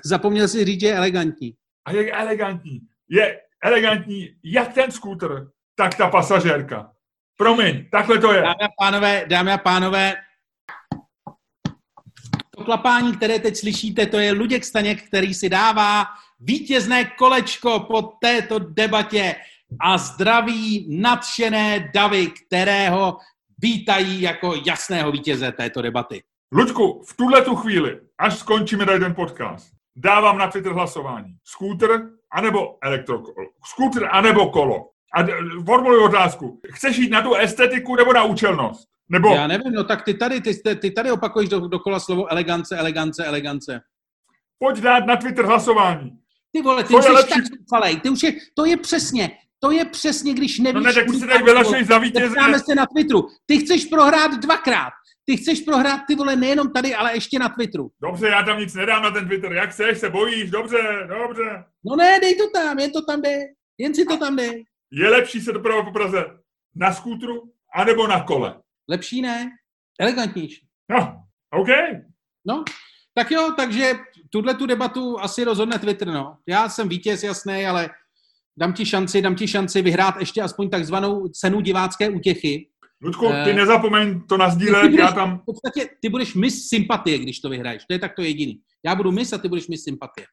Zapomněl 0.05 0.47
si 0.47 0.66
říct, 0.66 0.80
že 0.80 0.88
je 0.88 0.95
elegantní. 0.95 1.53
A 1.86 1.91
je 1.91 2.12
elegantní. 2.12 2.80
Je 3.10 3.41
elegantní 3.64 4.30
jak 4.43 4.74
ten 4.74 4.91
skútr, 4.91 5.47
tak 5.76 5.95
ta 5.95 6.10
pasažérka. 6.10 6.91
Promiň, 7.38 7.89
takhle 7.91 8.18
to 8.18 8.34
je. 8.34 8.41
Dámy 8.41 8.64
a 8.64 8.70
pánové, 8.80 9.26
dámy 9.28 9.51
a 9.51 9.58
pánové, 9.58 10.16
to 12.55 12.64
klapání, 12.64 13.16
které 13.16 13.39
teď 13.39 13.55
slyšíte, 13.58 14.05
to 14.05 14.20
je 14.20 14.32
Luděk 14.32 14.66
Staněk, 14.66 15.08
který 15.08 15.34
si 15.34 15.49
dává 15.49 16.05
vítězné 16.39 17.05
kolečko 17.05 17.80
po 17.80 18.01
této 18.01 18.60
debatě 18.60 19.36
a 19.80 19.97
zdraví 19.97 20.86
nadšené 21.01 21.91
davy, 21.93 22.28
kterého 22.28 23.18
vítají 23.58 24.22
jako 24.22 24.53
jasného 24.66 25.12
vítěze 25.12 25.51
této 25.51 25.82
debaty. 25.82 26.24
Luďku, 26.52 27.02
v 27.08 27.18
tuhle 27.18 27.41
tu 27.41 27.56
chvíli, 27.56 28.00
až 28.18 28.39
skončíme 28.39 28.86
tady 28.86 29.00
ten 29.00 29.16
podcast, 29.16 29.68
dávám 29.95 30.38
na 30.38 30.48
Twitter 30.48 30.72
hlasování. 30.72 31.36
Skútr 31.43 32.10
anebo 32.32 32.78
elektrokolo. 32.84 33.48
Skútr 33.66 34.08
anebo 34.12 34.50
kolo. 34.50 34.89
A 35.14 35.24
formuluji 35.66 36.04
otázku. 36.04 36.62
Chceš 36.72 36.98
jít 36.98 37.10
na 37.10 37.22
tu 37.22 37.36
estetiku 37.36 37.95
nebo 37.95 38.14
na 38.14 38.24
účelnost? 38.24 38.88
Nebo... 39.10 39.36
Já 39.36 39.48
nevím, 39.48 39.74
no 39.74 39.84
tak 39.84 40.06
ty 40.06 40.14
tady, 40.14 40.41
ty, 40.41 40.76
ty 40.76 40.91
tady 40.91 41.12
opakuješ 41.12 41.50
do, 41.50 41.60
dokola 41.60 42.00
slovo 42.00 42.32
elegance, 42.32 42.78
elegance, 42.78 43.26
elegance. 43.26 43.82
Pojď 44.60 44.78
dát 44.78 45.06
na 45.06 45.16
Twitter 45.16 45.45
hlasování. 45.45 46.12
Ty 46.52 46.62
vole, 46.62 46.84
ty 46.84 46.95
už 46.95 47.06
jsi 47.06 47.12
lepší... 47.12 47.41
tak 47.41 47.43
falej, 47.70 48.00
ty 48.00 48.10
už 48.10 48.24
je, 48.24 48.34
to 48.54 48.66
je 48.66 48.78
přesně, 48.78 49.32
to 49.60 49.72
je 49.72 49.86
přesně, 49.86 50.34
když 50.34 50.60
nevíš... 50.60 50.74
No 50.74 50.82
ne, 50.82 50.93
tak 50.93 51.10
se 51.10 51.28
tady 51.28 51.43
vylašej 51.43 51.84
za 51.84 51.98
vítěze. 51.98 52.36
se 52.66 52.76
na 52.76 52.86
Twitteru. 52.86 53.28
Ty 53.45 53.58
chceš 53.58 53.86
prohrát 53.86 54.32
dvakrát. 54.32 54.93
Ty 55.30 55.38
chceš 55.38 55.62
prohrát 55.62 56.02
ty 56.08 56.16
vole 56.16 56.36
nejenom 56.36 56.74
tady, 56.74 56.96
ale 56.96 57.14
ještě 57.14 57.40
na 57.40 57.50
Twitteru. 57.50 57.92
Dobře, 58.02 58.28
já 58.28 58.44
tam 58.44 58.60
nic 58.60 58.74
nedám 58.74 59.04
na 59.04 59.12
ten 59.12 59.28
Twitter. 59.28 59.52
Jak 59.52 59.70
chceš, 59.70 59.98
se 59.98 60.10
bojíš, 60.10 60.52
dobře, 60.52 61.08
dobře. 61.08 61.64
No 61.86 61.96
ne, 61.96 62.20
dej 62.22 62.36
to 62.36 62.50
tam, 62.50 62.80
jen 62.80 62.92
to 62.92 63.02
tam 63.06 63.22
jde. 63.22 63.38
Jen 63.78 63.96
si 63.96 64.06
to 64.06 64.18
tam 64.18 64.36
dej. 64.36 64.66
Je 64.92 65.10
lepší 65.10 65.42
se 65.42 65.52
dopravovat 65.52 65.86
po 65.86 65.92
Praze 65.92 66.26
na 66.76 66.94
skútru 66.94 67.52
anebo 67.76 68.08
na 68.08 68.24
kole? 68.24 68.62
Lepší 68.90 69.22
ne, 69.22 69.50
elegantnější. 70.00 70.68
No, 70.90 71.24
OK. 71.52 71.68
No, 72.48 72.64
tak 73.14 73.32
jo, 73.32 73.54
takže 73.58 73.94
tuhle 74.30 74.54
tu 74.54 74.66
debatu 74.66 75.20
asi 75.20 75.44
rozhodne 75.44 75.80
Twitter, 75.80 76.08
no. 76.08 76.38
Já 76.48 76.70
jsem 76.70 76.90
vítěz, 76.90 77.24
jasný, 77.24 77.66
ale 77.66 77.90
dám 78.60 78.74
ti 78.74 78.86
šanci, 78.86 79.22
dám 79.22 79.36
ti 79.36 79.48
šanci 79.48 79.82
vyhrát 79.82 80.16
ještě 80.20 80.42
aspoň 80.42 80.70
takzvanou 80.70 81.28
cenu 81.28 81.62
divácké 81.62 82.10
útěchy. 82.10 82.70
Ludku, 83.02 83.26
ty 83.26 83.52
uh, 83.52 83.56
nezapomeň 83.56 84.22
to 84.22 84.38
nazdílet, 84.38 84.91
já 84.91 85.12
tam... 85.12 85.39
V 85.39 85.45
podstatě 85.45 85.89
ty 86.02 86.10
budeš 86.10 86.36
mis 86.36 86.68
sympatie, 86.68 87.18
když 87.18 87.39
to 87.39 87.50
vyhraješ. 87.50 87.86
To 87.86 87.93
je 87.93 88.00
takto 88.00 88.22
jediný. 88.22 88.60
Já 88.86 88.95
budu 88.95 89.12
mis 89.12 89.34
a 89.34 89.38
ty 89.38 89.48
budeš 89.48 89.68
mis 89.68 89.84
sympatie. 89.84 90.28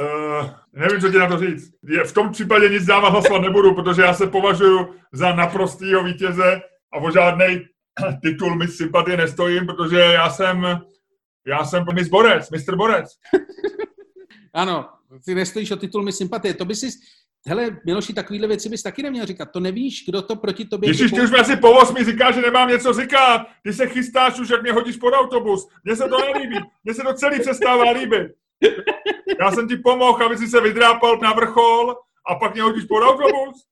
Uh, 0.00 0.50
nevím, 0.72 1.00
co 1.00 1.10
ti 1.10 1.18
na 1.18 1.28
to 1.28 1.38
říct. 1.38 1.70
Je, 1.88 2.04
v 2.04 2.12
tom 2.12 2.32
případě 2.32 2.68
nic 2.68 2.84
dávat 2.84 3.08
hlasovat 3.08 3.42
nebudu, 3.42 3.74
protože 3.74 4.02
já 4.02 4.14
se 4.14 4.26
považuji 4.26 4.94
za 5.12 5.34
naprostýho 5.34 6.04
vítěze 6.04 6.60
a 6.92 6.98
o 6.98 7.10
žádný 7.10 7.60
titul 8.22 8.56
mis 8.56 8.76
sympatie 8.76 9.16
nestojím, 9.16 9.66
protože 9.66 9.98
já 9.98 10.30
jsem, 10.30 10.80
já 11.46 11.64
jsem 11.64 11.84
mis 11.94 12.08
Borec, 12.08 12.50
mistr 12.50 12.76
Borec. 12.76 13.08
ano, 14.54 14.88
ty 15.24 15.34
nestojíš 15.34 15.70
o 15.70 15.76
titul 15.76 16.02
mis 16.02 16.16
sympatie. 16.16 16.54
To 16.54 16.64
by 16.64 16.74
si, 16.74 16.88
hele, 17.46 17.80
Miloši, 17.86 18.14
takovýhle 18.14 18.48
věci 18.48 18.68
bys 18.68 18.82
taky 18.82 19.02
neměl 19.02 19.26
říkat. 19.26 19.50
To 19.50 19.60
nevíš, 19.60 20.04
kdo 20.06 20.22
to 20.22 20.36
proti 20.36 20.64
tobě... 20.64 20.90
Ježiš, 20.90 21.10
ty 21.12 21.20
už 21.20 21.30
mi 21.30 21.38
asi 21.38 21.56
po 21.56 21.80
osmi 21.80 22.04
říká, 22.04 22.32
že 22.32 22.40
nemám 22.40 22.68
něco 22.68 22.92
říkat. 22.92 23.46
Ty 23.62 23.72
se 23.72 23.86
chystáš 23.86 24.40
už, 24.40 24.48
jak 24.48 24.62
mě 24.62 24.72
hodíš 24.72 24.96
pod 24.96 25.10
autobus. 25.10 25.68
Mně 25.84 25.96
se 25.96 26.08
to 26.08 26.18
nelíbí. 26.18 26.58
Mně 26.84 26.94
se 26.94 27.02
to 27.02 27.14
celý 27.14 27.40
přestává 27.40 27.90
líbit. 27.90 28.32
Já 29.40 29.50
jsem 29.50 29.68
ti 29.68 29.76
pomohl, 29.76 30.24
aby 30.24 30.38
si 30.38 30.48
se 30.48 30.60
vydrápal 30.60 31.18
na 31.18 31.32
vrchol 31.32 31.96
a 32.26 32.34
pak 32.34 32.54
mě 32.54 32.62
hodíš 32.62 32.84
pod 32.84 33.02
autobus. 33.02 33.66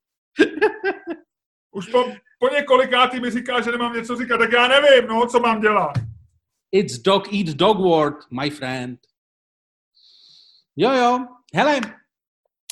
Už 1.71 1.87
po, 1.87 2.05
po 2.39 2.49
několikátý 2.49 3.21
mi 3.21 3.31
říká, 3.31 3.61
že 3.61 3.71
nemám 3.71 3.93
něco 3.93 4.17
říkat, 4.17 4.39
tak 4.39 4.53
já 4.53 4.69
nevím, 4.69 5.09
no, 5.09 5.27
co 5.27 5.41
mám 5.41 5.61
dělat. 5.61 5.93
It's 6.73 6.99
dog 6.99 7.33
eat 7.33 7.47
dog 7.47 7.79
world, 7.79 8.17
my 8.31 8.51
friend. 8.51 9.01
Jo, 10.77 10.93
jo. 10.93 11.27
Hele, 11.55 11.81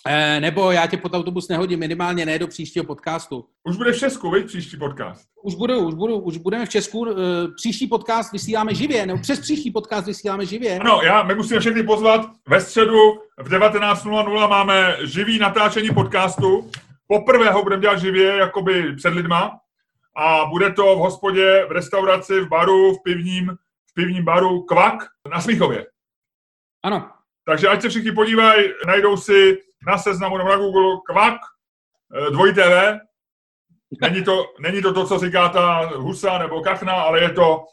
Eh, 0.09 0.41
nebo 0.41 0.71
já 0.71 0.87
tě 0.87 0.97
pod 0.97 1.15
autobus 1.15 1.49
nehodím, 1.49 1.79
minimálně 1.79 2.27
ne 2.27 2.39
do 2.39 2.47
příštího 2.47 2.85
podcastu. 2.85 3.45
Už 3.65 3.77
bude 3.77 3.93
v 3.93 3.99
Česku, 3.99 4.31
víš, 4.31 4.45
příští 4.45 4.77
podcast. 4.77 5.29
Už 5.43 5.55
budu, 5.55 5.79
už 5.79 5.95
budu, 5.95 6.17
už 6.17 6.37
budeme 6.37 6.67
v 6.67 6.69
Česku. 6.69 7.07
Eh, 7.11 7.15
příští 7.57 7.87
podcast 7.87 8.33
vysíláme 8.33 8.75
živě, 8.75 9.07
nebo 9.07 9.21
přes 9.23 9.41
příští 9.41 9.71
podcast 9.71 10.07
vysíláme 10.07 10.47
živě. 10.47 10.79
Ano, 10.79 11.01
já, 11.03 11.23
my 11.23 11.35
musíme 11.35 11.61
všechny 11.61 11.83
pozvat. 11.83 12.21
Ve 12.49 12.61
středu 12.61 12.99
v 13.39 13.49
19.00 13.49 14.49
máme 14.49 14.97
živý 15.03 15.39
natáčení 15.39 15.91
podcastu. 15.91 16.71
Poprvé 17.07 17.51
ho 17.51 17.63
budeme 17.63 17.83
dělat 17.83 18.01
živě, 18.01 18.37
jakoby 18.37 18.97
před 18.97 19.15
lidma. 19.15 19.59
A 20.17 20.45
bude 20.45 20.73
to 20.73 20.97
v 20.97 20.99
hospodě, 20.99 21.67
v 21.69 21.73
restauraci, 21.73 22.41
v 22.41 22.49
baru, 22.49 22.95
v 22.95 23.03
pivním, 23.03 23.57
v 23.91 23.95
pivním 23.95 24.25
baru 24.25 24.63
Kvak 24.63 25.05
na 25.33 25.41
Smíchově. 25.41 25.87
Ano. 26.85 27.11
Takže 27.47 27.69
ať 27.69 27.83
se 27.83 27.89
všichni 27.89 28.13
podívají, 28.13 28.65
najdou 28.87 29.17
si 29.17 29.59
na 29.87 29.99
seznamu 29.99 30.39
nebo 30.39 30.51
na 30.51 30.57
Google 30.57 31.01
kvak, 31.07 31.37
eh, 32.17 32.31
dvoj 32.31 32.55
TV. 32.55 33.01
Není 34.01 34.25
to, 34.25 34.45
není 34.61 34.83
to 34.83 34.95
to, 34.95 35.07
co 35.07 35.19
říká 35.19 35.49
ta 35.49 35.91
husa 35.97 36.39
nebo 36.39 36.61
kachna, 36.61 36.93
ale 36.93 37.21
je 37.21 37.31
to, 37.31 37.65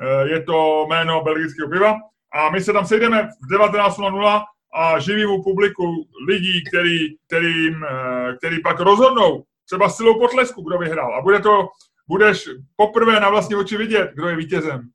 eh, 0.00 0.28
je 0.28 0.42
to 0.42 0.86
jméno 0.88 1.24
belgického 1.24 1.70
piva. 1.70 1.96
A 2.32 2.50
my 2.50 2.60
se 2.60 2.72
tam 2.72 2.86
sejdeme 2.86 3.28
v 3.42 3.50
19.00 3.50 4.44
a 4.74 4.98
živýmu 4.98 5.42
publiku 5.42 6.06
lidí, 6.28 6.64
který, 6.64 6.98
kterým, 7.26 7.84
eh, 7.84 8.36
který 8.36 8.62
pak 8.62 8.80
rozhodnou, 8.80 9.44
třeba 9.66 9.88
silou 9.88 10.18
potlesku, 10.18 10.62
kdo 10.62 10.78
vyhrál. 10.78 11.14
A 11.14 11.22
bude 11.22 11.40
to, 11.40 11.68
budeš 12.08 12.48
poprvé 12.76 13.20
na 13.20 13.30
vlastní 13.30 13.56
oči 13.56 13.76
vidět, 13.76 14.10
kdo 14.14 14.28
je 14.28 14.36
vítězem. 14.36 14.88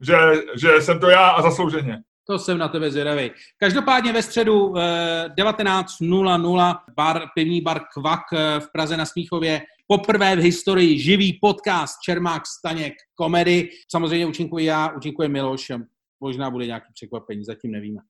Že, 0.00 0.16
že 0.56 0.80
jsem 0.80 1.00
to 1.00 1.08
já 1.08 1.28
a 1.28 1.42
zaslouženě. 1.42 2.02
To 2.32 2.38
jsem 2.38 2.58
na 2.58 2.68
tebe 2.68 2.90
zvědavý. 2.90 3.30
Každopádně 3.56 4.12
ve 4.12 4.22
středu 4.22 4.78
eh, 4.78 5.28
19.00 5.38 6.78
bar, 6.96 7.22
pivní 7.34 7.60
bar 7.60 7.80
Kvak 7.94 8.20
eh, 8.32 8.60
v 8.60 8.72
Praze 8.72 8.96
na 8.96 9.04
Smíchově. 9.04 9.62
Poprvé 9.86 10.36
v 10.36 10.38
historii 10.38 10.98
živý 10.98 11.32
podcast 11.32 12.00
Čermák 12.00 12.42
Staněk 12.46 12.94
komedy. 13.14 13.70
Samozřejmě 13.88 14.26
účinkuji 14.26 14.64
já, 14.64 14.88
účinkuje 14.88 15.28
Miloš. 15.28 15.72
Možná 16.20 16.50
bude 16.50 16.66
nějaký 16.66 16.86
překvapení, 16.94 17.44
zatím 17.44 17.70
nevíme. 17.70 18.00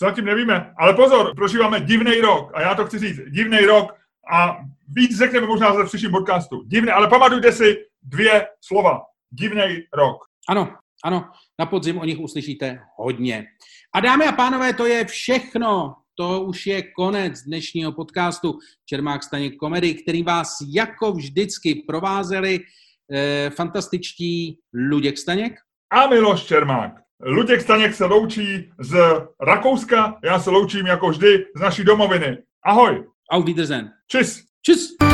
Zatím 0.00 0.24
nevíme, 0.24 0.72
ale 0.78 0.94
pozor, 0.94 1.34
prožíváme 1.34 1.80
divný 1.80 2.20
rok 2.20 2.50
a 2.54 2.60
já 2.62 2.74
to 2.74 2.86
chci 2.86 2.98
říct, 2.98 3.20
divný 3.30 3.58
rok 3.58 3.94
a 4.32 4.56
víc 4.88 5.18
řekneme 5.18 5.46
možná 5.46 5.74
za 5.74 5.84
příštím 5.84 6.10
podcastu. 6.10 6.62
Divný, 6.66 6.90
ale 6.90 7.08
pamatujte 7.08 7.52
si 7.52 7.76
dvě 8.02 8.46
slova. 8.60 9.00
Divný 9.30 9.82
rok. 9.92 10.16
Ano, 10.48 10.76
ano, 11.04 11.24
na 11.58 11.66
podzim 11.66 11.98
o 11.98 12.04
nich 12.04 12.18
uslyšíte 12.18 12.80
hodně. 12.96 13.46
A 13.94 14.00
dámy 14.00 14.26
a 14.26 14.32
pánové, 14.32 14.74
to 14.74 14.86
je 14.86 15.04
všechno. 15.04 15.94
To 16.14 16.40
už 16.40 16.66
je 16.66 16.82
konec 16.82 17.42
dnešního 17.42 17.92
podcastu 17.92 18.58
Čermák 18.86 19.22
Staněk 19.22 19.56
komedy, 19.56 19.94
který 19.94 20.22
vás 20.22 20.56
jako 20.74 21.12
vždycky 21.12 21.74
provázeli 21.74 22.60
eh, 23.12 23.50
fantastičtí 23.50 24.58
Luděk 24.74 25.18
Staněk 25.18 25.52
a 25.90 26.06
Miloš 26.06 26.44
Čermák. 26.44 26.92
Luděk 27.20 27.60
Staněk 27.60 27.94
se 27.94 28.04
loučí 28.04 28.72
z 28.78 28.96
Rakouska, 29.40 30.18
já 30.24 30.38
se 30.38 30.50
loučím 30.50 30.86
jako 30.86 31.08
vždy 31.08 31.46
z 31.56 31.60
naší 31.60 31.84
domoviny. 31.84 32.38
Ahoj. 32.64 33.04
Auf 33.32 33.44
Wiedersehen. 33.44 33.90
Tschüss. 34.08 34.42
Tschüss. 34.62 35.09